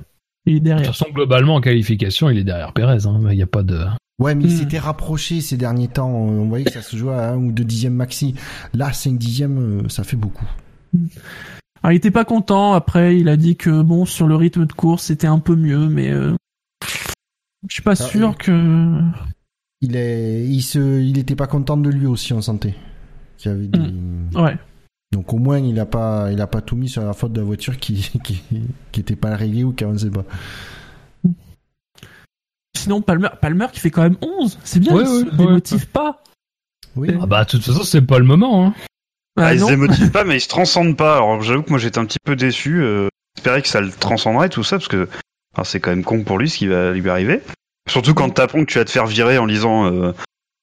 [0.47, 0.87] il est De derrière.
[0.89, 3.07] toute façon, globalement, en qualification, il est derrière Perez.
[3.07, 3.21] hein.
[3.31, 3.79] Il n'y a pas de...
[4.23, 4.59] Ouais, mais il Hmm.
[4.59, 6.09] s'était rapproché ces derniers temps.
[6.11, 8.35] On voyait que ça se jouait à un ou deux dixièmes maxi.
[8.75, 10.47] Là, 5 dixièmes, euh, ça fait beaucoup.
[11.83, 12.75] Alors, il était pas content.
[12.75, 15.89] Après, il a dit que bon, sur le rythme de course, c'était un peu mieux,
[15.89, 16.35] mais euh,
[17.69, 18.35] je suis pas Ah, sûr oui.
[18.39, 19.01] que.
[19.81, 22.75] Il est, il se, il était pas content de lui aussi en santé.
[23.37, 23.93] Qui avait des-
[24.39, 24.57] Ouais.
[25.11, 27.41] Donc au moins il a pas, il a pas tout mis sur la faute de
[27.41, 28.41] la voiture qui, qui,
[28.93, 30.25] qui était pas réglée ou qui avançait pas.
[32.77, 34.59] Sinon, Palmer, Palmer qui fait quand même 11.
[34.65, 34.95] C'est bien.
[34.95, 35.37] Ouais, il se ouais, ouais.
[35.37, 36.23] démotive pas.
[36.97, 37.09] Oui.
[37.21, 38.67] Ah bah, de toute façon, c'est pas le moment.
[38.67, 38.75] Hein.
[39.37, 39.67] Ah, Ah, il non.
[39.67, 41.17] se démotive pas, mais il se transcende pas.
[41.17, 42.83] Alors j'avoue que moi j'étais un petit peu déçu.
[42.83, 45.09] Euh, J'espérais que ça le transcenderait tout ça, parce que
[45.55, 47.41] enfin, c'est quand même con pour lui ce qui va lui arriver.
[47.89, 50.13] Surtout quand t'apprends que tu vas te faire virer en lisant euh,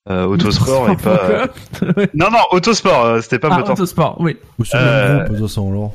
[0.10, 1.20] euh, Autosport et pas.
[1.26, 1.48] euh.
[2.14, 3.60] Non non, Autosport, euh, c'était pas Ah.
[3.72, 4.38] Autosport, oui.
[4.60, 5.94] Ou sur Euh, le groupe de toute façon alors.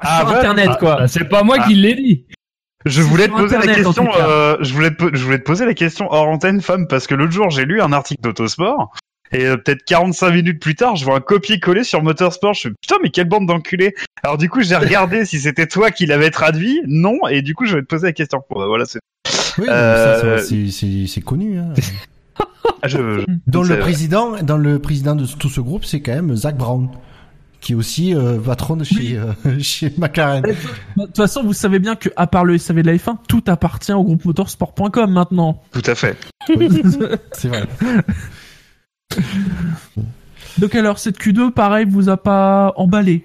[0.00, 0.96] Ah, sur bah, Internet, Ah, quoi.
[0.96, 1.66] bah, c'est pas moi Ah.
[1.66, 2.24] qui l'ai dit.
[2.86, 4.08] Je voulais te poser la Internet, question.
[4.18, 7.14] euh, je voulais te, je voulais te poser la question hors antenne, femme, parce que
[7.14, 8.90] l'autre jour j'ai lu un article d'Autosport.
[9.32, 12.52] Et euh, peut-être 45 minutes plus tard, je vois un copier-coller sur Motorsport.
[12.54, 13.94] Je me suis putain, mais quelle bande d'enculés.
[14.24, 16.80] Alors du coup, j'ai regardé si c'était toi qui l'avais traduit.
[16.88, 18.40] Non, et du coup, je vais te poser la question.
[18.50, 18.98] Bon, bah, voilà, c'est.
[19.58, 20.38] Oui, Euh,
[21.06, 21.58] c'est, connu.
[21.58, 21.74] Hein.
[22.82, 26.14] Ah, je- je- Dans le président, dans le président de tout ce groupe, c'est quand
[26.14, 26.88] même Zach Brown,
[27.60, 30.42] qui est aussi euh, patron de chez, euh, chez McLaren.
[30.42, 33.42] De toute façon, vous savez bien que, à part le SAV de la F1, tout
[33.46, 35.62] appartient au groupe motorsport.com maintenant.
[35.72, 36.16] Tout à fait.
[36.48, 36.68] Oui,
[37.32, 37.64] c'est vrai.
[40.58, 43.24] Donc alors, cette Q2, pareil, vous a pas emballé.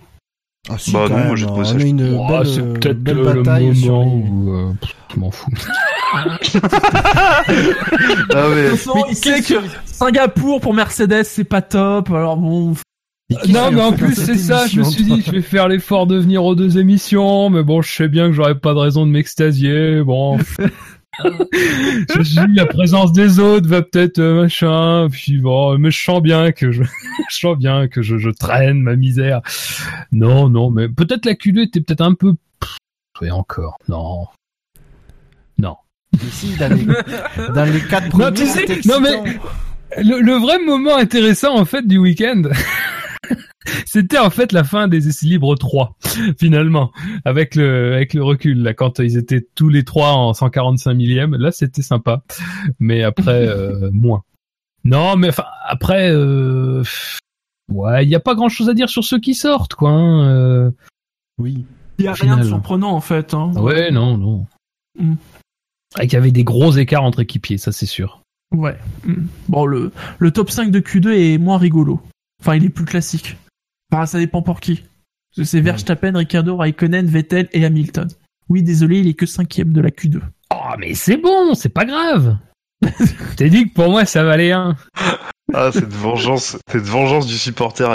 [0.69, 2.99] Ah, si, Bah non, moi, j'ai trouvé on ça une Oh, belle, c'est euh, peut-être
[3.03, 4.53] belle le, le bataille sur moment les- où...
[4.55, 5.51] euh, pff, je m'en fous.
[6.13, 6.23] Ah,
[7.47, 9.55] De mais- toute façon, Mais il sait qu'est-ce que
[9.85, 12.09] Singapour pour Mercedes, c'est pas top.
[12.09, 12.73] Alors bon,
[13.49, 16.15] Non, mais en plus, c'est ça, je me suis dit, je vais faire l'effort de
[16.17, 19.11] venir aux deux émissions, mais bon, je sais bien que j'aurais pas de raison de
[19.11, 20.37] m'extasier, bon.
[21.23, 26.21] je suis la présence des autres va peut-être euh, machin, puis bon, mais je sens
[26.21, 26.83] bien que je,
[27.31, 29.41] je sens bien que je, je traîne ma misère.
[30.11, 32.33] Non, non, mais peut-être la Q2 était peut-être un peu,
[33.21, 34.27] oui, encore, non.
[35.57, 35.77] Non.
[36.13, 36.85] Mais si, dans les,
[37.55, 39.39] dans les quatre Non, premiers, tu sais, c'était non, mais-
[40.03, 42.43] le vrai moment intéressant en fait du week-end,
[43.85, 45.95] c'était en fait la fin des essais libres 3
[46.39, 46.91] finalement
[47.23, 51.35] avec le avec le recul là quand ils étaient tous les trois en 145 millième
[51.35, 52.23] là c'était sympa
[52.79, 54.23] mais après euh, moins.
[54.83, 56.83] Non mais enfin après euh,
[57.71, 59.89] ouais il y a pas grand chose à dire sur ceux qui sortent quoi.
[59.89, 60.71] hein, euh.
[61.37, 61.65] Oui.
[61.97, 63.33] il y a rien de surprenant en fait.
[63.33, 63.51] Hein.
[63.55, 64.45] Ouais non non.
[64.99, 65.15] Mm.
[65.99, 68.21] Et qu'il y avait des gros écarts entre équipiers ça c'est sûr.
[68.53, 68.77] Ouais.
[69.05, 69.25] Mm.
[69.49, 72.01] Bon, le, le top 5 de Q2 est moins rigolo.
[72.41, 73.37] Enfin, il est plus classique.
[73.91, 74.83] Enfin, ça dépend pour qui.
[75.43, 78.07] C'est Verstappen, Ricardo, Raikkonen, Vettel et Hamilton.
[78.49, 80.21] Oui, désolé, il est que cinquième de la Q2.
[80.53, 82.37] Oh mais c'est bon c'est pas grave.
[83.35, 84.75] T'es dit que pour moi ça valait un.
[85.53, 87.87] Ah, cette vengeance, cette vengeance du supporter.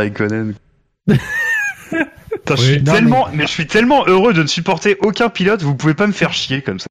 [1.07, 2.67] Putain, je Oui.
[2.75, 3.47] suis Non, tellement, mais...
[3.47, 5.63] je suis tellement heureux de ne supporter aucun pilote.
[5.63, 6.87] Vous pouvez pas me faire chier comme ça.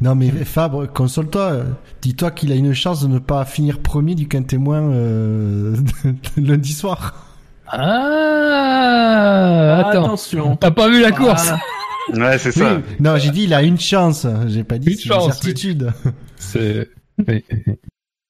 [0.00, 1.64] Non mais Fabre, console-toi.
[2.02, 5.76] Dis-toi qu'il a une chance de ne pas finir premier du quintémoin euh,
[6.36, 7.35] lundi soir.
[7.68, 10.04] Ah, attends.
[10.04, 10.56] Attention.
[10.56, 11.58] T'as pas vu la course Ah,
[12.14, 12.76] Ouais, c'est ça.
[12.76, 12.82] Oui.
[13.00, 14.26] Non, j'ai dit il a une chance.
[14.46, 15.32] J'ai pas dit Une chance, oui.
[15.32, 15.92] certitude.
[16.36, 16.88] C'est.
[17.26, 17.44] oui.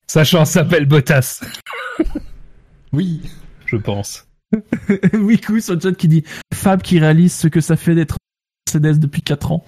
[0.06, 1.42] Sa chance s'appelle Bottas,
[2.92, 3.22] Oui.
[3.66, 4.26] je pense.
[5.12, 8.16] Wiku sur le chat qui dit Fab qui réalise ce que ça fait d'être
[8.72, 9.64] Mercedes depuis 4 ans.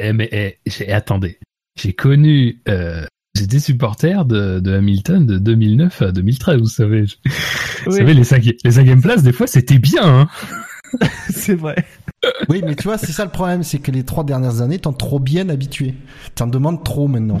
[0.00, 1.38] Eh, mais eh, j'ai- attendez,
[1.78, 3.06] j'ai connu, euh,
[3.36, 7.02] j'étais supporter de, de Hamilton de 2009 à 2013, vous savez.
[7.04, 7.96] Vous Oui.
[7.98, 10.02] savez, les, cinq, les cinquièmes places, des fois, c'était bien.
[10.04, 10.28] Hein
[11.30, 11.84] C'est vrai.
[12.48, 14.92] Oui, mais tu vois, c'est ça le problème, c'est que les trois dernières années, t'en
[14.92, 15.94] trop bien habitué.
[16.34, 17.40] T'en demandes trop maintenant.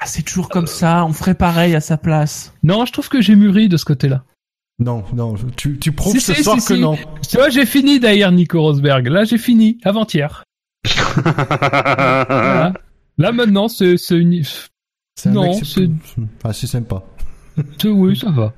[0.00, 2.52] Ah, c'est toujours comme ça, on ferait pareil à sa place.
[2.62, 4.22] non, je trouve que j'ai mûri de ce côté-là.
[4.78, 6.80] Non, non, tu, tu prouves Si, ce si, soir si, que si.
[6.80, 6.96] non.
[7.28, 9.08] Tu vois, j'ai fini d'ailleurs Nico Rosberg.
[9.08, 10.44] Là, j'ai fini, avant-hier.
[11.24, 12.72] Voilà.
[13.18, 14.42] Là, maintenant, c'est c'est une...
[15.26, 15.88] Non, c'est-
[16.44, 17.02] Ah, c'est sympa.
[17.84, 18.54] Oui, ça va.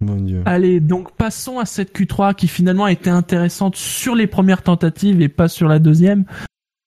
[0.00, 0.42] Mon dieu.
[0.44, 5.22] Allez, donc passons à cette Q3 qui finalement a été intéressante sur les premières tentatives
[5.22, 6.24] et pas sur la deuxième.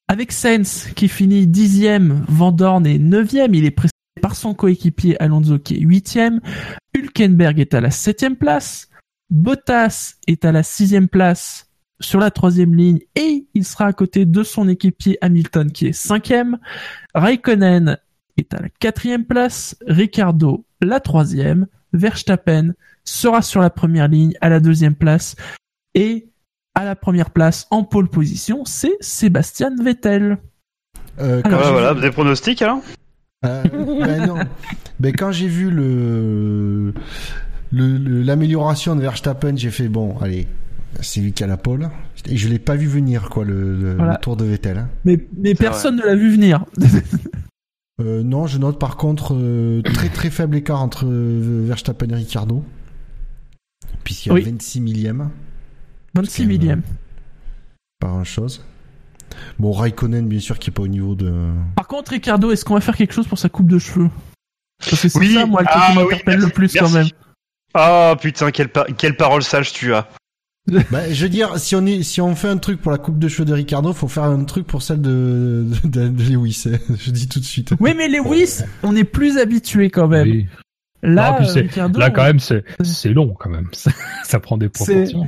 [0.10, 5.20] Avec Sainz qui finit dixième, Van Dorn est neuvième, il est précédé par son coéquipier
[5.22, 6.42] Alonso qui est huitième,
[6.96, 8.90] Hülkenberg est à la septième place,
[9.30, 11.69] Bottas est à la sixième place
[12.00, 15.94] sur la troisième ligne et il sera à côté de son équipier Hamilton qui est
[15.94, 16.58] cinquième,
[17.14, 17.98] Raikkonen
[18.38, 22.74] est à la quatrième place, Ricardo la troisième, Verstappen
[23.04, 25.36] sera sur la première ligne à la deuxième place
[25.96, 26.30] et
[26.76, 30.38] à la première place en pole position, c'est Sébastien Vettel.
[31.20, 32.82] Euh, quand Alors, voilà, des pronostics alors
[33.46, 34.38] Euh, ben non.
[35.00, 36.94] Ben quand j'ai vu le-
[37.72, 40.48] l'amélioration de Verstappen, j'ai fait bon, allez,
[41.02, 41.90] c'est lui qui a la pole.
[42.28, 44.14] Et je l'ai pas vu venir quoi le, le- Voilà.
[44.14, 44.78] le tour de Vettel.
[44.80, 44.90] hein.
[45.06, 46.66] Mais, mais personne ne l'a vu venir.
[48.02, 52.16] Euh, non, je note par contre euh, très très faible écart entre euh, Verstappen et
[52.16, 52.64] Ricardo,
[54.06, 54.42] puisqu'il y a Oui.
[54.44, 55.30] 26 millièmes,
[56.16, 56.82] 26 millième.
[58.00, 58.64] pas grand chose.
[59.60, 61.52] Bon, Raikkonen bien sûr qui est pas au niveau de.
[61.76, 64.10] Par contre, Ricardo, est-ce qu'on va faire quelque chose pour sa coupe de cheveux?
[64.80, 66.80] Parce que c'est Oui, ça, moi, le truc ah qui m'interpelle le plus merci.
[66.80, 67.08] quand même.
[67.74, 70.08] Ah putain, quelle, quelle parole sage tu as.
[70.92, 73.20] Ben, je veux dire, si on est, si on fait un truc pour la coupe
[73.20, 76.66] de cheveux de Ricardo, faut faire un truc pour celle de, de, de Lewis.
[77.00, 77.72] je dis tout de suite.
[77.80, 80.28] Oui, mais Lewis, on est plus habitué quand même.
[80.28, 80.48] Oui.
[81.02, 83.68] Là, Non, Ricardo, Là, quand même, c'est c'est long, quand même.
[83.74, 83.92] Ça,
[84.24, 85.26] ça prend des proportions.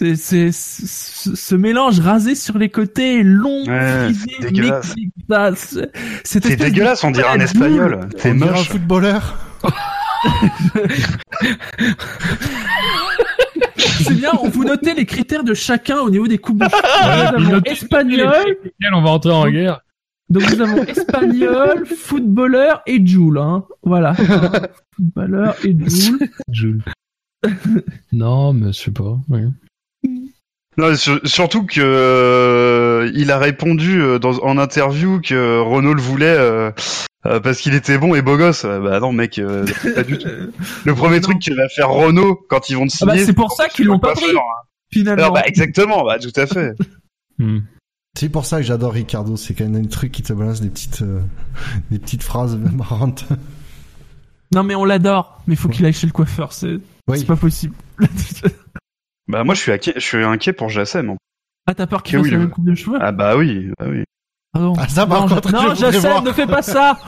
[0.00, 4.94] c'est, c'est, ce ce mélange rasé sur les côtés, long, Ouais, frisé, c'est dégueulasse.
[6.58, 7.04] dégueulasse.
[7.04, 8.08] On dirait un espagnol.
[8.16, 8.68] C'est On dirait un moche.
[8.68, 9.38] footballeur.
[13.78, 16.58] C'est bien, on vous notez les critères de chacun au niveau des coupes.
[16.62, 18.56] Voilà, Nous avons espagnol,
[18.92, 19.80] on va entrer en guerre.
[20.30, 23.64] donc nous avons espagnol, footballeur et Joule, hein.
[23.82, 24.14] Voilà.
[24.96, 26.28] footballeur et Joule.
[26.52, 26.68] Je-
[28.12, 29.18] non, mais je sais pas.
[29.28, 29.42] oui.
[30.76, 31.80] Non, sur- surtout que
[33.00, 36.70] euh, il a répondu euh, dans, en interview que Renault le voulait euh,
[37.26, 38.64] euh, parce qu'il était bon et beau gosse.
[38.64, 40.28] Euh, Bah non, mec, euh, pas du tout.
[40.84, 43.32] Le premier truc que va faire Renault quand ils vont te Ah bah, signer, c'est
[43.32, 44.40] pour ça qu'ils l'ont pas pris, hein.
[44.92, 45.22] finalement.
[45.22, 46.74] Alors, bah, exactement, bah tout à fait.
[47.40, 47.60] Hmm.
[48.18, 49.36] C'est pour ça que j'adore Ricardo.
[49.36, 51.20] C'est quand même un truc qui te balance des petites, euh,
[51.92, 53.24] des petites phrases marrantes.
[54.52, 57.24] Non, mais on l'adore, mais faut qu'il aille chez le coiffeur, c'est, Oui.
[57.24, 57.76] pas possible.
[59.28, 61.14] Bah moi je suis inquiet, je suis inquiet pour Jassem.
[61.68, 62.96] Ah, t'as peur qu'il fasse oui, la même coupe de cheveux?
[62.98, 64.02] Ah bah oui, bah oui.
[64.54, 64.72] Pardon.
[64.78, 66.98] Ah, ça, par non, contre, non, je Jacem, ne fais pas ça!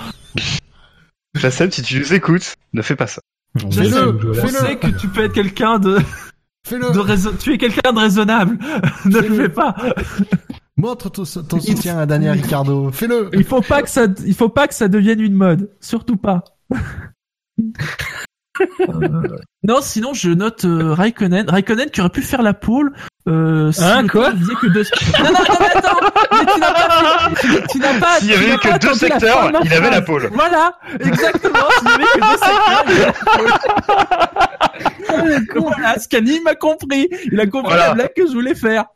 [1.34, 3.22] Jassem, si tu nous écoutes, ne fais pas ça.
[3.64, 5.96] On Je sais, que tu peux être quelqu'un de,
[6.68, 6.92] Fais-le.
[6.92, 8.58] de raison- tu es quelqu'un de raisonnable.
[9.06, 9.74] ne le fais pas.
[10.76, 12.90] Montre ton, ton soutien à Daniel Ricardo.
[12.92, 13.30] Fais-le.
[13.32, 15.70] Il faut pas que ça, il faut pas que ça devienne une mode.
[15.80, 16.44] Surtout pas.
[18.90, 19.22] Euh,
[19.62, 21.48] non, sinon je note euh, Raikkonen.
[21.48, 22.92] Raikkonen qui aurait pu faire la pole.
[23.28, 24.82] Euh, si Hein, quoi que deux...
[25.18, 26.00] Non, non, non, mais attends
[26.32, 27.30] Mais tu n'as pas...
[27.38, 28.18] Tu, tu n'as pas...
[28.18, 29.90] S'il y tu avait que deux secteurs, il avait phrase.
[29.90, 30.30] la pole.
[30.32, 33.50] Voilà Exactement S'il y avait que deux secteurs, il avait la pole.
[35.56, 37.88] Voilà, Scani m'a compris Il a compris Voilà.
[37.88, 38.86] la blague que je voulais faire.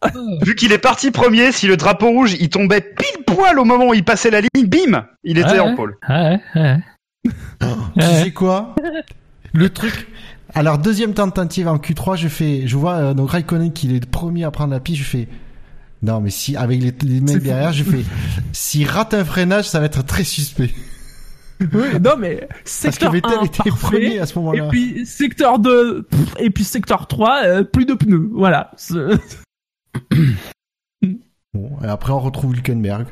[0.43, 3.89] Vu qu'il est parti premier, si le drapeau rouge il tombait pile poil au moment
[3.89, 5.77] où il passait la ligne, bim, il était Ouais, en ouais.
[5.77, 5.97] pôle.
[6.09, 6.77] Ah ouais, ouais.
[7.25, 7.31] Tu
[7.97, 8.23] Ouais.
[8.25, 8.75] sais quoi?
[9.53, 10.09] Le truc.
[10.55, 14.07] Alors deuxième tentative en Q3, je fais, je vois euh, donc Raikkonen qui est le
[14.07, 15.29] premier à prendre la piste, je fais.
[16.03, 18.05] Non mais si avec les, les mecs derrière, je fais.
[18.53, 20.71] S'il rate un freinage, ça va être très suspect.
[21.61, 25.07] Oui, non mais Parce que secteur Vettel 1 était parfait, premier à ce et puis
[25.07, 28.31] secteur 2 pff, et puis secteur 3 euh, plus de pneus.
[28.33, 28.71] Voilà.
[31.53, 33.07] Bon, et après on retrouve Hülkenberg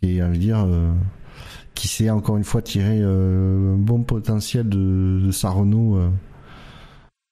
[0.00, 0.90] et on veut dire euh,
[1.76, 6.08] qui sait encore une fois euh, un bon potentiel de, de sa Renault euh,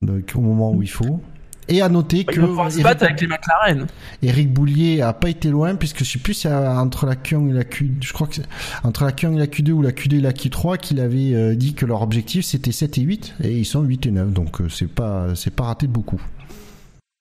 [0.05, 1.21] donc, au moment où il faut.
[1.67, 3.87] Et à noter que Ils vont pouvoir se battre avec les McLaren.
[4.23, 7.49] Eric Boulier a pas été loin puisque je sais plus si euh, entre la Q1
[7.49, 8.47] et la Q je crois que c'est
[8.83, 11.55] entre la Q1 et la Q2 ou la Q2 et la Q3 qu'il avait euh,
[11.55, 14.61] dit que leur objectif c'était 7 et 8 et ils sont 8 et 9 donc
[14.61, 16.21] euh, c'est pas c'est pas raté de beaucoup.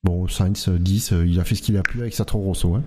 [0.03, 2.43] Bon, Sainz euh, 10, euh, il a fait ce qu'il a pu avec sa Toro
[2.43, 2.83] Rosso hein.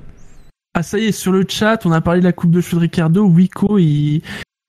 [0.75, 2.77] Ah ça y est, sur le chat, on a parlé de la coupe de cheveux
[2.77, 3.25] de Ricardo.
[3.25, 4.21] Wico, il,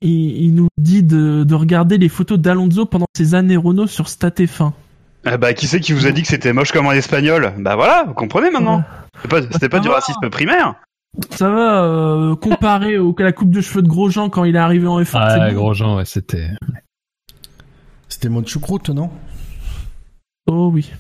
[0.01, 4.05] il, il nous dit de, de regarder les photos d'Alonso pendant ses années Renault sur
[4.05, 4.71] StatF1.
[5.29, 7.53] Ah bah, qui c'est qui vous a dit que c'était moche comme un espagnol?
[7.57, 8.83] Bah voilà, vous comprenez maintenant.
[9.15, 10.75] C'était pas, c'était pas du racisme primaire.
[11.31, 14.59] Ça va, euh, comparé au, à la coupe de cheveux de Grosjean quand il est
[14.59, 15.17] arrivé en F1.
[15.19, 15.53] Ah.
[15.53, 16.49] Grosjean, ouais, c'était.
[18.07, 19.09] C'était mode choucroute, non?
[20.47, 20.91] Oh oui.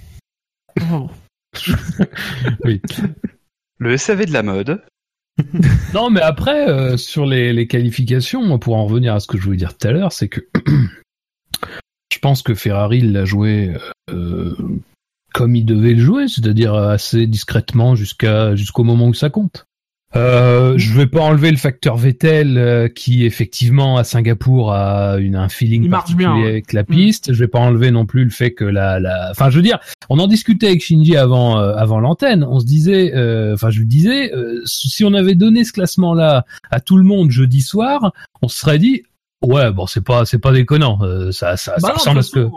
[0.91, 1.09] Oh.
[2.63, 2.81] Oui.
[3.79, 4.83] Le SAV de la mode.
[5.93, 9.43] Non, mais après, euh, sur les, les qualifications, pour en revenir à ce que je
[9.43, 10.41] voulais dire tout à l'heure, c'est que
[12.17, 13.75] je pense que Ferrari l'a joué
[14.09, 14.55] euh,
[15.35, 19.67] comme il devait le jouer, c'est-à-dire assez discrètement jusqu'à jusqu'au moment où ça compte.
[20.15, 25.35] Euh, je vais pas enlever le facteur Vettel euh, qui effectivement à Singapour a une,
[25.35, 26.49] un feeling Il marche particulier bien, ouais.
[26.49, 27.33] avec la piste.
[27.33, 29.27] Je vais pas enlever non plus le fait que la, la...
[29.29, 29.77] enfin je veux dire,
[30.09, 32.43] on en discutait avec Shinji avant euh, avant l'antenne.
[32.43, 36.45] On se disait, euh, enfin je lui disais, euh, si on avait donné ce classement-là
[36.71, 38.11] à tout le monde jeudi soir,
[38.41, 39.03] on se serait dit,
[39.43, 42.23] ouais bon c'est pas c'est pas déconnant, euh, ça ça, ça non, de ressemble à
[42.23, 42.47] ce que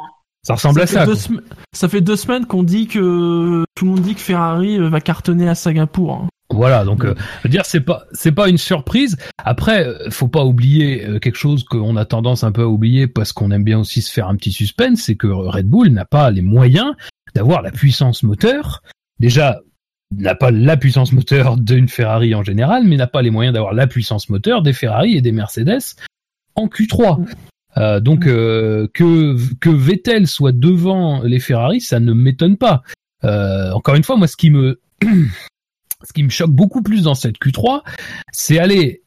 [0.43, 1.07] ça ressemble à fait ça.
[1.07, 1.21] deux quoi.
[1.21, 1.41] sem-
[1.73, 5.01] ça fait deux semaines qu'on dit que tout le monde dit que Ferrari euh, va
[5.01, 6.15] cartonner à Singapour.
[6.15, 6.29] hein.
[6.53, 9.17] Voilà, donc euh, je veux dire c'est pas c'est pas une surprise.
[9.45, 13.07] Après, euh, faut pas oublier euh, quelque chose qu'on a tendance un peu à oublier
[13.07, 16.05] parce qu'on aime bien aussi se faire un petit suspense, c'est que Red Bull n'a
[16.05, 16.93] pas les moyens
[17.37, 18.83] d'avoir la puissance moteur.
[19.21, 19.61] Déjà,
[20.17, 23.73] n'a pas la puissance moteur d'une Ferrari en général, mais n'a pas les moyens d'avoir
[23.73, 25.79] la puissance moteur des Ferrari et des Mercedes
[26.61, 27.27] en Q3.
[27.77, 32.83] Euh, donc euh, que que Vettel soit devant les Ferrari, ça ne m'étonne pas.
[33.25, 37.15] Euh, encore une fois, moi, ce qui me ce qui me choque beaucoup plus dans
[37.15, 37.83] cette Q3,
[38.33, 39.03] c'est aller,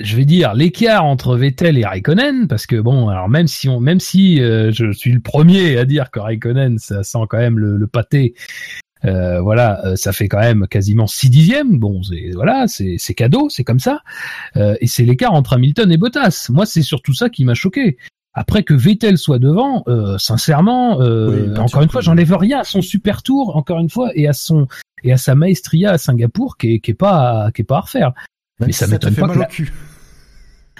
[0.00, 3.80] je vais dire, l'écart entre Vettel et Raikkonen, parce que bon, alors même si on,
[3.80, 7.58] même si euh, je suis le premier à dire que Raikkonen, ça sent quand même
[7.58, 8.34] le, le pâté.
[9.04, 11.78] Euh, voilà, euh, ça fait quand même quasiment 6 dixièmes.
[11.78, 14.00] Bon, c'est voilà, c'est c'est cadeau, c'est comme ça.
[14.56, 16.46] Euh, et c'est l'écart entre Hamilton et Bottas.
[16.50, 17.96] Moi, c'est surtout ça qui m'a choqué.
[18.36, 22.64] Après que Vettel soit devant, euh, sincèrement, euh, Oui, encore une fois, j'enlève rien à
[22.64, 24.66] son super tour, encore une fois, et à son
[25.04, 27.80] et à sa maestria à Singapour, qui est, qui est pas qui est pas à
[27.80, 28.12] refaire.
[28.58, 29.72] Même Mais si ça m'étonne pas mal que au la- cul.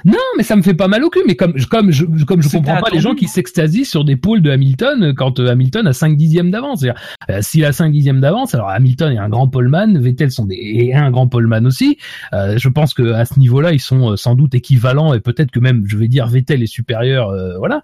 [0.04, 1.22] Non, mais ça me fait pas mal au cul.
[1.26, 4.42] Mais comme comme je comme je comprends pas les gens qui s'extasient sur des pôles
[4.42, 6.84] de Hamilton quand euh, Hamilton a 5 dixièmes d'avance.
[6.84, 10.56] Euh, S'il a 5 dixièmes d'avance, alors Hamilton est un grand poleman, Vettel sont des
[10.56, 11.98] et un grand poleman aussi.
[12.34, 15.50] Euh, je pense que à ce niveau-là, ils sont euh, sans doute équivalents et peut-être
[15.50, 17.30] que même, je vais dire, Vettel est supérieur.
[17.30, 17.80] euh, voilà.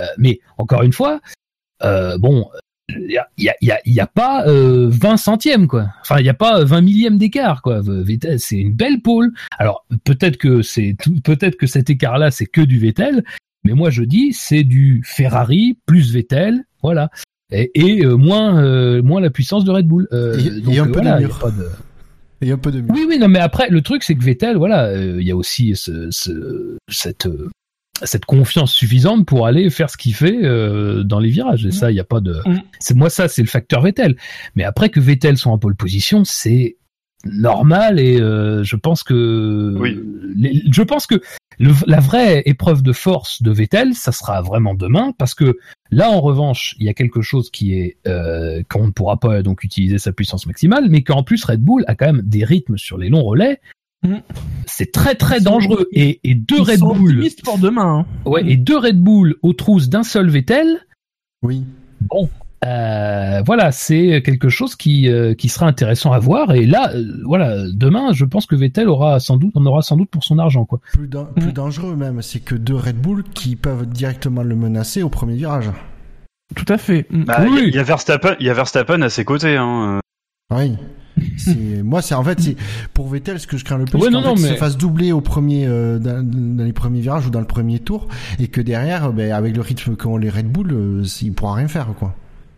[0.00, 1.20] Euh, mais encore une fois,
[1.82, 2.46] euh, bon,
[2.88, 5.16] il y a, il y, a, il y, a, il y a pas euh, 20
[5.16, 5.86] centièmes quoi.
[6.02, 7.80] Enfin, il y a pas 20 millièmes d'écart quoi.
[7.82, 9.32] Vettel, c'est une belle pole.
[9.58, 13.24] Alors peut-être que c'est peut-être que cet écart-là c'est que du Vettel,
[13.64, 17.10] mais moi je dis c'est du Ferrari plus Vettel, voilà.
[17.52, 20.06] Et, et euh, moins euh, moins la puissance de Red Bull.
[20.12, 21.38] Euh, Et- donc, et un euh, peu de voilà, il y a mur.
[21.38, 21.68] pas de-
[22.42, 22.88] Et un peu de mieux.
[22.90, 25.36] oui, oui, non, mais après, le truc, c'est que Vettel, voilà, euh, il y a
[25.36, 27.48] aussi ce, ce- cette, euh,
[28.02, 31.64] cette confiance suffisante pour aller faire ce qu'il fait euh, dans les virages.
[31.64, 32.36] Et ça, il n'y a pas de.
[32.80, 34.16] C'est moi, ça, c'est le facteur Vettel.
[34.56, 36.76] Mais après que Vettel soit en pole position, c'est
[37.26, 39.98] normal et euh, je pense que Oui.
[40.36, 41.22] les- je pense que
[41.58, 45.56] le- la vraie épreuve de force de Vettel ça sera vraiment demain parce que
[45.90, 49.42] là en revanche il y a quelque chose qui est euh, qu'on ne pourra pas
[49.42, 52.76] donc utiliser sa puissance maximale mais qu'en plus Red Bull a quand même des rythmes
[52.76, 53.58] sur les longs relais
[54.04, 54.16] Mm.
[54.66, 58.00] c'est très très dangereux et, et deux Ils Red sont Bull pour demain.
[58.00, 58.06] hein.
[58.30, 60.80] ouais et deux Red Bull aux trousses d'un seul Vettel
[61.42, 61.64] Oui.
[62.02, 62.28] Bon,
[62.66, 66.54] euh, voilà, c'est quelque chose qui euh, qui sera intéressant à voir.
[66.54, 69.96] Et là, euh, voilà, demain, je pense que Vettel aura sans doute, on aura sans
[69.96, 70.80] doute pour son argent, quoi.
[70.92, 71.52] Plus, Mm.
[71.52, 75.70] dangereux même, c'est que deux Red Bull qui peuvent directement le menacer au premier virage.
[76.54, 77.06] Tout à fait.
[77.10, 77.70] Bah, il Oui.
[77.74, 79.56] y, a Verstappen, il y a Verstappen à ses côtés.
[79.56, 80.00] Hein.
[80.52, 80.76] Oui.
[81.84, 82.56] Moi, c'est en fait, c'est
[82.92, 84.46] pour Vettel ce que je crains le plus, Ouais, c'est non, qu'en non, fait, il
[84.48, 87.46] mais- se fasse doubler au premier, euh, dans, dans les premiers virages ou dans le
[87.46, 88.08] premier tour,
[88.40, 91.54] et que derrière, euh, ben, avec le rythme qu'ont les Red Bull, euh, il pourra
[91.54, 92.14] rien faire, quoi.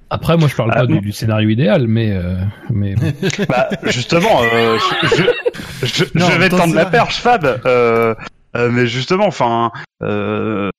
[0.08, 2.36] Après, moi, je parle Ah, pas du, scénario idéal, mais euh,
[2.70, 3.12] mais bon.
[3.48, 7.44] Bah, justement, euh, je, je, je- Non, je vais tendre la perche, Fab.
[7.66, 8.14] Euh,
[8.56, 9.70] Euh, mais justement, enfin,
[10.02, 10.70] euh,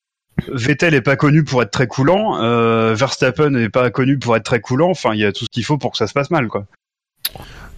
[0.51, 4.45] Vettel est pas connu pour être très coulant, euh, Verstappen n'est pas connu pour être
[4.45, 4.89] très coulant.
[4.89, 6.65] Enfin, il y a tout ce qu'il faut pour que ça se passe mal, quoi.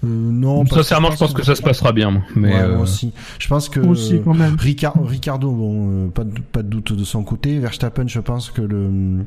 [0.04, 2.12] Euh, non, parce Sincèrement, je pense que ça se passera bien.
[2.12, 2.22] moi.
[2.36, 3.12] Mais Ouais, euh, moi aussi.
[3.38, 4.56] Je pense que Moi aussi, quand même.
[4.56, 7.60] Ricard- Ricardo, bon, euh, pas, de, pas de doute de son côté.
[7.60, 9.24] Verstappen, je pense que le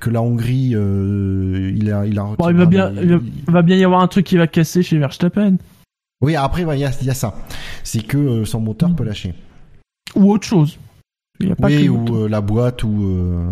[0.00, 2.24] que la Hongrie, euh, il a, il a.
[2.38, 4.46] Bon, il va bien, il va, il va bien y avoir un truc qui va
[4.48, 5.56] casser chez Verstappen.
[6.22, 7.36] Oui, après, ouais, il y, a, il y a ça.
[7.84, 9.34] C'est que euh, son moteur peut lâcher.
[10.14, 10.78] Ou autre chose.
[11.40, 13.46] Il y a pas Oui, ou euh, la boîte ou euh,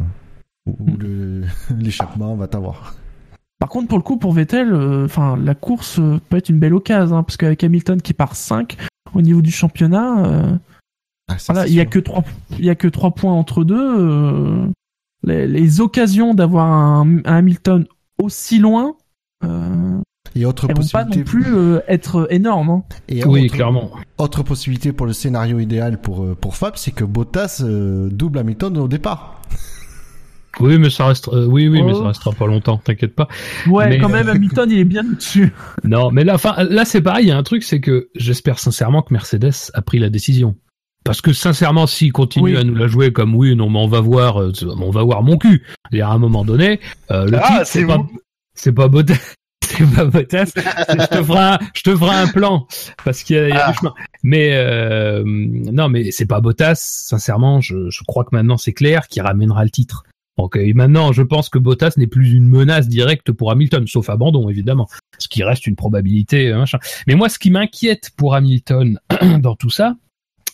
[0.67, 1.43] ou le
[1.79, 2.95] l'échappement, va t'avoir.
[3.65, 6.59] Par contre, pour le coup, pour Vettel, euh, enfin, la course euh, peut être une
[6.59, 8.77] belle occasion, hein, parce qu'avec Hamilton qui part 5
[9.15, 10.53] au niveau du championnat, euh,
[11.29, 12.25] Ah, ça, voilà, c'est il y a que trois,
[12.59, 13.99] il y a que trois points entre deux.
[13.99, 14.67] euh,
[15.23, 17.87] les, les occasions d'avoir un, un Hamilton
[18.23, 18.97] aussi loin,
[19.45, 19.99] euh,
[20.37, 22.69] Et autre elles vont pas non plus euh, être énormes.
[22.69, 22.83] hein.
[23.09, 23.93] Et oui, autre, clairement.
[24.19, 28.77] Autre possibilité pour le scénario idéal pour pour Fab, c'est que Bottas euh, double Hamilton
[28.77, 29.41] au départ.
[30.61, 31.37] Oui, mais ça restera.
[31.37, 32.01] euh, oui, oui, mais Oh.
[32.03, 32.79] ça restera pas longtemps.
[32.79, 33.29] T'inquiète pas.
[33.67, 35.53] Ouais, Mais- quand même, Hamilton, il est bien au-dessus.
[35.85, 37.27] Non, mais là, enfin, là, c'est pareil.
[37.27, 40.55] Il y a un truc, c'est que j'espère sincèrement que Mercedes a pris la décision.
[41.05, 42.57] Parce que sincèrement, s'il continue Oui.
[42.57, 45.23] à nous la jouer comme oui, non, mais on va voir, euh, on va voir
[45.23, 45.63] mon cul.
[45.93, 47.99] Et à un moment donné, euh, le Ah, titre, c'est c'est pas,
[48.55, 50.53] c'est pas Bottas, c'est pas Bottas.
[50.57, 52.67] je te ferai, un, je te ferai un plan
[53.05, 53.73] parce qu'il y a, il y a Ah.
[53.73, 53.93] du chemin.
[54.23, 56.77] Mais euh, non, mais c'est pas Bottas.
[56.77, 60.05] Sincèrement, je, je crois que maintenant c'est clair qui ramènera le titre.
[60.75, 64.89] Maintenant, je pense que Bottas n'est plus une menace directe pour Hamilton, sauf abandon évidemment,
[65.19, 66.49] ce qui reste une probabilité.
[66.49, 66.79] euh, Machin.
[67.07, 68.99] Mais moi, ce qui m'inquiète pour Hamilton
[69.41, 69.97] dans tout ça,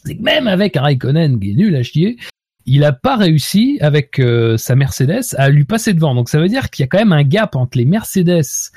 [0.05, 2.17] c'est que même avec un Raikkonen qui est nul à chier,
[2.67, 6.15] il a pas réussi avec euh, sa Mercedes à lui passer devant.
[6.15, 8.71] Donc ça veut dire qu'il y a quand même un gap entre les Mercedes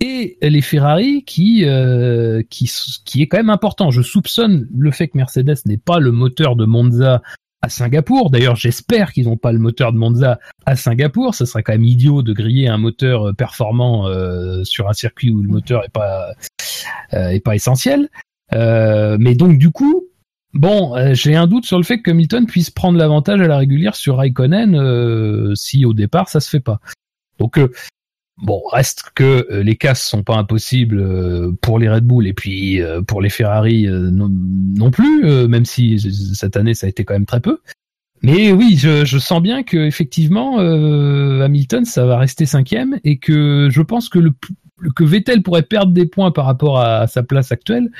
[0.00, 3.90] et les Ferrari qui euh, qui est quand même important.
[3.90, 7.22] Je soupçonne le fait que Mercedes n'est pas le moteur de Monza
[7.62, 8.30] à Singapour.
[8.30, 11.34] D'ailleurs, j'espère qu'ils n'ont pas le moteur de Monza à Singapour.
[11.34, 15.30] Ce serait quand même idiot de griller un moteur euh, performant euh, sur un circuit
[15.30, 18.08] où le moteur euh, est pas essentiel.
[18.52, 20.08] Euh, mais donc du coup,
[20.52, 23.94] bon, j'ai un doute sur le fait que Hamilton puisse prendre l'avantage à la régulière
[23.94, 26.80] sur Raikkonen si au départ ça se fait pas.
[28.42, 32.32] Bon, reste que euh, les casses sont pas impossibles euh, pour les Red Bull et
[32.32, 35.98] puis euh, pour les Ferrari non, plus, même si
[36.34, 37.60] cette année ça a été quand même très peu.
[38.22, 43.82] Mais oui, je, sens bien que effectivement Hamilton ça va rester cinquième et que je
[43.82, 44.32] pense que le
[44.96, 47.90] que Vettel pourrait perdre des points par rapport à sa place actuelle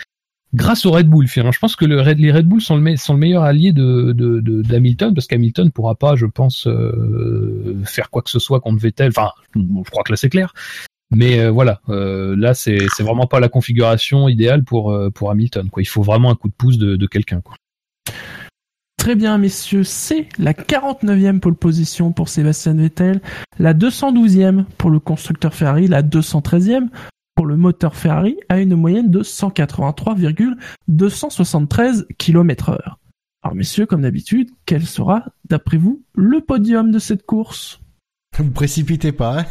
[0.55, 1.29] grâce au Red Bull.
[1.29, 1.53] finalement.
[1.53, 5.95] Je pense que les Red Bull sont le, meilleur allié de de- parce qu'Hamilton pourra
[5.95, 9.09] pas, je pense, euh, faire quoi que ce soit contre Vettel.
[9.09, 10.53] Enfin, je crois que là c'est clair.
[11.15, 14.93] Mais euh, voilà, euh, là c'est vraiment pas la configuration idéale pour
[15.31, 15.69] Hamilton.
[15.77, 17.43] Il faut vraiment un coup de pouce de, quelqu'un.
[18.97, 23.21] Très bien, messieurs, c'est la 49e pole position pour Sébastien Vettel,
[23.59, 26.89] la 212e pour le constructeur Ferrari, la 213e
[27.35, 32.99] pour le moteur Ferrari à une moyenne de 183,273 km heure.
[33.43, 37.81] Alors messieurs, comme d'habitude, quel sera, d'après vous, le podium de cette course?
[38.39, 39.45] Vous précipitez pas.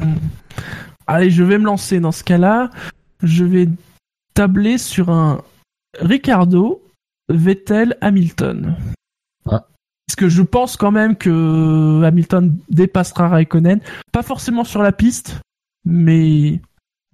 [1.06, 2.70] Allez, je vais me lancer dans ce cas-là.
[3.22, 3.68] Je vais
[4.34, 5.42] tabler sur un
[5.98, 6.82] Ricardo,
[7.28, 8.76] Vettel, Hamilton.
[9.46, 9.66] Ah.
[10.06, 13.80] Parce que je pense quand même que Hamilton dépassera Raikkonen.
[14.12, 15.40] Pas forcément sur la piste,
[15.84, 16.60] mais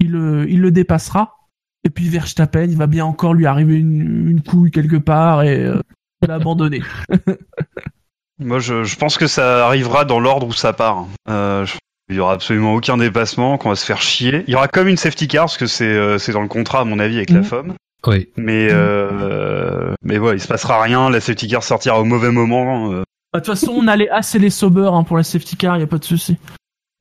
[0.02, 1.36] il, le- il le dépassera.
[1.84, 5.64] Et puis Verstappen, il va bien encore lui arriver une, une couille quelque part et
[5.64, 5.80] euh,
[6.22, 6.80] il va abandonner.
[8.38, 11.06] Moi, je, je pense que ça arrivera dans l'ordre où ça part.
[11.28, 11.76] Euh, je-
[12.08, 14.44] il y aura absolument aucun dépassement, qu'on va se faire chier.
[14.46, 16.80] Il y aura comme une safety car, parce que c'est euh, c'est dans le contrat,
[16.80, 17.44] à mon avis, avec la Mhm.
[17.44, 17.74] FOM.
[18.06, 18.28] Oui.
[18.36, 21.08] Mais euh, mais ouais, il se passera rien.
[21.10, 22.92] La safety car sortira au mauvais moment.
[22.92, 23.02] euh.
[23.32, 25.80] Bah, De toute façon, on allait assez les sober hein, pour la safety car, il
[25.80, 26.36] y a pas de souci.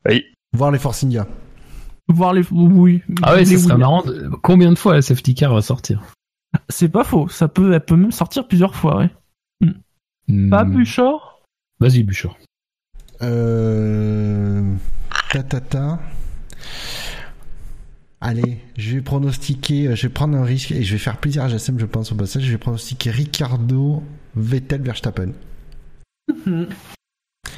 [0.07, 0.23] Oui.
[0.53, 1.25] Voir les Force India.
[2.07, 3.01] Voir les oui.
[3.21, 4.01] Ah ouais, les ça serait marrant.
[4.03, 6.01] de- Combien de fois la safety car va sortir
[6.69, 7.27] C'est pas faux.
[7.29, 9.09] Ça peut, elle peut même sortir plusieurs fois, ouais.
[10.49, 10.71] Pas Hmm.
[10.71, 11.41] Buchor
[11.79, 12.37] Vas-y, Bouchard.
[13.21, 14.73] Euh...
[15.31, 15.99] Ta, ta, ta.
[18.21, 21.43] Allez, je vais pronostiquer, euh, je vais prendre un risque et je vais faire plaisir
[21.43, 22.43] à Jassem, je pense, au passage.
[22.43, 24.03] Je vais pronostiquer Ricardo,
[24.35, 25.31] Vettel, Verstappen.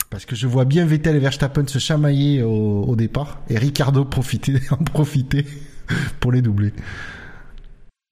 [0.10, 4.06] Parce que je vois bien Vettel et Verstappen se chamailler au, au départ et Ricardo
[4.06, 5.46] profiter, en profiter
[6.20, 6.74] pour les doubler.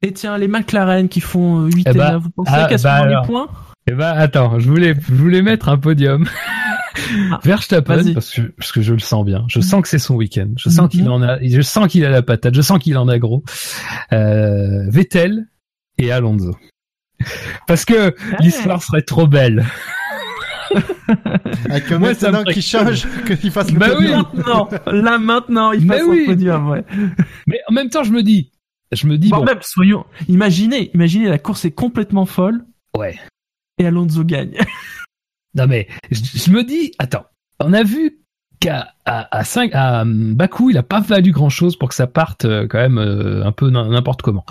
[0.02, 2.66] Et tiens, les McLaren qui font euh, 8 Eh et bah, 9, vous pensez ah,
[2.68, 3.48] qu'elles sont bah les points
[3.88, 6.28] Eh ben, attends, je voulais, je voulais mettre un podium.
[7.44, 8.14] Verstappen, vas-y.
[8.14, 9.46] parce que, parce que je le sens bien.
[9.48, 10.50] Je sens que c'est son week-end.
[10.58, 10.90] Je sens Mhm.
[10.90, 12.56] qu'il en a, je sens qu'il a la patate.
[12.56, 13.44] Je sens qu'il en a gros.
[14.12, 15.46] Euh, Vettel
[16.00, 16.56] et Alonso.
[17.68, 19.66] Parce que l'histoire serait trop belle.
[21.70, 23.08] Avec ça me maintenant qui change,
[23.40, 24.06] qu'il fasse le Bah oui.
[24.08, 24.26] podium.
[24.34, 26.26] Maintenant, là maintenant, il Mais passe oui.
[26.26, 26.84] podium, ouais.
[27.48, 28.52] Mais en même temps, je me dis,
[28.92, 32.66] je me dis, Bon, bon, même, soyons, imaginez, imaginez la course est complètement folle
[32.98, 33.18] ouais.
[33.78, 34.58] et Alonso gagne.
[35.54, 37.26] Non mais je, je me dis, attends,
[37.60, 38.20] on a vu
[38.62, 41.96] qu'à à, à, cinq- à hum, Bakou, il a pas valu grand chose pour que
[41.96, 44.46] ça parte euh, quand même euh, un peu n'im- n'importe comment.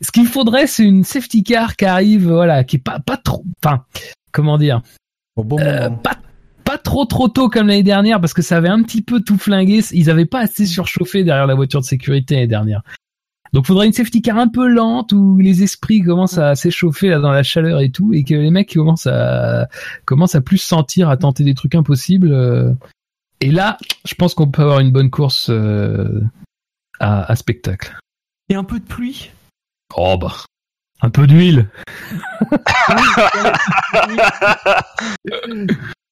[0.00, 3.44] Ce qu'il faudrait, c'est une safety car qui arrive, voilà, qui est pas pas trop,
[3.62, 3.84] enfin,
[4.32, 4.82] comment dire,
[5.40, 5.96] Au bon euh, moment.
[5.96, 6.16] pas
[6.64, 9.38] pas trop trop tôt comme l'année dernière parce que ça avait un petit peu tout
[9.38, 9.80] flingué.
[9.92, 12.82] Ils avaient pas assez surchauffé derrière la voiture de sécurité l'année dernière.
[13.52, 17.18] Donc faudrait une safety car un peu lente où les esprits commencent à s'échauffer là
[17.18, 19.68] dans la chaleur et tout et que les mecs commencent à
[20.04, 22.30] commencent à plus se sentir à tenter des trucs impossibles.
[22.32, 22.72] euh.
[23.40, 26.22] Et là, je pense qu'on peut avoir une bonne course euh,
[27.00, 27.98] à, à spectacle.
[28.50, 29.30] Et un peu de pluie?
[29.96, 30.44] Oh bah,
[31.02, 31.68] un peu d'huile.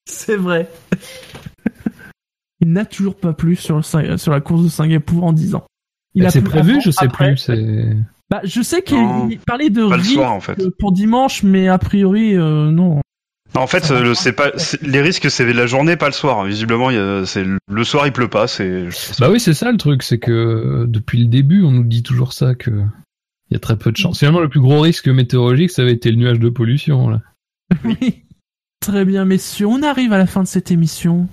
[0.06, 0.68] C'est vrai.
[2.60, 5.54] Il n'a toujours pas plu sur, le, Sing- sur la course de Singapour en 10
[5.54, 5.66] ans.
[6.14, 7.28] Il a C'est prévu, avant, je sais après.
[7.28, 7.36] plus.
[7.38, 7.96] C'est
[8.30, 10.58] Bah, je sais qu'il parlait de risque soir en fait.
[10.78, 13.00] pour dimanche, mais a priori, euh, non.
[13.54, 16.44] En fait, c'est pas c'est- les risques, c'est la journée, pas le soir.
[16.44, 18.46] Visiblement, il y a- c'est le soir, il pleut pas.
[18.48, 18.88] C'est
[19.20, 22.32] Bah oui, c'est ça le truc, c'est que depuis le début, on nous dit toujours
[22.32, 22.70] ça que
[23.50, 24.18] il y a très peu de chance.
[24.18, 27.08] Finalement, le plus gros risque météorologique, ça avait été le nuage de pollution.
[27.08, 27.22] Là.
[27.84, 28.24] Oui.
[28.80, 29.66] Très bien, messieurs.
[29.66, 31.28] On arrive à la fin de cette émission.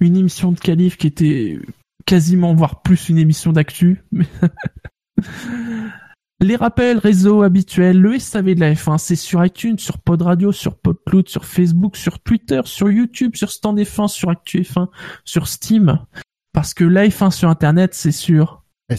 [0.00, 1.58] Une émission de qualif qui était
[2.06, 4.02] quasiment, voire plus une émission d'actu.
[6.40, 10.52] Les rappels réseaux habituels, le SAV de la F1, c'est sur iTunes, sur Pod Radio,
[10.52, 14.88] sur Podcloud, sur Facebook, sur Twitter, sur YouTube, sur Stand F1, sur Actu F1,
[15.24, 15.98] sur Steam.
[16.52, 18.62] Parce que la F1 sur Internet, c'est sûr.
[18.90, 18.96] Et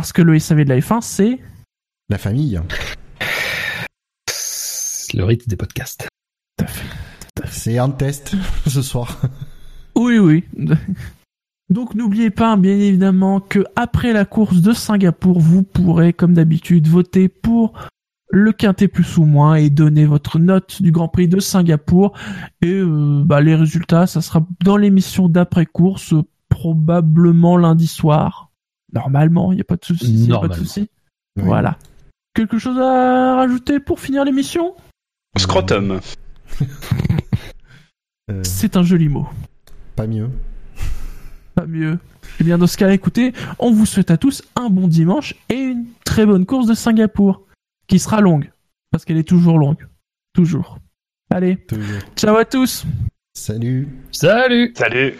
[0.00, 1.40] Parce que le SAV de la F1, c'est...
[2.08, 2.58] la famille.
[5.12, 6.08] Le rythme des podcasts.
[7.50, 8.34] C'est un test
[8.66, 9.20] ce soir.
[9.94, 10.44] Oui, oui.
[11.68, 16.88] Donc n'oubliez pas, bien évidemment, que après la course de Singapour, vous pourrez, comme d'habitude,
[16.88, 17.74] voter pour
[18.30, 22.14] le quintet plus ou moins et donner votre note du Grand Prix de Singapour.
[22.62, 28.49] Et euh, bah, les résultats, ça sera dans l'émission d'après-course, euh, probablement lundi soir.
[28.92, 30.06] Normalement, il n'y a pas de souci.
[30.06, 30.54] y a pas de Normalement.
[30.56, 30.80] souci.
[31.36, 31.42] Oui.
[31.44, 31.78] Voilà.
[32.34, 34.74] Quelque chose à rajouter pour finir l'émission?
[35.38, 36.00] Scrotum.
[38.30, 39.28] Euh, C'est un joli mot.
[39.96, 40.30] pas mieux.
[41.54, 41.98] Pas mieux.
[42.40, 45.56] Eh bien, dans ce cas-là, écoutez, on vous souhaite à tous un bon dimanche et
[45.58, 47.42] une très bonne course de Singapour,
[47.86, 48.50] qui sera longue,
[48.90, 49.86] parce qu'elle est toujours longue.
[50.32, 50.78] Toujours.
[51.30, 52.00] Allez, Toujours.
[52.16, 52.84] ciao à tous
[53.34, 53.88] Salut.
[54.10, 55.14] Salut Salut.